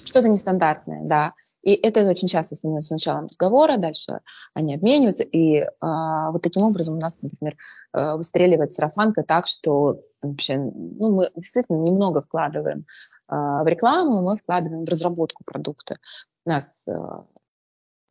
Что-то 0.04 0.30
нестандартное, 0.30 1.02
да. 1.04 1.34
И 1.64 1.74
это 1.74 2.08
очень 2.08 2.28
часто 2.28 2.56
становится 2.56 2.94
началом 2.94 3.26
разговора, 3.26 3.78
дальше 3.78 4.20
они 4.54 4.76
обмениваются, 4.76 5.24
и 5.24 5.62
э, 5.62 5.68
вот 5.82 6.44
таким 6.44 6.62
образом 6.62 6.98
у 6.98 7.00
нас, 7.00 7.20
например, 7.22 7.56
э, 7.94 8.16
выстреливает 8.16 8.72
сарафанка 8.72 9.24
так, 9.24 9.48
что 9.48 10.02
вообще, 10.22 10.58
ну, 10.58 11.12
мы 11.12 11.32
действительно 11.36 11.78
немного 11.78 12.22
вкладываем 12.22 12.86
э, 13.30 13.36
в 13.36 13.66
рекламу, 13.66 14.22
мы 14.22 14.38
вкладываем 14.38 14.86
в 14.86 14.90
разработку 14.90 15.44
продукта. 15.44 15.98
У 16.46 16.50
нас 16.52 16.86
э, 16.88 16.92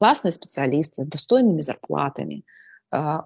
классные 0.01 0.33
специалисты 0.33 1.05
с 1.05 1.07
достойными 1.07 1.61
зарплатами, 1.61 2.45
э, 2.93 3.19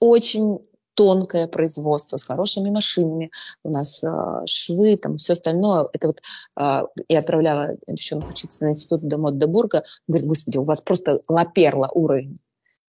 очень 0.00 0.58
тонкое 0.98 1.46
производство 1.46 2.16
с 2.16 2.24
хорошими 2.24 2.70
машинами, 2.70 3.30
у 3.62 3.70
нас 3.70 4.02
э, 4.02 4.42
швы, 4.46 4.96
там 4.96 5.16
все 5.16 5.34
остальное. 5.34 5.88
Это 5.92 6.08
вот 6.08 6.18
э, 6.60 6.82
я 7.08 7.18
отправляла 7.20 7.76
девчонку 7.86 8.30
учиться 8.30 8.64
на 8.64 8.72
институт 8.72 9.06
до 9.06 9.16
мод 9.16 9.38
Дебурга, 9.38 9.84
говорит, 10.08 10.26
господи, 10.26 10.58
у 10.58 10.64
вас 10.64 10.80
просто 10.80 11.20
лаперла 11.28 11.88
уровень. 11.94 12.40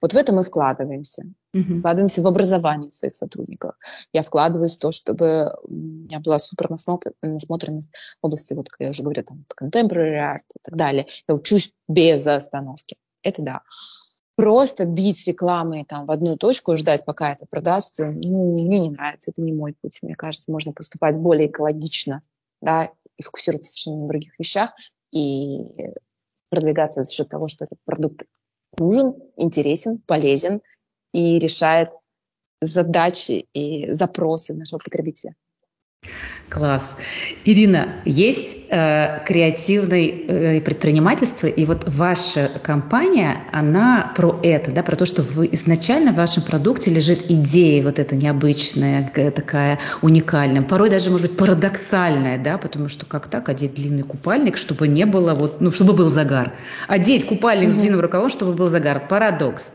Вот 0.01 0.14
в 0.14 0.18
это 0.18 0.34
мы 0.34 0.41
вкладываемся. 0.41 1.24
Mm-hmm. 1.55 1.80
Вкладываемся 1.80 2.22
в 2.24 2.28
образование 2.28 2.89
своих 2.89 3.16
сотрудников. 3.16 3.76
Я 4.12 4.24
вкладываюсь 4.24 4.76
в 4.76 4.80
то, 4.82 4.91
чтобы 4.91 5.55
у 5.62 5.72
меня 5.72 6.20
была 6.20 6.39
супер 6.39 6.68
насмотренность 7.22 7.93
в 8.24 8.26
области, 8.26 8.55
вот, 8.55 8.70
как 8.70 8.80
я 8.80 8.89
уже 8.89 9.03
говорю, 9.03 9.24
там, 9.24 9.45
contemporary 9.62 10.18
art 10.18 10.45
и 10.55 10.60
так 10.64 10.76
далее. 10.76 11.05
Я 11.28 11.36
учусь 11.36 11.74
без 11.88 12.26
остановки. 12.26 12.95
Это 13.22 13.43
да 13.43 13.62
просто 14.40 14.86
бить 14.86 15.28
рекламой 15.28 15.84
там 15.84 16.06
в 16.06 16.12
одну 16.12 16.38
точку 16.38 16.74
и 16.74 16.78
ждать, 16.78 17.04
пока 17.04 17.34
это 17.34 17.46
продастся, 17.50 18.10
ну, 18.10 18.54
мне 18.54 18.80
не 18.80 18.90
нравится, 18.90 19.32
это 19.32 19.42
не 19.42 19.52
мой 19.52 19.76
путь. 19.82 20.00
Мне 20.02 20.16
кажется, 20.16 20.52
можно 20.52 20.72
поступать 20.72 21.18
более 21.18 21.48
экологично, 21.48 22.22
да, 22.62 22.90
и 23.18 23.24
фокусироваться 23.24 23.72
совершенно 23.72 24.04
на 24.04 24.08
других 24.08 24.40
вещах, 24.40 24.72
и 25.12 25.58
продвигаться 26.50 27.04
за 27.04 27.12
счет 27.12 27.28
того, 27.28 27.50
что 27.50 27.66
этот 27.66 27.80
продукт 27.84 28.24
нужен, 28.78 29.16
интересен, 29.36 29.98
полезен 30.00 30.62
и 31.14 31.38
решает 31.38 31.90
задачи 32.62 33.48
и 33.54 33.92
запросы 33.92 34.54
нашего 34.54 34.80
потребителя. 34.80 35.36
Класс. 36.50 36.97
Ирина, 37.45 37.89
есть 38.06 38.58
э, 38.70 39.24
креативное 39.26 40.02
э, 40.02 40.62
предпринимательство, 40.62 41.45
и 41.45 41.64
вот 41.66 41.88
ваша 41.88 42.50
компания, 42.64 43.38
она 43.52 44.12
про 44.16 44.39
это, 44.41 44.72
да, 44.72 44.82
про 44.82 44.95
то, 44.95 45.06
что 45.06 45.22
вы 45.22 45.47
изначально 45.52 46.12
в 46.12 46.16
вашем 46.16 46.41
продукте 46.41 46.89
лежит 46.89 47.30
идея 47.30 47.84
вот 47.84 48.00
эта 48.00 48.16
необычная, 48.16 49.12
такая 49.32 49.78
уникальная, 50.02 50.64
порой 50.64 50.89
даже, 50.89 51.12
может 51.12 51.30
быть, 51.30 51.38
парадоксальная, 51.38 52.39
да, 52.39 52.58
потому 52.58 52.89
что 52.89 53.06
как 53.06 53.28
так 53.28 53.47
одеть 53.47 53.76
длинный 53.76 54.04
купальник, 54.04 54.58
чтобы 54.58 54.88
не 54.88 55.06
было 55.06 55.36
вот, 55.36 55.62
ну, 55.62 55.70
чтобы 55.70 55.93
был 55.93 56.10
загар. 56.10 56.54
Одеть 56.88 57.28
купальник 57.28 57.70
mm-hmm. 57.70 57.74
с 57.74 57.78
длинным 57.78 58.00
рукавом, 58.00 58.30
чтобы 58.30 58.54
был 58.54 58.70
загар. 58.70 59.08
Парадокс. 59.08 59.74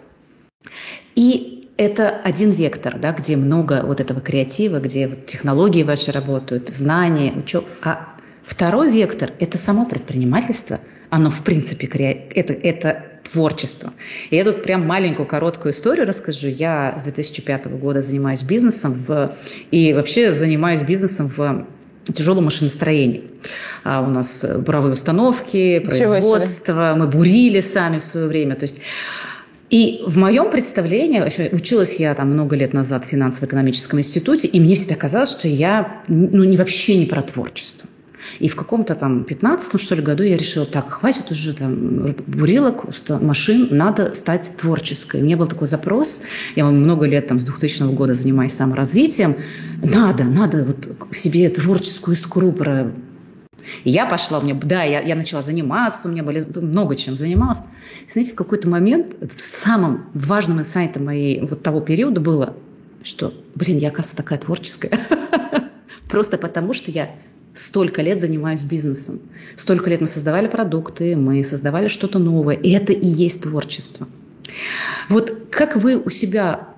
И 1.14 1.63
это 1.76 2.08
один 2.08 2.50
вектор, 2.50 2.98
да, 2.98 3.12
где 3.12 3.36
много 3.36 3.82
вот 3.84 4.00
этого 4.00 4.20
креатива, 4.20 4.78
где 4.78 5.08
вот 5.08 5.26
технологии 5.26 5.82
ваши 5.82 6.12
работают, 6.12 6.68
знания, 6.68 7.32
учеб. 7.32 7.64
А 7.82 8.14
второй 8.42 8.90
вектор– 8.90 9.32
это 9.40 9.58
само 9.58 9.86
предпринимательство. 9.86 10.78
Оно, 11.10 11.30
в 11.30 11.42
принципе, 11.42 11.86
кре... 11.86 12.12
это, 12.34 12.52
это 12.52 13.04
творчество. 13.32 13.92
И 14.30 14.36
я 14.36 14.44
тут 14.44 14.62
прям 14.62 14.86
маленькую 14.86 15.26
короткую 15.26 15.72
историю 15.72 16.06
расскажу. 16.06 16.48
Я 16.48 16.96
с 16.98 17.02
2005 17.02 17.66
года 17.78 18.02
занимаюсь 18.02 18.42
бизнесом 18.42 19.04
в... 19.06 19.34
и 19.70 19.92
вообще 19.92 20.32
занимаюсь 20.32 20.82
бизнесом 20.82 21.32
в 21.36 21.66
тяжелом 22.12 22.44
машиностроении. 22.44 23.24
А 23.82 24.02
у 24.02 24.08
нас 24.08 24.44
буровые 24.58 24.92
установки, 24.92 25.80
производство, 25.80 26.94
мы 26.96 27.08
бурили 27.08 27.60
сами 27.60 27.98
в 27.98 28.04
свое 28.04 28.28
время. 28.28 28.54
То 28.54 28.64
есть 28.64 28.80
и 29.74 30.04
в 30.06 30.16
моем 30.18 30.52
представлении, 30.52 31.18
еще 31.26 31.52
училась 31.52 31.96
я 31.96 32.14
там 32.14 32.30
много 32.30 32.54
лет 32.54 32.72
назад 32.74 33.04
в 33.04 33.08
финансово-экономическом 33.08 33.98
институте, 33.98 34.46
и 34.46 34.60
мне 34.60 34.76
всегда 34.76 34.94
казалось, 34.94 35.32
что 35.32 35.48
я 35.48 36.00
ну, 36.06 36.44
не, 36.44 36.56
вообще 36.56 36.96
не 36.96 37.06
про 37.06 37.22
творчество. 37.22 37.88
И 38.38 38.48
в 38.48 38.54
каком-то 38.54 38.94
там 38.94 39.24
15 39.24 39.80
что 39.80 39.96
ли, 39.96 40.02
году 40.02 40.22
я 40.22 40.36
решила, 40.36 40.64
так, 40.64 40.92
хватит 40.92 41.28
уже 41.32 41.56
там 41.56 42.14
бурилок, 42.28 42.84
машин, 43.20 43.66
надо 43.72 44.14
стать 44.14 44.52
творческой. 44.60 45.22
У 45.22 45.24
меня 45.24 45.36
был 45.36 45.48
такой 45.48 45.66
запрос, 45.66 46.22
я 46.54 46.66
много 46.66 47.06
лет 47.06 47.26
там 47.26 47.40
с 47.40 47.44
2000 47.44 47.94
года 47.94 48.14
занимаюсь 48.14 48.52
саморазвитием, 48.52 49.34
надо, 49.82 50.22
надо 50.22 50.64
вот 50.64 51.12
себе 51.12 51.48
творческую 51.48 52.14
искру 52.14 52.52
про 52.52 52.92
я 53.84 54.06
пошла, 54.06 54.38
у 54.38 54.42
меня, 54.42 54.54
да, 54.54 54.82
я, 54.82 55.00
я 55.00 55.14
начала 55.14 55.42
заниматься, 55.42 56.08
у 56.08 56.10
меня 56.10 56.22
были 56.22 56.42
много 56.60 56.96
чем 56.96 57.16
занималась. 57.16 57.58
Знаете, 58.08 58.32
в 58.32 58.36
какой-то 58.36 58.68
момент 58.68 59.14
самым 59.36 60.06
важным 60.14 60.60
инсайтом 60.60 61.06
моей 61.06 61.40
вот 61.40 61.62
того 61.62 61.80
периода 61.80 62.20
было, 62.20 62.56
что, 63.02 63.32
блин, 63.54 63.78
я, 63.78 63.88
оказывается, 63.88 64.16
такая 64.16 64.38
творческая. 64.38 64.92
Просто 66.08 66.38
потому, 66.38 66.72
что 66.72 66.90
я 66.90 67.10
столько 67.54 68.02
лет 68.02 68.20
занимаюсь 68.20 68.62
бизнесом. 68.62 69.20
Столько 69.56 69.90
лет 69.90 70.00
мы 70.00 70.06
создавали 70.06 70.48
продукты, 70.48 71.16
мы 71.16 71.42
создавали 71.44 71.88
что-то 71.88 72.18
новое. 72.18 72.56
И 72.56 72.70
это 72.70 72.92
и 72.92 73.06
есть 73.06 73.42
творчество. 73.42 74.08
Вот 75.08 75.48
как 75.50 75.76
вы 75.76 75.96
у 75.96 76.10
себя 76.10 76.68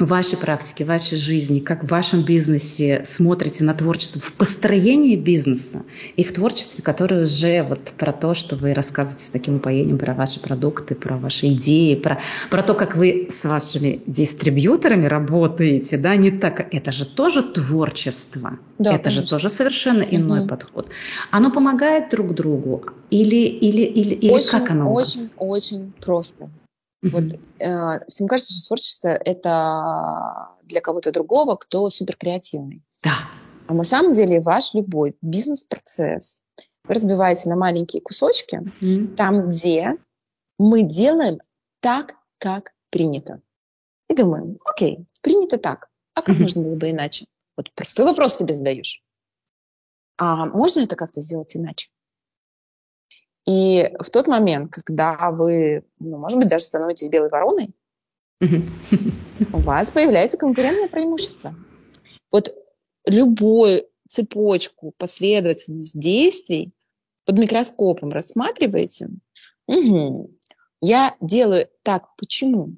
в 0.00 0.06
вашей 0.06 0.38
практике, 0.38 0.84
в 0.84 0.88
вашей 0.88 1.16
жизни, 1.16 1.60
как 1.60 1.84
в 1.84 1.88
вашем 1.88 2.22
бизнесе 2.22 3.02
смотрите 3.04 3.64
на 3.64 3.74
творчество 3.74 4.20
в 4.20 4.32
построении 4.32 5.14
бизнеса 5.14 5.82
и 6.16 6.24
в 6.24 6.32
творчестве, 6.32 6.82
которое 6.82 7.24
уже 7.24 7.62
вот 7.62 7.92
про 7.98 8.12
то, 8.12 8.34
что 8.34 8.56
вы 8.56 8.72
рассказываете 8.72 9.24
с 9.26 9.28
таким 9.28 9.56
упоением 9.56 9.98
про 9.98 10.14
ваши 10.14 10.40
продукты, 10.40 10.94
про 10.94 11.16
ваши 11.16 11.48
идеи, 11.48 11.94
про, 11.94 12.18
про 12.48 12.62
то, 12.62 12.74
как 12.74 12.96
вы 12.96 13.28
с 13.30 13.44
вашими 13.44 14.00
дистрибьюторами 14.06 15.06
работаете, 15.06 15.98
да, 15.98 16.16
не 16.16 16.30
так, 16.30 16.74
это 16.74 16.92
же 16.92 17.04
тоже 17.04 17.42
творчество, 17.42 18.58
да, 18.78 18.94
это 18.94 19.04
конечно. 19.04 19.22
же 19.22 19.28
тоже 19.28 19.50
совершенно 19.50 20.02
иной 20.02 20.40
угу. 20.40 20.48
подход. 20.48 20.88
Оно 21.30 21.50
помогает 21.50 22.10
друг 22.10 22.34
другу 22.34 22.86
или, 23.10 23.46
или, 23.46 23.82
или, 23.82 24.14
или 24.14 24.32
очень, 24.32 24.50
как 24.50 24.70
оно 24.70 24.90
у 24.90 24.94
вас? 24.94 25.14
Очень, 25.14 25.30
очень 25.36 25.92
просто. 26.00 26.48
Mm-hmm. 27.02 27.10
Вот 27.10 27.40
э, 27.58 28.04
всем 28.08 28.28
кажется, 28.28 28.52
что 28.52 28.68
творчество 28.68 29.08
это 29.08 30.48
для 30.64 30.80
кого-то 30.80 31.12
другого, 31.12 31.56
кто 31.56 31.88
супер 31.88 32.16
креативный. 32.16 32.82
Да. 33.02 33.12
А 33.66 33.74
на 33.74 33.84
самом 33.84 34.12
деле 34.12 34.40
ваш 34.40 34.74
любой 34.74 35.16
бизнес-процесс 35.22 36.42
вы 36.84 36.94
разбиваете 36.94 37.48
на 37.48 37.56
маленькие 37.56 38.02
кусочки, 38.02 38.56
mm-hmm. 38.56 39.14
там, 39.14 39.48
где 39.48 39.96
мы 40.58 40.82
делаем 40.82 41.38
так, 41.80 42.14
как 42.38 42.72
принято. 42.90 43.40
И 44.08 44.14
думаем, 44.14 44.58
окей, 44.64 45.06
принято 45.22 45.56
так, 45.56 45.88
а 46.14 46.22
как 46.22 46.36
mm-hmm. 46.36 46.42
можно 46.42 46.62
было 46.62 46.76
бы 46.76 46.90
иначе? 46.90 47.26
Вот 47.56 47.72
простой 47.74 48.06
вопрос 48.06 48.36
себе 48.36 48.54
задаешь. 48.54 49.02
А 50.18 50.46
можно 50.46 50.80
это 50.80 50.96
как-то 50.96 51.20
сделать 51.20 51.56
иначе? 51.56 51.88
И 53.50 53.90
в 53.98 54.10
тот 54.10 54.28
момент, 54.28 54.72
когда 54.72 55.30
вы, 55.32 55.82
ну, 55.98 56.18
может 56.18 56.38
быть, 56.38 56.48
даже 56.48 56.64
становитесь 56.64 57.08
белой 57.08 57.30
вороной, 57.30 57.70
у 58.40 59.58
вас 59.58 59.90
появляется 59.90 60.38
конкурентное 60.38 60.88
преимущество. 60.88 61.54
Вот 62.30 62.54
любую 63.04 63.86
цепочку, 64.06 64.94
последовательность 64.96 65.98
действий 65.98 66.72
под 67.24 67.38
микроскопом 67.38 68.10
рассматриваете. 68.10 69.08
Угу. 69.66 70.30
Я 70.80 71.16
делаю 71.20 71.68
так, 71.82 72.14
почему? 72.16 72.76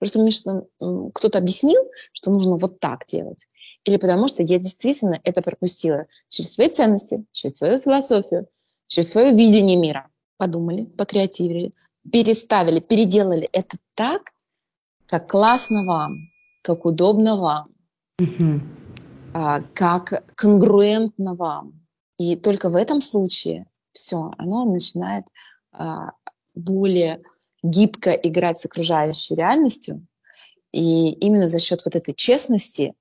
Просто 0.00 0.18
мне 0.18 0.32
что 0.32 0.66
кто-то 1.14 1.38
объяснил, 1.38 1.82
что 2.12 2.30
нужно 2.32 2.56
вот 2.56 2.80
так 2.80 3.04
делать. 3.06 3.46
Или 3.84 3.98
потому 3.98 4.26
что 4.26 4.42
я 4.42 4.58
действительно 4.58 5.20
это 5.22 5.42
пропустила 5.42 6.06
через 6.28 6.52
свои 6.54 6.68
ценности, 6.68 7.24
через 7.32 7.56
свою 7.56 7.78
философию, 7.78 8.48
через 8.88 9.10
свое 9.10 9.34
видение 9.34 9.76
мира. 9.76 10.08
Подумали, 10.36 10.84
покреативили, 10.84 11.70
переставили, 12.10 12.80
переделали 12.80 13.48
это 13.52 13.76
так, 13.94 14.32
как 15.06 15.28
классно 15.28 15.84
вам, 15.84 16.16
как 16.62 16.84
удобно 16.84 17.36
вам, 17.36 17.68
угу. 18.20 18.60
как 19.74 20.24
конгруентно 20.34 21.34
вам. 21.34 21.80
И 22.18 22.36
только 22.36 22.68
в 22.68 22.74
этом 22.74 23.00
случае 23.00 23.66
все, 23.92 24.32
оно 24.38 24.64
начинает 24.64 25.24
а, 25.72 26.12
более 26.54 27.20
гибко 27.62 28.10
играть 28.10 28.58
с 28.58 28.66
окружающей 28.66 29.34
реальностью. 29.34 30.06
И 30.72 31.12
именно 31.12 31.48
за 31.48 31.58
счет 31.58 31.82
вот 31.84 31.94
этой 31.94 32.14
честности, 32.14 32.94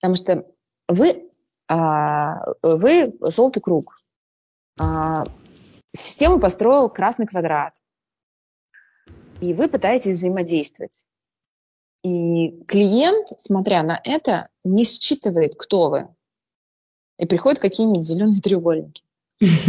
потому 0.00 0.16
что 0.16 0.46
вы, 0.88 1.28
а, 1.68 2.44
вы 2.62 3.14
желтый 3.20 3.62
круг, 3.62 4.01
а, 4.78 5.24
систему 5.92 6.40
построил 6.40 6.88
красный 6.88 7.26
квадрат, 7.26 7.74
и 9.40 9.54
вы 9.54 9.68
пытаетесь 9.68 10.16
взаимодействовать. 10.16 11.04
И 12.04 12.50
клиент, 12.66 13.28
смотря 13.38 13.82
на 13.82 14.00
это, 14.04 14.48
не 14.64 14.84
считывает, 14.84 15.54
кто 15.56 15.90
вы. 15.90 16.08
И 17.18 17.26
приходят 17.26 17.60
какие-нибудь 17.60 18.02
зеленые 18.02 18.40
треугольники. 18.40 19.02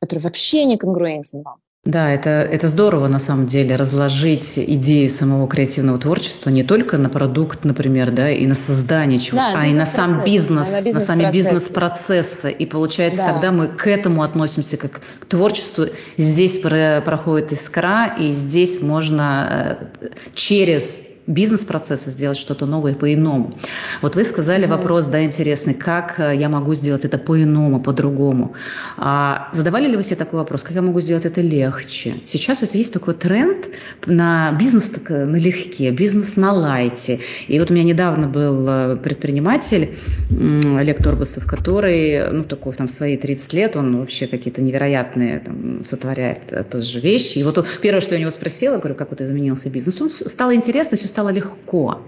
который 0.01 0.20
вообще 0.20 0.66
не 0.66 0.78
конгруентен 0.78 1.41
вам. 1.41 1.58
Да, 1.86 2.12
это, 2.12 2.30
это 2.30 2.68
здорово 2.68 3.08
на 3.08 3.20
самом 3.20 3.47
деле 3.47 3.78
разложить 3.78 4.60
идею 4.60 5.10
самого 5.10 5.47
креативного 5.47 5.97
творчества 5.97 6.49
не 6.49 6.64
только 6.64 6.97
на 6.97 7.08
продукт, 7.08 7.64
например, 7.64 8.12
да, 8.12 8.30
и 8.30 8.45
на 8.45 8.55
создание 8.55 9.20
чего, 9.20 9.38
да, 9.38 9.53
а 9.55 9.66
и 9.66 9.74
на 9.74 9.86
сам 9.86 10.26
бизнес, 10.26 10.70
на, 10.70 10.93
на 10.93 10.99
сами 10.99 11.32
бизнес-процессы. 11.32 12.51
И 12.51 12.66
получается, 12.66 13.22
да. 13.22 13.32
тогда 13.32 13.51
мы 13.53 13.70
к 13.70 13.88
этому 13.88 14.24
относимся 14.24 14.76
как 14.76 15.01
к 15.20 15.26
творчеству. 15.26 15.86
Здесь 16.18 16.58
про, 16.58 17.01
проходит 17.05 17.53
искра, 17.53 18.14
и 18.20 18.32
здесь 18.32 18.82
можно 18.82 19.88
э, 20.01 20.08
через 20.34 21.07
бизнес-процесса 21.28 22.09
сделать 22.09 22.38
что-то 22.38 22.65
новое 22.65 22.95
по-иному. 22.95 23.53
Вот 24.01 24.15
вы 24.15 24.23
сказали 24.23 24.65
mm-hmm. 24.65 24.69
вопрос, 24.69 25.07
да, 25.07 25.23
интересный, 25.23 25.73
как 25.73 26.19
э, 26.19 26.36
я 26.36 26.47
могу 26.47 26.73
сделать 26.73 27.03
это 27.03 27.17
по-иному, 27.17 27.82
по-другому. 27.82 28.53
А, 28.97 29.49
задавали 29.51 29.88
ли 29.88 29.97
вы 29.97 30.03
себе 30.03 30.15
такой 30.15 30.39
вопрос, 30.39 30.63
как 30.63 30.71
я 30.71 30.82
могу 30.82 31.01
сделать 31.01 31.25
это 31.25 31.41
легче? 31.41 32.15
Сейчас 32.25 32.61
вот 32.61 32.71
есть 32.71 32.93
такой 32.93 33.13
тренд 33.13 33.67
на 34.05 34.53
бизнес 34.53 34.89
так, 34.89 35.11
э, 35.11 35.25
налегке, 35.25 35.91
бизнес 35.91 36.38
на 36.38 36.53
лайте. 36.53 37.19
И 37.47 37.59
вот 37.59 37.71
у 37.71 37.73
меня 37.73 37.84
недавно 37.84 38.28
был 38.28 38.65
э, 38.67 38.95
предприниматель 38.95 39.95
Олег 40.30 41.03
Торбусов, 41.03 41.45
который, 41.45 42.32
ну, 42.32 42.43
такой 42.45 42.73
там 42.73 42.88
в 42.88 42.91
свои 42.91 43.17
30 43.17 43.53
лет, 43.53 43.75
он 43.75 43.99
вообще 43.99 44.28
какие-то 44.28 44.61
невероятные 44.61 45.39
там, 45.39 45.82
сотворяет 45.84 46.69
тоже 46.69 47.01
вещи. 47.01 47.39
И 47.39 47.43
вот 47.43 47.65
первое, 47.82 47.99
что 47.99 48.15
я 48.15 48.19
у 48.19 48.21
него 48.21 48.32
спросила, 48.32 48.78
говорю, 48.78 48.95
как 48.95 49.09
вот 49.09 49.19
изменился 49.19 49.69
бизнес, 49.69 50.01
он 50.01 50.09
стало 50.09 50.55
интересно, 50.55 50.95
все 50.95 51.16
стало 51.18 51.30
легко. 51.30 51.99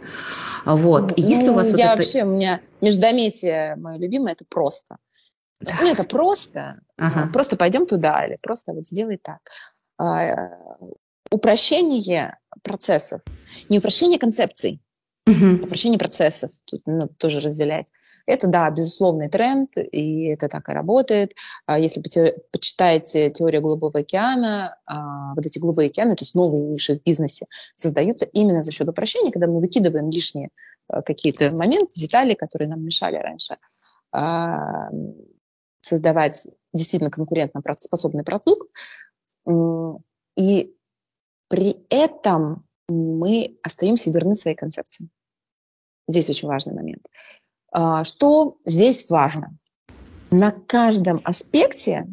Вот. 0.66 1.18
И 1.18 1.22
если 1.22 1.48
ну, 1.48 1.54
у 1.54 1.56
вас 1.56 1.76
я 1.76 1.90
вот 1.90 1.98
вообще, 1.98 2.20
это... 2.20 2.28
у 2.28 2.32
меня 2.32 2.62
междометие 2.80 3.76
мое 3.76 3.98
любимое, 3.98 4.34
это 4.34 4.46
просто. 4.48 4.98
Да. 5.60 5.80
Ну, 5.82 5.92
это 5.92 6.04
просто. 6.04 6.82
Ага. 6.96 7.28
Просто 7.34 7.58
пойдем 7.58 7.88
туда 7.88 8.28
или 8.28 8.38
просто 8.40 8.72
вот 8.74 8.86
сделай 8.86 9.18
так. 9.18 9.40
А, 9.98 10.52
упрощение 11.32 12.38
процессов. 12.62 13.22
Не 13.68 13.80
упрощение 13.80 14.20
концепций, 14.20 14.80
угу. 15.26 15.66
упрощение 15.66 15.98
процессов. 15.98 16.52
Тут 16.66 16.86
надо 16.86 17.08
тоже 17.18 17.40
разделять. 17.40 17.88
Это, 18.30 18.46
да, 18.46 18.70
безусловный 18.70 19.28
тренд, 19.28 19.76
и 19.76 20.26
это 20.26 20.50
так 20.50 20.70
и 20.70 20.72
работает. 20.72 21.34
А 21.66 21.80
если 21.80 22.00
почитаете 22.52 23.32
теорию 23.32 23.64
Голубого 23.64 24.02
океана, 24.02 24.78
а, 24.86 25.34
вот 25.34 25.48
эти 25.48 25.58
голубые 25.58 25.90
океаны, 25.90 26.16
то 26.16 26.22
есть 26.22 26.36
новые 26.36 26.62
ниши 26.62 27.00
в 27.00 27.04
бизнесе, 27.04 27.48
создаются 27.76 28.26
именно 28.26 28.62
за 28.62 28.70
счет 28.70 28.88
упрощения, 28.88 29.32
когда 29.32 29.48
мы 29.48 29.60
выкидываем 29.60 30.12
лишние 30.12 30.50
а, 30.88 31.02
какие-то 31.02 31.50
моменты, 31.50 31.92
детали, 31.96 32.36
которые 32.36 32.70
нам 32.70 32.84
мешали 32.84 33.16
раньше 33.18 33.56
создавать 35.82 36.48
действительно 36.74 37.12
конкурентно 37.12 37.62
способный 37.80 38.24
продукт. 38.24 38.68
И 40.36 40.76
при 41.48 41.86
этом 41.90 42.66
мы 42.88 43.58
остаемся 43.64 44.12
верны 44.12 44.36
своей 44.36 44.56
концепции. 44.58 45.10
Здесь 46.08 46.30
очень 46.30 46.48
важный 46.48 46.74
момент. 46.74 47.06
А, 47.72 48.04
что 48.04 48.58
здесь 48.66 49.10
важно? 49.10 49.58
На 50.32 50.52
каждом 50.52 51.22
аспекте 51.24 52.08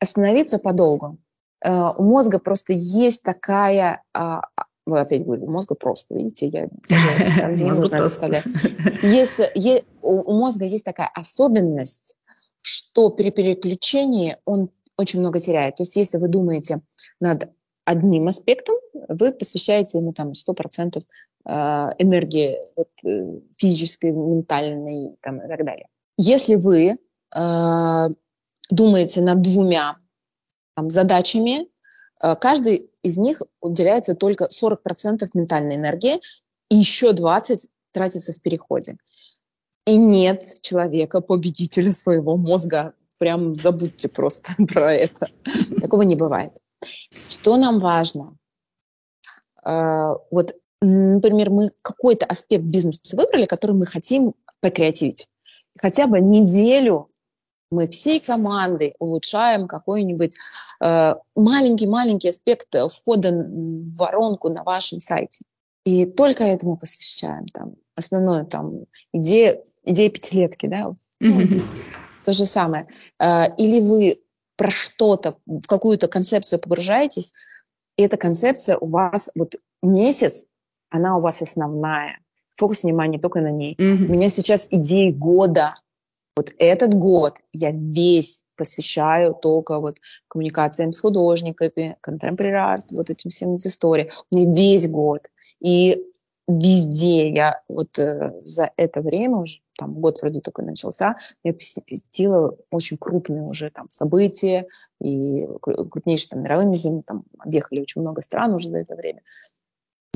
остановиться 0.00 0.58
подолгу. 0.58 1.18
А, 1.64 1.92
у 1.92 2.04
мозга 2.04 2.38
просто 2.38 2.72
есть 2.72 3.22
такая 3.22 4.02
а, 4.12 4.42
вы 4.86 5.00
опять 5.00 5.24
говорю, 5.24 5.44
у 5.46 5.50
мозга 5.50 5.74
просто, 5.74 6.14
видите, 6.14 6.46
я 6.46 6.68
там, 7.40 7.54
где 7.54 7.64
не 7.64 7.70
нужно 7.70 7.96
это 7.96 8.42
Есть, 9.02 9.40
у 10.00 10.32
мозга 10.32 10.64
есть 10.64 10.84
такая 10.84 11.10
особенность, 11.12 12.16
что 12.60 13.10
при 13.10 13.30
переключении 13.30 14.36
он 14.44 14.70
очень 14.96 15.20
много 15.20 15.40
теряет. 15.40 15.76
То 15.76 15.82
есть 15.82 15.96
если 15.96 16.18
вы 16.18 16.28
думаете 16.28 16.80
над 17.20 17.50
одним 17.84 18.28
аспектом, 18.28 18.76
вы 19.08 19.32
посвящаете 19.32 19.98
ему 19.98 20.12
там 20.12 20.30
100% 20.30 20.98
э, 20.98 21.02
энергии 21.48 22.58
вот, 22.74 22.88
э, 23.04 23.40
физической, 23.56 24.10
ментальной 24.10 25.16
там, 25.22 25.38
и 25.38 25.48
так 25.48 25.64
далее. 25.64 25.88
Если 26.16 26.56
вы 26.56 26.98
э, 27.34 28.08
думаете 28.70 29.22
над 29.22 29.42
двумя 29.42 29.96
там, 30.74 30.90
задачами, 30.90 31.68
э, 32.20 32.36
каждый 32.36 32.90
из 33.02 33.18
них 33.18 33.42
уделяется 33.60 34.14
только 34.14 34.48
40% 34.48 35.28
ментальной 35.34 35.76
энергии, 35.76 36.20
и 36.68 36.76
еще 36.76 37.12
20% 37.12 37.66
тратится 37.92 38.32
в 38.32 38.40
переходе. 38.42 38.96
И 39.86 39.96
нет 39.96 40.42
человека, 40.62 41.20
победителя 41.20 41.92
своего 41.92 42.36
мозга. 42.36 42.94
Прям 43.18 43.54
забудьте 43.54 44.08
просто 44.08 44.52
про 44.68 44.92
это. 44.92 45.28
Такого 45.80 46.02
не 46.02 46.16
бывает. 46.16 46.52
Что 47.28 47.56
нам 47.56 47.78
важно? 47.78 48.36
Э, 49.64 50.14
вот, 50.30 50.54
например, 50.86 51.50
мы 51.50 51.70
какой-то 51.82 52.26
аспект 52.26 52.64
бизнеса 52.64 53.16
выбрали, 53.16 53.46
который 53.46 53.72
мы 53.72 53.86
хотим 53.86 54.34
покреативить. 54.60 55.28
Хотя 55.78 56.06
бы 56.06 56.20
неделю 56.20 57.08
мы 57.70 57.88
всей 57.88 58.20
командой 58.20 58.94
улучшаем 58.98 59.66
какой-нибудь 59.66 60.36
э, 60.80 61.14
маленький-маленький 61.34 62.28
аспект 62.28 62.68
входа 62.92 63.32
в 63.32 63.96
воронку 63.96 64.48
на 64.48 64.62
вашем 64.62 65.00
сайте. 65.00 65.42
И 65.84 66.06
только 66.06 66.44
этому 66.44 66.76
посвящаем. 66.76 67.46
Там, 67.46 67.74
основное 67.94 68.44
там 68.44 68.84
идея, 69.12 69.62
идея 69.84 70.10
пятилетки, 70.10 70.66
да, 70.66 70.94
mm-hmm. 71.22 71.76
то 72.24 72.32
же 72.32 72.46
самое. 72.46 72.88
Э, 73.18 73.54
или 73.56 73.80
вы 73.80 74.20
про 74.56 74.70
что-то, 74.70 75.36
в 75.46 75.66
какую-то 75.66 76.08
концепцию 76.08 76.60
погружаетесь, 76.60 77.34
и 77.96 78.02
эта 78.02 78.16
концепция 78.16 78.78
у 78.78 78.86
вас 78.86 79.30
вот 79.34 79.56
месяц, 79.82 80.46
она 80.90 81.16
у 81.16 81.20
вас 81.20 81.42
основная. 81.42 82.18
Фокус 82.54 82.84
внимания 82.84 83.18
только 83.18 83.40
на 83.40 83.50
ней. 83.50 83.74
Mm-hmm. 83.74 84.06
У 84.06 84.12
меня 84.12 84.28
сейчас 84.28 84.68
идеи 84.70 85.10
года. 85.10 85.74
Вот 86.36 86.50
этот 86.58 86.94
год 86.94 87.38
я 87.52 87.70
весь 87.70 88.44
посвящаю 88.56 89.34
только 89.34 89.78
вот 89.80 89.96
коммуникациям 90.28 90.92
с 90.92 91.00
художниками, 91.00 91.96
art, 92.06 92.84
вот 92.90 93.10
этим 93.10 93.30
всем 93.30 93.56
истории. 93.56 94.10
У 94.30 94.36
меня 94.36 94.54
весь 94.54 94.88
год. 94.88 95.22
И 95.60 96.02
везде 96.48 97.30
я 97.30 97.60
вот 97.68 97.98
э, 97.98 98.32
за 98.44 98.70
это 98.76 99.00
время 99.00 99.36
уже 99.36 99.60
там 99.78 99.94
год 99.94 100.20
вроде 100.20 100.40
только 100.40 100.62
начался, 100.62 101.16
я 101.42 101.52
посетила 101.52 102.56
очень 102.70 102.96
крупные 102.96 103.42
уже 103.42 103.70
там 103.70 103.86
события 103.90 104.66
и 105.00 105.46
крупнейшие 105.60 106.28
там 106.30 106.42
мировые 106.42 106.68
музеи, 106.68 107.02
там 107.06 107.24
объехали 107.38 107.80
очень 107.80 108.00
много 108.00 108.22
стран 108.22 108.54
уже 108.54 108.68
за 108.68 108.78
это 108.78 108.94
время. 108.94 109.22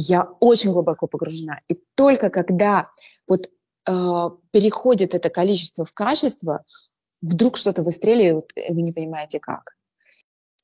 Я 0.03 0.23
очень 0.41 0.73
глубоко 0.73 1.07
погружена. 1.07 1.61
И 1.69 1.79
только 1.95 2.31
когда 2.31 2.89
вот 3.29 3.47
э, 3.47 4.31
переходит 4.51 5.15
это 5.15 5.29
количество 5.29 5.85
в 5.85 5.93
качество, 5.93 6.65
вдруг 7.21 7.59
что-то 7.59 7.83
выстреливает, 7.83 8.51
и 8.57 8.73
вы 8.73 8.81
не 8.81 8.93
понимаете 8.93 9.41
как. 9.41 9.77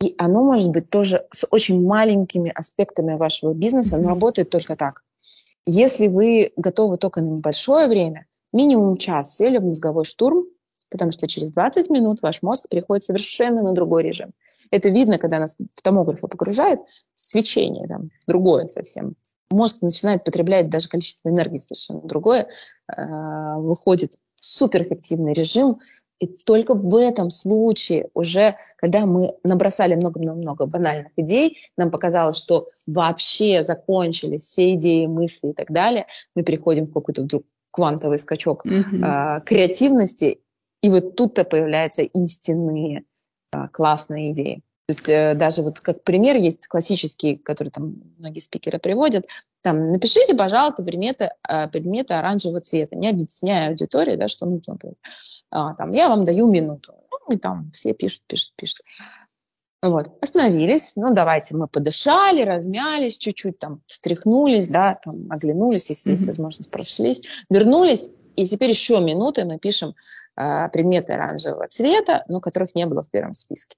И 0.02 0.14
оно 0.16 0.42
может 0.42 0.70
быть 0.70 0.88
тоже 0.88 1.26
с 1.32 1.46
очень 1.50 1.86
маленькими 1.86 2.50
аспектами 2.50 3.14
вашего 3.14 3.52
бизнеса, 3.52 3.98
но 3.98 4.08
работает 4.08 4.48
только 4.48 4.74
так. 4.74 5.02
Если 5.66 6.06
вы 6.06 6.52
готовы 6.56 6.96
только 6.96 7.20
на 7.20 7.34
небольшое 7.34 7.88
время, 7.88 8.26
минимум 8.54 8.96
час 8.96 9.36
сели 9.36 9.58
в 9.58 9.64
мозговой 9.64 10.04
штурм, 10.04 10.46
потому 10.90 11.12
что 11.12 11.26
через 11.26 11.52
20 11.52 11.90
минут 11.90 12.22
ваш 12.22 12.40
мозг 12.40 12.68
переходит 12.70 13.02
совершенно 13.02 13.62
на 13.62 13.72
другой 13.72 14.02
режим. 14.02 14.32
Это 14.70 14.88
видно, 14.88 15.18
когда 15.18 15.38
нас 15.38 15.56
в 15.58 15.82
томографы 15.82 16.28
погружает, 16.28 16.80
свечение 17.14 17.86
там, 17.88 18.10
другое 18.26 18.66
совсем. 18.68 19.14
Мозг 19.50 19.82
начинает 19.82 20.24
потреблять 20.24 20.70
даже 20.70 20.88
количество 20.88 21.28
энергии 21.28 21.58
совершенно 21.58 22.00
другое, 22.00 22.48
э, 22.94 23.56
выходит 23.58 24.14
в 24.36 24.44
суперэффективный 24.44 25.32
режим, 25.32 25.78
и 26.18 26.26
только 26.26 26.74
в 26.74 26.96
этом 26.96 27.30
случае 27.30 28.08
уже, 28.14 28.56
когда 28.78 29.04
мы 29.04 29.34
набросали 29.44 29.94
много-много-много 29.96 30.66
банальных 30.66 31.12
идей, 31.16 31.58
нам 31.76 31.90
показалось, 31.90 32.38
что 32.38 32.70
вообще 32.86 33.62
закончились 33.62 34.42
все 34.42 34.74
идеи, 34.74 35.06
мысли 35.06 35.50
и 35.50 35.52
так 35.52 35.70
далее, 35.70 36.06
мы 36.34 36.42
переходим 36.42 36.86
в 36.86 36.92
какой-то 36.92 37.22
вдруг 37.22 37.44
квантовый 37.70 38.18
скачок 38.18 38.64
mm-hmm. 38.64 39.38
э, 39.38 39.40
креативности, 39.42 40.40
и 40.82 40.88
вот 40.88 41.16
тут-то 41.16 41.44
появляются 41.44 42.02
истинные 42.02 43.04
классные 43.72 44.32
идеи. 44.32 44.62
То 44.86 44.92
есть 44.92 45.08
э, 45.08 45.34
даже 45.34 45.62
вот 45.62 45.80
как 45.80 46.04
пример 46.04 46.36
есть 46.36 46.68
классический, 46.68 47.36
который 47.36 47.70
там 47.70 47.96
многие 48.18 48.38
спикеры 48.38 48.78
приводят, 48.78 49.26
там 49.62 49.82
напишите, 49.82 50.36
пожалуйста, 50.36 50.84
предметы, 50.84 51.30
э, 51.48 51.68
предметы 51.68 52.14
оранжевого 52.14 52.60
цвета, 52.60 52.94
не 52.94 53.08
объясняя 53.08 53.70
аудитории, 53.70 54.14
да, 54.14 54.28
что 54.28 54.46
нужно. 54.46 54.78
А, 55.50 55.74
там, 55.74 55.92
я 55.92 56.08
вам 56.08 56.24
даю 56.24 56.46
минуту. 56.46 56.94
Ну, 57.10 57.34
и 57.34 57.38
там 57.38 57.70
все 57.72 57.94
пишут, 57.94 58.22
пишут, 58.28 58.52
пишут. 58.54 58.80
Вот, 59.82 60.10
остановились, 60.22 60.92
ну, 60.94 61.12
давайте 61.12 61.56
мы 61.56 61.66
подышали, 61.66 62.42
размялись 62.42 63.18
чуть-чуть, 63.18 63.58
там, 63.58 63.82
встряхнулись, 63.86 64.68
да, 64.68 64.98
там, 65.04 65.30
оглянулись, 65.30 65.90
если 65.90 66.10
mm-hmm. 66.10 66.14
есть 66.14 66.26
возможность, 66.26 66.70
прошлись, 66.70 67.22
вернулись, 67.50 68.10
и 68.36 68.46
теперь 68.46 68.70
еще 68.70 69.00
минуты 69.00 69.44
мы 69.44 69.58
пишем 69.58 69.94
предметы 70.36 71.14
оранжевого 71.14 71.66
цвета, 71.68 72.24
но 72.28 72.40
которых 72.40 72.74
не 72.74 72.86
было 72.86 73.02
в 73.02 73.10
первом 73.10 73.34
списке. 73.34 73.76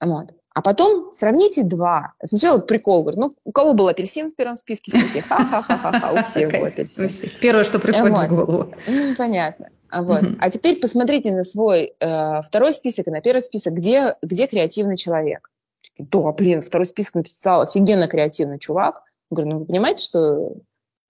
Вот. 0.00 0.32
А 0.54 0.62
потом 0.62 1.12
сравните 1.12 1.62
два. 1.62 2.14
Сначала 2.24 2.58
прикол, 2.58 3.02
говорю, 3.02 3.20
ну, 3.20 3.36
у 3.44 3.52
кого 3.52 3.74
был 3.74 3.88
апельсин 3.88 4.28
в 4.28 4.36
первом 4.36 4.56
списке? 4.56 4.90
Все 4.90 5.06
такие, 5.06 5.22
ха-ха-ха-ха, 5.22 6.12
у 6.12 6.16
всех 6.22 6.50
был 6.50 6.64
апельсин. 6.64 7.30
Первое, 7.40 7.64
что 7.64 7.78
приходит 7.78 8.30
в 8.30 8.34
голову. 8.34 8.74
Ну, 8.86 9.14
понятно. 9.16 9.70
А 9.90 10.02
вот. 10.02 10.22
Uh-huh. 10.22 10.36
А 10.40 10.50
теперь 10.50 10.80
посмотрите 10.80 11.32
на 11.32 11.42
свой 11.42 11.94
э, 11.98 12.40
второй 12.42 12.72
список 12.72 13.06
и 13.06 13.10
на 13.10 13.20
первый 13.20 13.40
список, 13.40 13.74
где, 13.74 14.16
где 14.20 14.46
креативный 14.46 14.96
человек. 14.96 15.50
Да, 15.96 16.32
блин, 16.32 16.60
второй 16.60 16.84
список 16.84 17.14
написал 17.14 17.62
офигенно 17.62 18.06
креативный 18.06 18.58
чувак. 18.58 19.02
Я 19.30 19.34
говорю, 19.36 19.50
ну 19.50 19.58
вы 19.60 19.64
понимаете, 19.66 20.04
что 20.04 20.56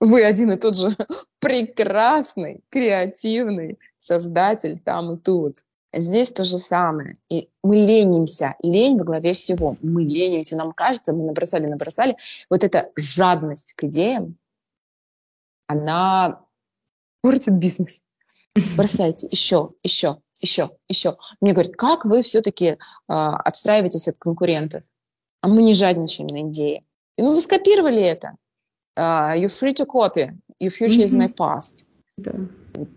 вы 0.01 0.24
один 0.24 0.53
и 0.53 0.57
тот 0.57 0.76
же 0.76 0.95
прекрасный, 1.41 2.61
креативный 2.70 3.78
создатель 3.99 4.78
там 4.80 5.12
и 5.12 5.16
тут. 5.18 5.57
Здесь 5.92 6.30
то 6.30 6.44
же 6.44 6.59
самое. 6.59 7.16
И 7.30 7.49
мы 7.62 7.76
ленимся. 7.76 8.57
Лень 8.62 8.99
во 8.99 9.05
главе 9.05 9.32
всего. 9.32 9.76
Мы 9.82 10.05
ленимся. 10.05 10.57
Нам 10.57 10.72
кажется, 10.72 11.12
мы 11.12 11.24
набросали, 11.24 11.66
набросали. 11.66 12.16
Вот 12.51 12.62
эта 12.62 12.90
жадность 12.96 13.74
к 13.74 13.84
идеям, 13.84 14.36
она 15.66 16.40
портит 17.22 17.55
бизнес 17.55 18.03
бросайте 18.76 19.28
еще, 19.30 19.70
еще, 19.82 20.18
еще, 20.40 20.70
еще. 20.88 21.16
Мне 21.40 21.53
говорят, 21.53 21.76
как 21.76 22.05
вы 22.05 22.22
все-таки 22.22 22.66
э, 22.66 22.76
отстраиваетесь 23.09 24.09
от 24.09 24.16
конкурентов? 24.18 24.82
А 25.40 25.49
мы 25.49 25.62
не 25.62 25.74
жадничаем 25.74 26.28
на 26.28 26.49
идеи. 26.49 26.82
И, 27.16 27.22
ну, 27.22 27.34
вы 27.34 27.40
скопировали 27.40 28.03
это. 28.03 28.36
Uh, 28.96 29.36
you're 29.36 29.49
free 29.49 29.72
to 29.72 29.86
copy. 29.86 30.32
Your 30.59 30.70
future 30.70 30.99
mm-hmm. 30.99 31.05
is 31.05 31.14
my 31.14 31.28
past. 31.28 31.86
Да. 32.19 32.33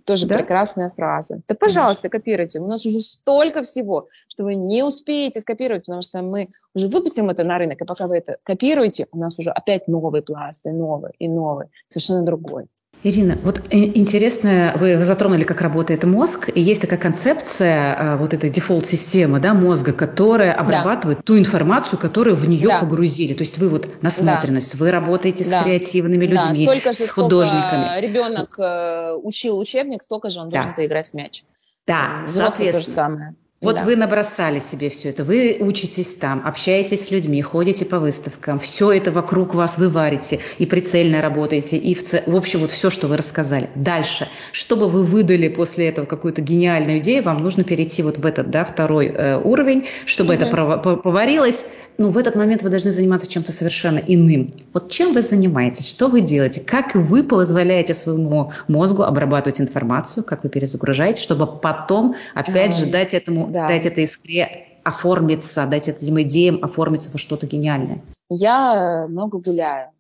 Тоже 0.06 0.26
да? 0.26 0.38
прекрасная 0.38 0.90
фраза. 0.90 1.42
Да, 1.48 1.56
пожалуйста, 1.56 2.10
Конечно. 2.10 2.20
копируйте. 2.20 2.60
У 2.60 2.68
нас 2.68 2.86
уже 2.86 3.00
столько 3.00 3.62
всего, 3.62 4.08
что 4.28 4.44
вы 4.44 4.56
не 4.56 4.84
успеете 4.84 5.40
скопировать, 5.40 5.86
потому 5.86 6.02
что 6.02 6.22
мы 6.22 6.50
уже 6.74 6.88
выпустим 6.88 7.30
это 7.30 7.44
на 7.44 7.58
рынок, 7.58 7.82
и 7.82 7.86
пока 7.86 8.08
вы 8.08 8.18
это 8.18 8.38
копируете, 8.44 9.08
у 9.12 9.18
нас 9.18 9.38
уже 9.40 9.52
опять 9.52 9.88
новый 9.88 10.22
пласт, 10.24 10.66
и 10.66 10.70
новый, 10.70 11.12
и 11.20 11.28
новый, 11.28 11.68
совершенно 11.88 12.24
другой. 12.24 12.68
Ирина, 13.04 13.40
вот 13.44 13.62
э, 13.72 13.78
интересно, 13.78 14.74
вы 14.76 15.02
затронули, 15.02 15.44
как 15.44 15.62
работает 15.62 16.04
мозг, 16.04 16.50
и 16.54 16.62
есть 16.62 16.82
такая 16.82 17.00
концепция 17.00 17.96
а, 17.98 18.18
вот 18.18 18.36
этой 18.36 18.52
дефолт-системы 18.52 19.40
да, 19.40 19.56
мозга, 19.56 19.92
которая 19.92 20.54
обрабатывает 20.54 21.18
да. 21.18 21.24
ту 21.24 21.38
информацию, 21.40 21.98
которую 21.98 22.36
в 22.36 22.48
нее 22.48 22.68
да. 22.68 22.80
погрузили. 22.82 23.34
То 23.34 23.42
есть 23.42 23.58
вы 23.58 23.70
вот 23.70 24.04
насмотренность, 24.04 24.78
да. 24.78 24.86
вы 24.86 24.92
работаете 24.92 25.46
да. 25.46 25.62
с 25.62 25.64
креативными 25.64 26.26
людьми, 26.26 26.66
да. 26.66 26.74
столько 26.74 26.94
же, 26.94 27.04
с 27.06 27.10
художниками. 27.10 27.86
Сколько 27.86 28.00
ребенок 28.00 28.60
э, 28.60 29.14
учил 29.16 29.58
учебник, 29.58 30.04
столько 30.04 30.30
же 30.30 30.40
он 30.40 30.50
да. 30.50 30.62
должен 30.64 30.86
играть 30.86 31.10
в 31.10 31.14
мяч. 31.16 31.44
Да, 31.88 32.24
Взрослый 32.28 32.72
то 32.72 32.82
же 32.82 32.88
самое. 32.88 33.36
Вот 33.62 33.76
да. 33.76 33.84
вы 33.84 33.96
набросали 33.96 34.58
себе 34.58 34.90
все 34.90 35.10
это, 35.10 35.24
вы 35.24 35.58
учитесь 35.60 36.16
там, 36.16 36.42
общаетесь 36.44 37.06
с 37.06 37.12
людьми, 37.12 37.44
ходите 37.44 37.86
по 37.86 38.00
выставкам, 38.00 38.60
все 38.60 38.92
это 38.92 39.12
вокруг 39.12 39.54
вас 39.54 39.78
вы 39.78 39.90
варите, 39.90 40.40
и 40.58 40.66
прицельно 40.66 41.22
работаете, 41.22 41.78
и 41.78 41.94
в, 41.94 42.04
ц... 42.04 42.24
в 42.26 42.36
общем 42.36 42.62
вот 42.62 42.72
все, 42.72 42.90
что 42.90 43.06
вы 43.06 43.18
рассказали. 43.18 43.70
Дальше, 43.76 44.28
чтобы 44.52 44.90
вы 44.90 45.04
выдали 45.04 45.48
после 45.48 45.90
этого 45.90 46.08
какую-то 46.08 46.42
гениальную 46.42 47.02
идею, 47.02 47.22
вам 47.22 47.38
нужно 47.38 47.64
перейти 47.64 48.02
вот 48.02 48.18
в 48.18 48.26
этот, 48.26 48.50
да, 48.50 48.66
второй 48.66 49.10
э, 49.10 49.38
уровень, 49.38 49.86
чтобы 50.08 50.34
mm-hmm. 50.34 50.48
это 50.48 50.98
поварилось, 50.98 51.68
ну, 52.02 52.10
в 52.10 52.18
этот 52.18 52.36
момент 52.36 52.64
вы 52.64 52.70
должны 52.70 52.90
заниматься 52.90 53.28
чем-то 53.28 53.52
совершенно 53.52 54.00
иным. 54.00 54.52
Вот 54.74 54.90
чем 54.90 55.14
вы 55.14 55.22
занимаетесь, 55.22 55.88
что 55.88 56.08
вы 56.08 56.22
делаете, 56.22 56.62
как 56.62 56.96
вы 56.96 57.24
позволяете 57.24 57.94
своему 57.94 58.52
мозгу 58.68 59.04
обрабатывать 59.04 59.62
информацию, 59.62 60.24
как 60.24 60.44
вы 60.44 60.50
перезагружаете, 60.50 61.22
чтобы 61.22 61.46
потом, 61.46 62.16
опять 62.34 62.76
же, 62.76 62.88
дать 62.88 63.14
этому, 63.14 63.51
да. 63.52 63.68
дать 63.68 63.86
этой 63.86 64.04
искре 64.04 64.80
оформиться, 64.84 65.66
дать 65.68 65.88
этим 65.88 66.22
идеям 66.22 66.64
оформиться 66.64 67.12
во 67.12 67.18
что-то 67.18 67.48
гениальное? 67.48 68.02
Я 68.30 69.08
много 69.08 69.40
гуляю. 69.40 69.92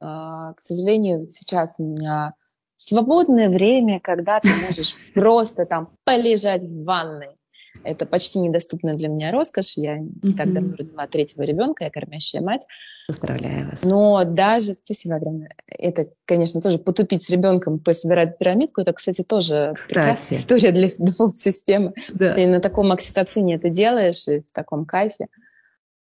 А, 0.00 0.52
к 0.54 0.60
сожалению, 0.60 1.28
сейчас 1.28 1.76
у 1.78 1.84
меня 1.84 2.34
свободное 2.76 3.48
время, 3.48 4.00
когда 4.00 4.40
ты 4.40 4.48
можешь 4.64 4.94
просто 5.14 5.66
там 5.66 5.90
полежать 6.04 6.62
в 6.62 6.84
ванной. 6.84 7.36
Это 7.84 8.04
почти 8.06 8.38
недоступная 8.40 8.94
для 8.94 9.08
меня 9.08 9.30
роскошь. 9.32 9.76
Я 9.76 9.98
не 9.98 10.34
так 10.34 10.52
давно 10.52 10.76
родила 10.76 11.06
третьего 11.06 11.42
ребенка, 11.42 11.84
я 11.84 11.90
кормящая 11.90 12.42
мать. 12.42 12.66
Поздравляю 13.06 13.70
вас. 13.70 13.82
Но 13.82 14.24
даже, 14.24 14.74
спасибо 14.74 15.16
огромное, 15.16 15.54
это, 15.66 16.10
конечно, 16.26 16.60
тоже 16.60 16.78
потупить 16.78 17.22
с 17.22 17.30
ребенком, 17.30 17.78
пособирать 17.78 18.38
пирамидку, 18.38 18.82
это, 18.82 18.92
кстати, 18.92 19.22
тоже 19.22 19.74
прекрасная 19.88 20.38
история 20.38 20.70
для 20.70 20.88
дефолт-системы. 20.88 21.94
Да. 22.12 22.34
Ты 22.34 22.46
на 22.46 22.60
таком 22.60 22.92
окситоцине 22.92 23.56
это 23.56 23.68
делаешь, 23.68 24.28
и 24.28 24.40
в 24.40 24.52
таком 24.52 24.84
кайфе, 24.84 25.26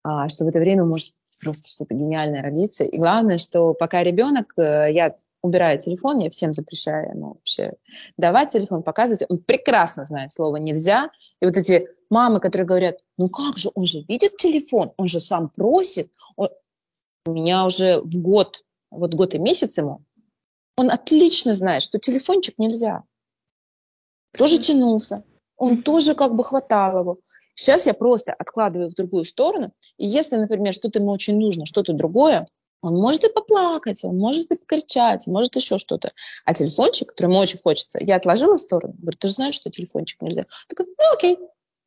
а, 0.04 0.28
что 0.28 0.46
в 0.46 0.48
это 0.48 0.60
время 0.60 0.84
может 0.84 1.14
просто 1.42 1.70
что-то 1.70 1.96
гениальное 1.96 2.44
родиться. 2.44 2.84
И 2.84 2.98
главное, 2.98 3.38
что 3.38 3.74
пока 3.74 4.04
ребенок, 4.04 4.54
э, 4.58 4.92
я 4.92 5.16
убираю 5.42 5.80
телефон, 5.80 6.20
я 6.20 6.30
всем 6.30 6.54
запрещаю 6.54 7.10
ему 7.12 7.28
вообще 7.34 7.74
давать 8.18 8.50
телефон, 8.50 8.84
показывать. 8.84 9.24
Он 9.30 9.40
прекрасно 9.40 10.06
знает 10.06 10.30
слово 10.32 10.58
«нельзя». 10.58 11.10
И 11.42 11.46
вот 11.46 11.58
эти 11.58 11.88
мамы, 12.10 12.40
которые 12.40 12.68
говорят, 12.68 13.00
ну 13.18 13.30
как 13.30 13.58
же, 13.58 13.72
он 13.74 13.86
же 13.86 14.02
видит 14.08 14.38
телефон, 14.38 14.94
он 14.98 15.08
же 15.08 15.20
сам 15.20 15.50
просит. 15.50 16.12
Он... 16.36 16.50
У 17.26 17.34
меня 17.34 17.66
уже 17.66 18.02
в 18.02 18.20
год, 18.20 18.64
вот 18.90 19.14
год 19.14 19.34
и 19.36 19.40
месяц 19.40 19.78
ему, 19.78 20.02
он 20.78 20.90
отлично 20.90 21.54
знает, 21.54 21.84
что 21.84 22.00
телефончик 22.00 22.58
нельзя. 22.58 23.04
Тоже 24.38 24.60
тянулся. 24.60 25.24
Он 25.58 25.84
тоже 25.84 26.16
как 26.16 26.36
бы 26.36 26.44
хватал 26.44 27.00
его. 27.00 27.20
Сейчас 27.54 27.86
я 27.86 27.94
просто 27.94 28.34
откладываю 28.34 28.90
в 28.90 28.96
другую 28.96 29.26
сторону, 29.26 29.72
и 29.98 30.08
если, 30.08 30.38
например, 30.38 30.74
что-то 30.74 31.00
ему 31.00 31.12
очень 31.12 31.38
нужно, 31.38 31.66
что-то 31.66 31.94
другое, 31.94 32.48
он 32.82 32.96
может 32.96 33.24
и 33.24 33.32
поплакать, 33.32 34.04
он 34.04 34.18
может 34.18 34.52
и 34.52 34.56
покричать, 34.56 35.28
может 35.28 35.56
еще 35.56 35.78
что-то. 35.78 36.12
А 36.46 36.54
телефончик, 36.54 37.10
который 37.10 37.32
ему 37.32 37.40
очень 37.40 37.60
хочется, 37.62 38.00
я 38.02 38.16
отложила 38.16 38.58
в 38.58 38.62
сторону. 38.62 38.96
Говорю, 38.98 39.18
ты 39.18 39.28
же 39.28 39.34
знаешь, 39.34 39.56
что 39.56 39.70
телефончик 39.70 40.22
нельзя. 40.22 40.46
Такой, 40.68 40.88
ну 40.88 41.14
окей, 41.14 41.38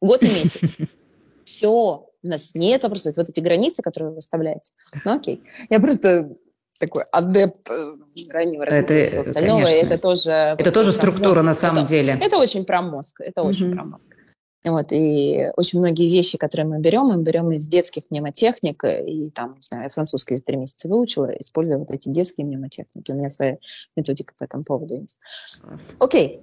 год 0.00 0.22
и 0.22 0.26
месяц. 0.26 0.78
Все, 1.44 1.70
у 1.70 2.26
нас 2.26 2.54
нет 2.54 2.82
вопросов. 2.82 3.16
Вот 3.16 3.28
эти 3.28 3.40
границы, 3.40 3.82
которые 3.82 4.10
вы 4.10 4.14
выставляете. 4.16 4.72
Ну 5.04 5.16
окей. 5.16 5.42
Я 5.68 5.80
просто 5.80 6.36
такой 6.78 7.04
адепт 7.12 7.70
э, 7.70 7.96
раннего 8.30 8.64
развития 8.64 9.00
это, 9.00 9.06
всего 9.06 9.22
остального. 9.22 9.64
Конечно. 9.64 9.86
Это 9.86 9.98
тоже... 9.98 10.30
Это 10.30 10.72
тоже 10.72 10.92
структура 10.92 11.28
мозг. 11.28 11.42
на 11.42 11.54
самом 11.54 11.82
это, 11.82 11.88
деле. 11.90 12.18
Это 12.20 12.36
очень 12.38 12.64
про 12.64 12.82
мозг. 12.82 13.20
Это 13.20 13.42
угу. 13.42 13.50
очень 13.50 13.72
про 13.72 13.84
мозг. 13.84 14.14
Вот, 14.64 14.92
и 14.92 15.50
очень 15.56 15.78
многие 15.78 16.08
вещи, 16.08 16.38
которые 16.38 16.66
мы 16.66 16.80
берем, 16.80 17.08
мы 17.08 17.22
берем 17.22 17.52
из 17.52 17.68
детских 17.68 18.04
мнемотехник, 18.08 18.82
и 18.84 19.30
там, 19.30 19.52
не 19.52 19.60
знаю, 19.60 19.84
я 19.84 19.88
французский 19.90 20.36
за 20.36 20.42
три 20.42 20.56
месяца 20.56 20.88
выучила, 20.88 21.26
используя 21.38 21.76
вот 21.76 21.90
эти 21.90 22.08
детские 22.08 22.46
мнемотехники. 22.46 23.12
У 23.12 23.14
меня 23.14 23.28
своя 23.28 23.58
методика 23.94 24.32
по 24.38 24.44
этому 24.44 24.64
поводу 24.64 24.96
есть. 24.96 25.18
Окей. 25.98 26.40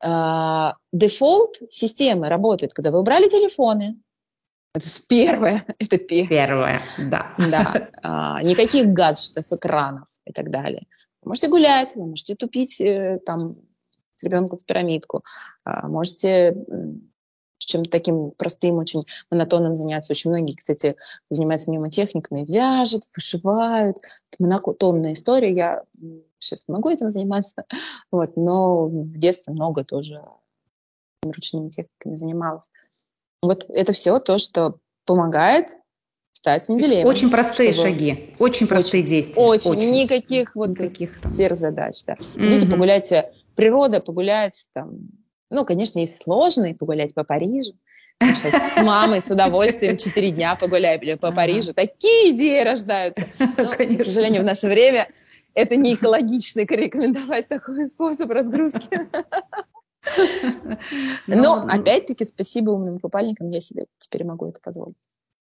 А, 0.00 0.76
дефолт 0.92 1.56
системы 1.70 2.28
работает, 2.28 2.72
когда 2.72 2.90
вы 2.90 3.00
убрали 3.00 3.28
телефоны. 3.28 3.96
Это 4.74 4.86
первое. 5.08 5.64
Это 5.78 5.98
первое. 5.98 6.28
Первое, 6.28 6.82
да. 7.10 7.34
Да. 7.50 7.88
А, 8.02 8.42
никаких 8.42 8.86
гаджетов, 8.86 9.52
экранов 9.52 10.08
и 10.24 10.32
так 10.32 10.50
далее. 10.50 10.86
Вы 11.22 11.30
можете 11.30 11.48
гулять, 11.48 11.96
вы 11.96 12.06
можете 12.06 12.34
тупить 12.34 12.80
э, 12.80 13.18
там 13.26 13.48
с 14.16 14.24
ребенком 14.24 14.58
в 14.58 14.64
пирамидку, 14.64 15.22
а, 15.64 15.86
можете 15.88 16.56
чем-то 17.66 17.90
таким 17.90 18.30
простым, 18.32 18.76
очень 18.76 19.02
монотонным 19.30 19.76
заняться. 19.76 20.12
Очень 20.12 20.30
многие, 20.30 20.54
кстати, 20.54 20.96
занимаются 21.30 21.70
мнемотехниками, 21.70 22.44
вяжут, 22.44 23.04
вышивают. 23.14 23.98
Это 23.98 24.42
монотонная 24.42 25.14
история. 25.14 25.54
Я 25.54 25.82
сейчас 26.38 26.64
могу 26.68 26.90
этим 26.90 27.10
заниматься, 27.10 27.64
вот, 28.10 28.36
но 28.36 28.86
в 28.86 29.18
детстве 29.18 29.52
много 29.52 29.84
тоже 29.84 30.22
ручными 31.22 31.68
техниками 31.68 32.16
занималась. 32.16 32.70
Вот 33.42 33.66
это 33.68 33.92
все 33.92 34.18
то, 34.18 34.38
что 34.38 34.78
помогает 35.04 35.68
стать 36.32 36.68
Менделеевым. 36.68 37.06
Очень 37.06 37.30
простые 37.30 37.72
чтобы... 37.72 37.90
шаги, 37.90 38.34
очень 38.38 38.66
простые 38.66 39.02
очень, 39.02 39.10
действия. 39.10 39.42
Очень, 39.42 39.70
очень. 39.70 39.90
никаких 39.90 40.54
вот 40.54 40.70
никаких 40.70 41.18
задач. 41.24 42.04
Да. 42.06 42.16
Идите 42.36 42.66
mm-hmm. 42.66 42.70
погуляйте, 42.70 43.30
природа, 43.54 44.00
погуляйте 44.00 44.64
там, 44.72 45.00
ну, 45.50 45.64
конечно, 45.64 45.98
есть 45.98 46.22
сложно 46.22 46.74
погулять 46.74 47.14
по 47.14 47.24
Парижу. 47.24 47.72
Сейчас 48.20 48.74
с 48.74 48.82
мамой 48.82 49.20
с 49.20 49.30
удовольствием 49.30 49.96
четыре 49.96 50.32
дня 50.32 50.56
погуляли 50.56 51.14
по 51.14 51.32
Парижу. 51.32 51.72
Такие 51.72 52.34
идеи 52.34 52.64
рождаются. 52.64 53.26
Но, 53.38 53.70
к 53.70 54.04
сожалению, 54.04 54.42
в 54.42 54.44
наше 54.44 54.66
время 54.66 55.08
это 55.54 55.76
не 55.76 55.94
экологично 55.94 56.60
рекомендовать 56.68 57.48
такой 57.48 57.86
способ 57.86 58.30
разгрузки. 58.30 59.08
Но, 61.26 61.66
опять-таки, 61.68 62.24
спасибо 62.24 62.70
умным 62.70 62.98
купальникам, 62.98 63.50
я 63.50 63.60
себе 63.60 63.86
теперь 63.98 64.24
могу 64.24 64.48
это 64.48 64.60
позволить. 64.60 64.96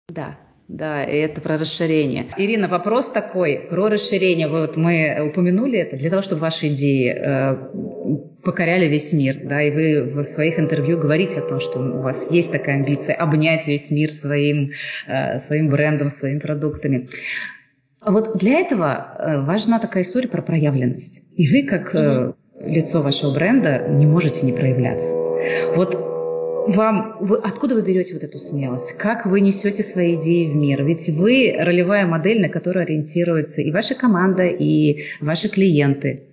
Да, 0.08 0.38
да, 0.68 1.04
и 1.04 1.16
это 1.16 1.40
про 1.40 1.56
расширение. 1.56 2.26
Ирина, 2.36 2.68
вопрос 2.68 3.10
такой 3.10 3.66
про 3.68 3.88
расширение. 3.88 4.48
Вот 4.48 4.76
мы 4.76 5.28
упомянули 5.28 5.78
это 5.78 5.96
для 5.96 6.08
того, 6.08 6.22
чтобы 6.22 6.40
ваши 6.40 6.68
идеи 6.68 7.14
э, 7.14 7.56
покоряли 8.42 8.88
весь 8.88 9.12
мир, 9.12 9.36
да, 9.42 9.62
и 9.62 9.70
вы 9.70 10.02
в 10.04 10.24
своих 10.24 10.58
интервью 10.58 10.98
говорите 10.98 11.40
о 11.40 11.42
том, 11.42 11.60
что 11.60 11.78
у 11.80 12.00
вас 12.00 12.30
есть 12.30 12.52
такая 12.52 12.76
амбиция 12.76 13.14
обнять 13.16 13.66
весь 13.66 13.90
мир 13.90 14.10
своим, 14.10 14.72
э, 15.06 15.38
своим 15.38 15.68
брендом, 15.68 16.10
своими 16.10 16.38
продуктами. 16.38 17.08
Вот 18.04 18.38
для 18.38 18.60
этого 18.60 19.16
э, 19.18 19.40
важна 19.42 19.78
такая 19.78 20.02
история 20.02 20.28
про 20.28 20.42
проявленность. 20.42 21.22
И 21.36 21.48
вы, 21.48 21.66
как 21.68 21.94
mm 21.94 22.34
лицо 22.64 23.02
вашего 23.02 23.32
бренда, 23.32 23.86
не 23.88 24.06
можете 24.06 24.46
не 24.46 24.52
проявляться. 24.52 25.16
Вот 25.74 26.01
вам, 26.66 27.16
вы, 27.20 27.38
откуда 27.38 27.74
вы 27.74 27.82
берете 27.82 28.14
вот 28.14 28.22
эту 28.22 28.38
смелость? 28.38 28.92
Как 28.94 29.26
вы 29.26 29.40
несете 29.40 29.82
свои 29.82 30.16
идеи 30.16 30.50
в 30.50 30.56
мир? 30.56 30.82
Ведь 30.84 31.08
вы 31.08 31.54
ролевая 31.58 32.06
модель, 32.06 32.40
на 32.40 32.48
которую 32.48 32.84
ориентируется 32.84 33.62
и 33.62 33.70
ваша 33.70 33.94
команда, 33.94 34.46
и 34.46 35.02
ваши 35.20 35.48
клиенты. 35.48 36.28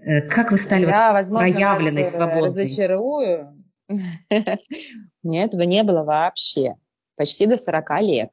Э, 0.00 0.22
как 0.22 0.52
вы 0.52 0.58
стали 0.58 0.86
Я, 0.86 1.08
вот 1.08 1.14
возможно, 1.14 1.48
проявленной, 1.48 2.02
вас 2.02 2.14
свободной? 2.14 2.46
разочарую. 2.46 3.64
Мне 5.22 5.44
этого 5.44 5.62
не 5.62 5.82
было 5.82 6.04
вообще. 6.04 6.74
Почти 7.16 7.46
до 7.46 7.56
40 7.56 8.00
лет. 8.02 8.32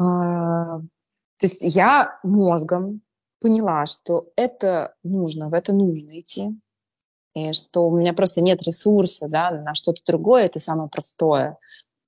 А, 0.00 0.78
то 0.78 1.42
есть 1.42 1.62
я 1.62 2.18
мозгом 2.22 3.02
поняла, 3.40 3.86
что 3.86 4.30
это 4.36 4.94
нужно, 5.02 5.48
в 5.48 5.54
это 5.54 5.72
нужно 5.72 6.20
идти 6.20 6.50
и 7.38 7.52
что 7.52 7.88
у 7.88 7.96
меня 7.96 8.12
просто 8.12 8.40
нет 8.40 8.62
ресурса 8.62 9.28
да, 9.28 9.50
на 9.50 9.74
что-то 9.74 10.02
другое, 10.06 10.46
это 10.46 10.60
самое 10.60 10.88
простое. 10.88 11.58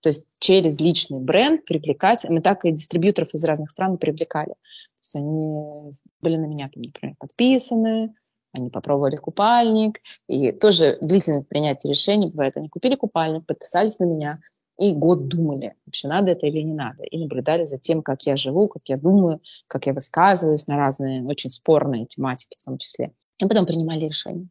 То 0.02 0.08
есть 0.08 0.24
через 0.38 0.80
личный 0.80 1.20
бренд 1.20 1.64
привлекать, 1.64 2.24
мы 2.28 2.40
так 2.40 2.64
и 2.64 2.72
дистрибьюторов 2.72 3.34
из 3.34 3.44
разных 3.44 3.70
стран 3.70 3.98
привлекали. 3.98 4.52
То 4.52 5.02
есть 5.02 5.16
они 5.16 5.92
были 6.20 6.36
на 6.36 6.46
меня, 6.46 6.70
там, 6.72 6.82
например, 6.82 7.16
подписаны, 7.18 8.14
они 8.52 8.70
попробовали 8.70 9.16
купальник, 9.16 10.00
и 10.26 10.52
тоже 10.52 10.98
длительное 11.02 11.42
принятие 11.42 11.92
решений 11.92 12.30
бывает. 12.30 12.56
Они 12.56 12.68
купили 12.68 12.96
купальник, 12.96 13.46
подписались 13.46 13.98
на 13.98 14.04
меня, 14.04 14.40
и 14.78 14.94
год 14.94 15.28
думали, 15.28 15.74
вообще 15.84 16.08
надо 16.08 16.30
это 16.30 16.46
или 16.46 16.62
не 16.62 16.72
надо, 16.72 17.04
и 17.04 17.18
наблюдали 17.18 17.64
за 17.64 17.76
тем, 17.76 18.02
как 18.02 18.22
я 18.22 18.36
живу, 18.36 18.66
как 18.68 18.82
я 18.86 18.96
думаю, 18.96 19.40
как 19.66 19.86
я 19.86 19.92
высказываюсь 19.92 20.66
на 20.66 20.78
разные 20.78 21.22
очень 21.22 21.50
спорные 21.50 22.06
тематики 22.06 22.56
в 22.58 22.64
том 22.64 22.78
числе. 22.78 23.12
И 23.38 23.46
потом 23.46 23.66
принимали 23.66 24.06
решение. 24.06 24.48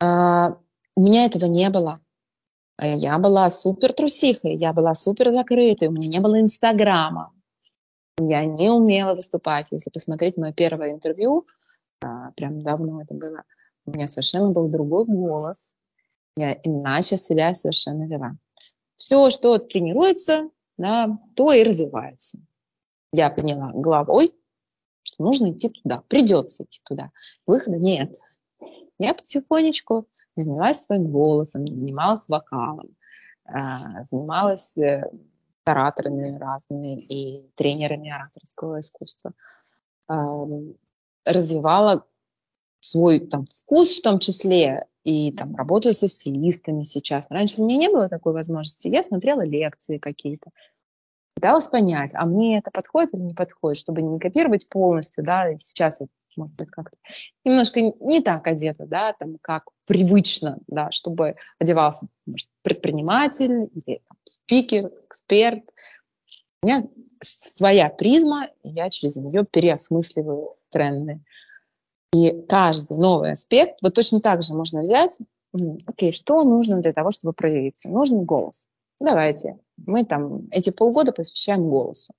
А, 0.00 0.58
у 0.94 1.00
меня 1.00 1.26
этого 1.26 1.46
не 1.46 1.68
было. 1.70 2.00
Я 2.80 3.18
была 3.18 3.50
супер 3.50 3.92
трусихой, 3.92 4.54
я 4.54 4.72
была 4.72 4.94
супер 4.94 5.30
закрытой, 5.30 5.88
у 5.88 5.92
меня 5.92 6.08
не 6.08 6.20
было 6.20 6.40
Инстаграма. 6.40 7.32
Я 8.20 8.44
не 8.44 8.70
умела 8.70 9.14
выступать. 9.14 9.72
Если 9.72 9.90
посмотреть 9.90 10.36
мое 10.36 10.52
первое 10.52 10.92
интервью, 10.92 11.46
а, 12.02 12.30
прям 12.32 12.62
давно 12.62 13.02
это 13.02 13.14
было, 13.14 13.42
у 13.86 13.90
меня 13.90 14.06
совершенно 14.06 14.50
был 14.50 14.68
другой 14.68 15.06
голос. 15.06 15.76
Я 16.36 16.52
иначе 16.62 17.16
себя 17.16 17.54
совершенно 17.54 18.04
вела. 18.04 18.36
Все, 18.96 19.30
что 19.30 19.58
тренируется, 19.58 20.50
да, 20.76 21.18
то 21.34 21.52
и 21.52 21.64
развивается. 21.64 22.38
Я 23.12 23.30
поняла 23.30 23.72
головой, 23.72 24.32
что 25.02 25.24
нужно 25.24 25.52
идти 25.52 25.70
туда, 25.70 26.02
придется 26.08 26.64
идти 26.64 26.80
туда. 26.84 27.10
Выхода 27.46 27.78
нет. 27.78 28.16
Я 28.98 29.14
потихонечку 29.14 30.06
занялась 30.36 30.82
своим 30.82 31.10
голосом, 31.10 31.66
занималась 31.66 32.28
вокалом, 32.28 32.96
а, 33.44 34.04
занималась 34.04 34.76
э, 34.76 35.10
ораторами 35.64 36.36
разными 36.38 37.00
и 37.00 37.48
тренерами 37.54 38.10
ораторского 38.10 38.80
искусства. 38.80 39.32
Развивала 41.24 42.06
свой 42.80 43.20
там 43.20 43.46
вкус 43.46 43.98
в 43.98 44.02
том 44.02 44.18
числе, 44.18 44.86
и 45.04 45.32
там 45.32 45.54
работаю 45.56 45.94
со 45.94 46.08
стилистами 46.08 46.82
сейчас. 46.82 47.30
Раньше 47.30 47.60
у 47.60 47.64
меня 47.64 47.76
не 47.76 47.88
было 47.88 48.08
такой 48.08 48.32
возможности. 48.32 48.88
Я 48.88 49.02
смотрела 49.02 49.42
лекции 49.42 49.98
какие-то, 49.98 50.50
пыталась 51.34 51.68
понять, 51.68 52.12
а 52.14 52.26
мне 52.26 52.58
это 52.58 52.70
подходит 52.70 53.14
или 53.14 53.22
не 53.22 53.34
подходит, 53.34 53.78
чтобы 53.78 54.02
не 54.02 54.18
копировать 54.18 54.68
полностью, 54.68 55.24
да, 55.24 55.56
сейчас 55.58 56.00
может 56.38 56.54
быть, 56.56 56.70
как-то 56.70 56.96
немножко 57.44 57.80
не 57.80 58.22
так 58.22 58.46
одета, 58.46 58.86
да, 58.86 59.12
там, 59.12 59.36
как 59.40 59.64
привычно, 59.86 60.58
да, 60.66 60.90
чтобы 60.90 61.36
одевался 61.58 62.06
может, 62.26 62.48
предприниматель 62.62 63.68
или 63.74 64.00
там, 64.08 64.16
спикер, 64.24 64.90
эксперт. 65.06 65.64
У 66.62 66.66
меня 66.66 66.88
своя 67.20 67.88
призма, 67.90 68.48
и 68.62 68.70
я 68.70 68.90
через 68.90 69.16
нее 69.16 69.44
переосмысливаю 69.44 70.56
тренды. 70.70 71.20
И 72.12 72.42
каждый 72.48 72.96
новый 72.96 73.32
аспект, 73.32 73.82
вот 73.82 73.94
точно 73.94 74.20
так 74.20 74.42
же 74.42 74.54
можно 74.54 74.80
взять, 74.80 75.18
окей, 75.86 76.12
что 76.12 76.42
нужно 76.44 76.80
для 76.80 76.92
того, 76.92 77.10
чтобы 77.10 77.32
проявиться? 77.32 77.90
Нужен 77.90 78.24
голос. 78.24 78.68
Давайте, 79.00 79.58
мы 79.76 80.04
там 80.04 80.48
эти 80.50 80.70
полгода 80.70 81.12
посвящаем 81.12 81.68
голосу. 81.68 82.14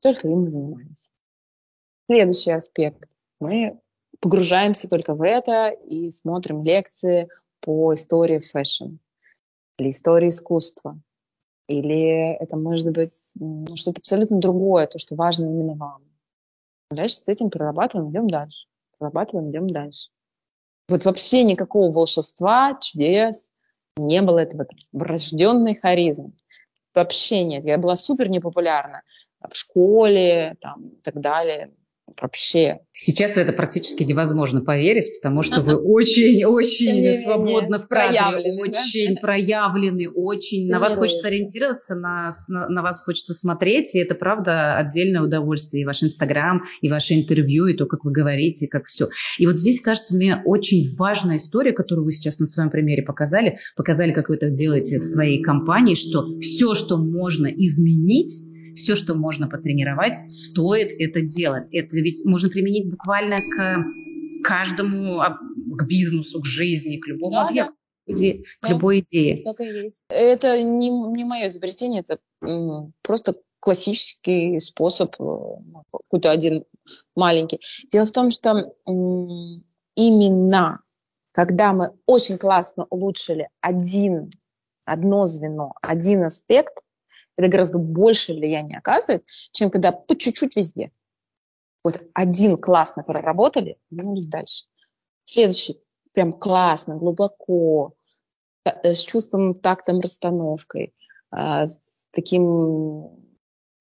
Только 0.00 0.28
им 0.28 0.46
и 0.46 0.50
занимаемся. 0.50 1.10
Следующий 2.10 2.52
аспект. 2.52 3.08
Мы 3.40 3.78
погружаемся 4.20 4.88
только 4.88 5.14
в 5.14 5.22
это 5.22 5.68
и 5.68 6.10
смотрим 6.10 6.64
лекции 6.64 7.28
по 7.60 7.94
истории 7.94 8.38
fashion 8.38 8.96
или 9.78 9.90
истории 9.90 10.28
искусства. 10.28 10.98
Или 11.68 12.32
это 12.40 12.56
может 12.56 12.90
быть 12.90 13.32
ну, 13.34 13.76
что-то 13.76 14.00
абсолютно 14.00 14.38
другое, 14.38 14.86
то, 14.86 14.98
что 14.98 15.14
важно 15.14 15.44
именно 15.46 15.74
вам. 15.74 16.02
Дальше 16.90 17.16
с 17.16 17.28
этим 17.28 17.50
прорабатываем, 17.50 18.10
идем 18.10 18.30
дальше. 18.30 18.66
Прорабатываем, 18.98 19.50
идем 19.50 19.66
дальше. 19.66 20.08
Вот 20.88 21.04
вообще 21.04 21.44
никакого 21.44 21.92
волшебства, 21.92 22.78
чудес 22.80 23.52
не 23.98 24.22
было 24.22 24.38
этого 24.38 24.66
врожденной 24.92 25.74
харизмы. 25.74 26.32
Вообще 26.94 27.44
нет. 27.44 27.64
Я 27.64 27.76
была 27.76 27.96
супер 27.96 28.30
непопулярна 28.30 29.02
в 29.46 29.54
школе 29.54 30.56
там, 30.60 30.88
и 30.88 31.00
так 31.02 31.20
далее 31.20 31.70
вообще. 32.20 32.78
Сейчас 32.92 33.34
в 33.34 33.36
это 33.36 33.52
практически 33.52 34.02
невозможно 34.02 34.60
поверить, 34.60 35.12
потому 35.20 35.42
что 35.42 35.62
вы 35.62 35.76
очень-очень 35.76 37.22
свободно 37.22 37.78
в 37.78 37.86
кадре, 37.86 38.60
очень 38.60 39.16
проявлены, 39.20 40.08
очень. 40.10 40.68
На 40.68 40.80
вас 40.80 40.96
хочется 40.96 41.28
ориентироваться, 41.28 41.94
на, 41.94 42.30
на, 42.48 42.82
вас 42.82 43.02
хочется 43.02 43.34
смотреть, 43.34 43.94
и 43.94 43.98
это 43.98 44.14
правда 44.14 44.76
отдельное 44.76 45.22
удовольствие, 45.22 45.82
и 45.82 45.86
ваш 45.86 46.02
Инстаграм, 46.02 46.62
и 46.80 46.88
ваше 46.88 47.14
интервью, 47.14 47.66
и 47.66 47.76
то, 47.76 47.86
как 47.86 48.04
вы 48.04 48.12
говорите, 48.12 48.66
как 48.68 48.86
все. 48.86 49.08
И 49.38 49.46
вот 49.46 49.58
здесь, 49.58 49.80
кажется, 49.80 50.16
мне 50.16 50.42
очень 50.44 50.84
важная 50.98 51.36
история, 51.36 51.72
которую 51.72 52.04
вы 52.04 52.12
сейчас 52.12 52.38
на 52.38 52.46
своем 52.46 52.70
примере 52.70 53.02
показали, 53.02 53.58
показали, 53.76 54.12
как 54.12 54.28
вы 54.28 54.36
это 54.36 54.50
делаете 54.50 54.98
в 54.98 55.02
своей 55.02 55.42
компании, 55.42 55.94
что 55.94 56.38
все, 56.40 56.74
что 56.74 56.96
можно 56.98 57.46
изменить, 57.46 58.32
все, 58.74 58.94
что 58.94 59.14
можно 59.14 59.48
потренировать, 59.48 60.14
стоит 60.30 60.90
это 60.98 61.20
делать. 61.20 61.68
Это 61.72 61.96
ведь 61.96 62.24
можно 62.24 62.48
применить 62.48 62.90
буквально 62.90 63.36
к 63.38 63.84
каждому, 64.44 65.20
к 65.76 65.86
бизнесу, 65.86 66.40
к 66.40 66.46
жизни, 66.46 66.98
к 66.98 67.06
любому 67.06 67.32
да, 67.32 67.48
объекту. 67.48 67.72
Да. 67.72 67.78
Иде, 68.14 68.42
да. 68.62 68.68
к 68.68 68.70
любой 68.70 69.00
идее. 69.00 69.42
Так 69.44 69.60
и 69.60 69.64
есть. 69.64 70.02
Это 70.08 70.62
не, 70.62 70.88
не 70.88 71.24
мое 71.24 71.48
изобретение, 71.48 72.04
это 72.06 72.18
просто 73.02 73.36
классический 73.60 74.60
способ, 74.60 75.14
э, 75.20 75.24
какой-то 75.92 76.30
один 76.30 76.64
маленький. 77.16 77.60
Дело 77.90 78.06
в 78.06 78.12
том, 78.12 78.30
что 78.30 78.72
именно 79.94 80.80
когда 81.38 81.72
мы 81.72 81.90
очень 82.04 82.36
классно 82.36 82.86
улучшили 82.90 83.48
один, 83.60 84.28
одно 84.84 85.26
звено, 85.26 85.72
один 85.82 86.24
аспект, 86.24 86.82
это 87.38 87.48
гораздо 87.48 87.78
больше 87.78 88.34
влияние 88.34 88.78
оказывает, 88.78 89.24
чем 89.52 89.70
когда 89.70 89.92
по 89.92 90.16
чуть-чуть 90.16 90.56
везде. 90.56 90.90
Вот 91.84 92.02
один 92.12 92.58
классно 92.58 93.04
проработали, 93.04 93.78
двинулись 93.90 94.26
дальше. 94.26 94.66
Следующий 95.24 95.80
прям 96.12 96.32
классно, 96.32 96.96
глубоко, 96.96 97.94
э, 98.64 98.92
с 98.92 99.00
чувством, 99.00 99.54
тактом, 99.54 100.00
расстановкой, 100.00 100.94
а, 101.30 101.64
с 101.64 102.08
таким 102.10 103.10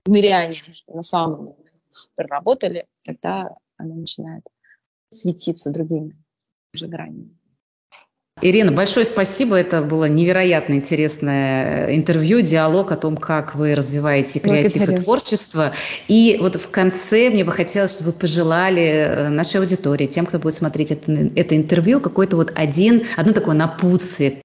нырянием 0.05 0.73
на 0.87 1.01
самом 1.01 1.47
деле 1.47 1.57
проработали, 2.15 2.87
тогда 3.03 3.57
она 3.77 3.95
начинает 3.95 4.43
светиться 5.09 5.71
другими 5.71 6.15
уже 6.73 6.87
гранями. 6.87 7.36
Ирина, 8.41 8.71
большое 8.71 9.03
спасибо. 9.03 9.55
Это 9.55 9.81
было 9.81 10.05
невероятно 10.05 10.75
интересное 10.75 11.87
э, 11.87 11.95
интервью, 11.95 12.41
диалог 12.41 12.91
о 12.91 12.95
том, 12.95 13.17
как 13.17 13.55
вы 13.55 13.73
развиваете 13.73 14.39
креатив 14.39 14.77
Благодарю. 14.77 15.01
и 15.01 15.03
творчество. 15.03 15.73
И 16.07 16.37
вот 16.39 16.55
в 16.55 16.69
конце 16.69 17.31
мне 17.31 17.43
бы 17.43 17.51
хотелось, 17.51 17.95
чтобы 17.95 18.11
вы 18.11 18.19
пожелали 18.19 18.83
э, 18.83 19.29
нашей 19.29 19.59
аудитории, 19.59 20.05
тем, 20.05 20.27
кто 20.27 20.37
будет 20.37 20.53
смотреть 20.53 20.91
это, 20.91 21.11
это 21.35 21.55
интервью, 21.55 21.99
какой-то 21.99 22.35
вот 22.35 22.51
один, 22.53 23.07
одно 23.15 23.33
такое 23.33 23.55
напутствие. 23.55 24.43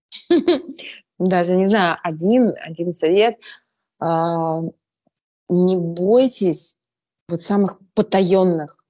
Даже 1.18 1.54
не 1.54 1.66
знаю, 1.66 1.98
один, 2.02 2.52
один 2.62 2.94
совет. 2.94 3.36
А, 4.00 4.62
не 5.50 5.76
бойтесь 5.76 6.76
вот 7.28 7.42
самых 7.42 7.78
потаенных 7.94 8.82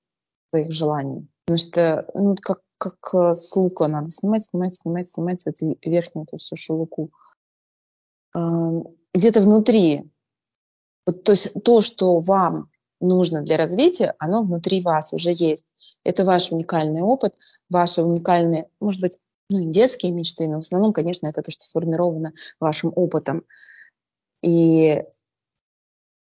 своих 0.51 0.73
желаний. 0.73 1.27
Потому 1.45 1.59
что, 1.59 2.07
ну, 2.15 2.37
как 2.41 2.61
как 2.83 3.15
э, 3.15 3.35
с 3.35 3.55
лука 3.55 3.87
надо 3.87 4.09
снимать, 4.09 4.45
снимать, 4.45 4.75
снимать, 4.75 5.09
снимать 5.09 5.47
эту 5.47 5.77
верхнюю 5.85 6.27
эту 6.27 6.39
всю 6.39 6.57
шелуку. 6.57 7.11
Где-то 8.35 9.43
внутри. 9.43 10.11
Вот, 11.07 11.23
то 11.23 11.33
есть 11.33 11.53
то, 11.63 11.81
что 11.81 12.19
вам 12.21 12.71
нужно 13.01 13.43
для 13.43 13.57
развития, 13.57 14.15
оно 14.19 14.43
внутри 14.43 14.81
вас 14.81 15.13
уже 15.13 15.31
есть. 15.33 15.67
Это 16.03 16.25
ваш 16.25 16.51
уникальный 16.51 17.03
опыт, 17.03 17.35
ваши 17.69 18.03
уникальные, 18.03 18.69
может 18.81 19.01
быть, 19.01 19.19
ну, 19.51 19.71
детские 19.71 20.13
мечты, 20.13 20.49
но 20.49 20.57
в 20.57 20.61
основном, 20.61 20.93
конечно, 20.93 21.27
это 21.27 21.43
то, 21.43 21.51
что 21.51 21.63
сформировано 21.65 22.33
вашим 22.59 22.93
опытом. 22.97 23.45
И 24.43 25.05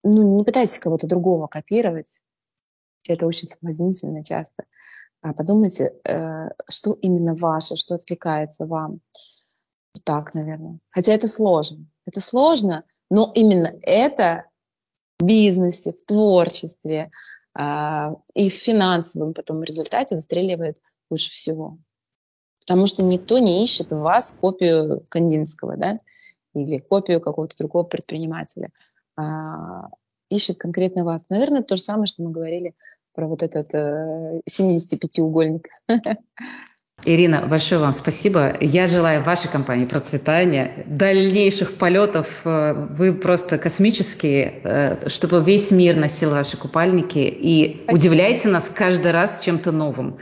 ну, 0.04 0.36
не 0.36 0.44
пытайтесь 0.44 0.78
кого-то 0.78 1.08
другого 1.08 1.46
копировать. 1.46 2.20
Это 3.08 3.26
очень 3.26 3.48
соблазнительно 3.48 4.22
часто 4.22 4.64
подумайте, 5.32 5.94
э, 6.04 6.48
что 6.68 6.92
именно 6.94 7.34
ваше, 7.34 7.76
что 7.76 7.94
откликается 7.94 8.66
вам. 8.66 9.00
Так, 10.04 10.34
наверное. 10.34 10.78
Хотя 10.90 11.12
это 11.12 11.26
сложно. 11.28 11.86
Это 12.06 12.20
сложно, 12.20 12.84
но 13.10 13.32
именно 13.34 13.72
это 13.82 14.44
в 15.18 15.24
бизнесе, 15.24 15.92
в 15.92 16.04
творчестве 16.04 17.10
э, 17.58 18.14
и 18.34 18.48
в 18.50 18.52
финансовом 18.52 19.34
потом 19.34 19.62
результате 19.62 20.14
выстреливает 20.14 20.78
лучше 21.10 21.30
всего. 21.30 21.78
Потому 22.60 22.86
что 22.86 23.02
никто 23.02 23.38
не 23.38 23.62
ищет 23.62 23.92
в 23.92 23.98
вас 23.98 24.36
копию 24.40 25.06
Кандинского, 25.08 25.76
да, 25.76 25.98
или 26.54 26.78
копию 26.78 27.20
какого-то 27.20 27.56
другого 27.58 27.84
предпринимателя. 27.84 28.70
А, 29.16 29.88
ищет 30.30 30.58
конкретно 30.58 31.04
вас. 31.04 31.26
Наверное, 31.28 31.62
то 31.62 31.76
же 31.76 31.82
самое, 31.82 32.06
что 32.06 32.22
мы 32.22 32.30
говорили 32.30 32.74
про 33.16 33.26
вот 33.26 33.42
этот 33.42 33.68
э, 33.72 34.40
75-угольник. 34.48 35.66
Ирина, 37.04 37.46
большое 37.48 37.80
вам 37.80 37.92
спасибо. 37.92 38.56
Я 38.60 38.86
желаю 38.86 39.22
вашей 39.22 39.50
компании 39.50 39.86
процветания, 39.86 40.84
дальнейших 40.86 41.78
полетов. 41.78 42.42
Э, 42.44 42.72
вы 42.74 43.14
просто 43.14 43.58
космические, 43.58 44.60
э, 44.62 45.08
чтобы 45.08 45.42
весь 45.42 45.70
мир 45.70 45.96
носил 45.96 46.30
ваши 46.30 46.56
купальники 46.56 47.18
и 47.18 47.80
спасибо. 47.84 47.98
удивляйте 47.98 48.48
нас 48.48 48.68
каждый 48.68 49.12
раз 49.12 49.42
чем-то 49.42 49.72
новым 49.72 50.18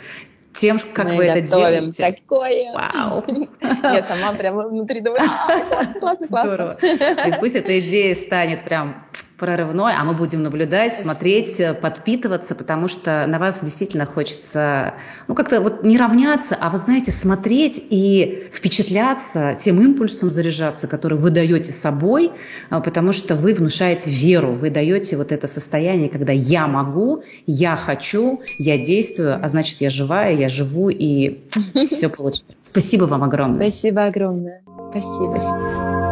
тем, 0.52 0.78
как 0.92 1.06
Мы 1.06 1.16
вы 1.16 1.24
это 1.24 1.40
делаете. 1.40 2.14
такое. 2.16 2.72
Вау. 2.72 3.24
Я 3.82 4.06
сама 4.06 4.32
прямо 4.34 4.68
внутри 4.68 5.00
думаю, 5.00 5.20
классно, 5.46 5.94
классно, 6.00 6.28
классно. 6.28 6.46
Здорово. 6.46 6.78
И 7.26 7.40
пусть 7.40 7.56
эта 7.56 7.80
идея 7.80 8.14
станет 8.14 8.64
прям 8.64 9.04
прорывной, 9.36 9.92
а 9.96 10.04
мы 10.04 10.14
будем 10.14 10.42
наблюдать, 10.42 10.92
смотреть, 10.92 11.58
э, 11.58 11.74
подпитываться, 11.74 12.54
потому 12.54 12.88
что 12.88 13.26
на 13.26 13.38
вас 13.38 13.60
действительно 13.62 14.06
хочется, 14.06 14.94
ну, 15.28 15.34
как-то 15.34 15.60
вот 15.60 15.82
не 15.82 15.98
равняться, 15.98 16.56
а, 16.60 16.70
вы 16.70 16.78
знаете, 16.78 17.10
смотреть 17.10 17.84
и 17.90 18.48
впечатляться 18.52 19.56
тем 19.58 19.80
импульсом 19.80 20.30
заряжаться, 20.30 20.86
который 20.86 21.18
вы 21.18 21.30
даете 21.30 21.72
собой, 21.72 22.30
а, 22.70 22.80
потому 22.80 23.12
что 23.12 23.34
вы 23.34 23.54
внушаете 23.54 24.10
веру, 24.10 24.52
вы 24.52 24.70
даете 24.70 25.16
вот 25.16 25.32
это 25.32 25.48
состояние, 25.48 26.08
когда 26.08 26.32
я 26.32 26.66
могу, 26.66 27.24
я 27.46 27.76
хочу, 27.76 28.40
я 28.58 28.78
действую, 28.78 29.38
а 29.42 29.48
значит, 29.48 29.80
я 29.80 29.90
живая, 29.90 30.34
я 30.34 30.48
живу, 30.48 30.90
и 30.90 31.40
все 31.74 32.08
получится. 32.16 32.44
Спасибо 32.56 33.04
вам 33.04 33.24
огромное. 33.24 33.68
Спасибо 33.68 34.06
огромное. 34.06 34.62
Спасибо. 34.90 35.38
Спасибо. 35.38 36.03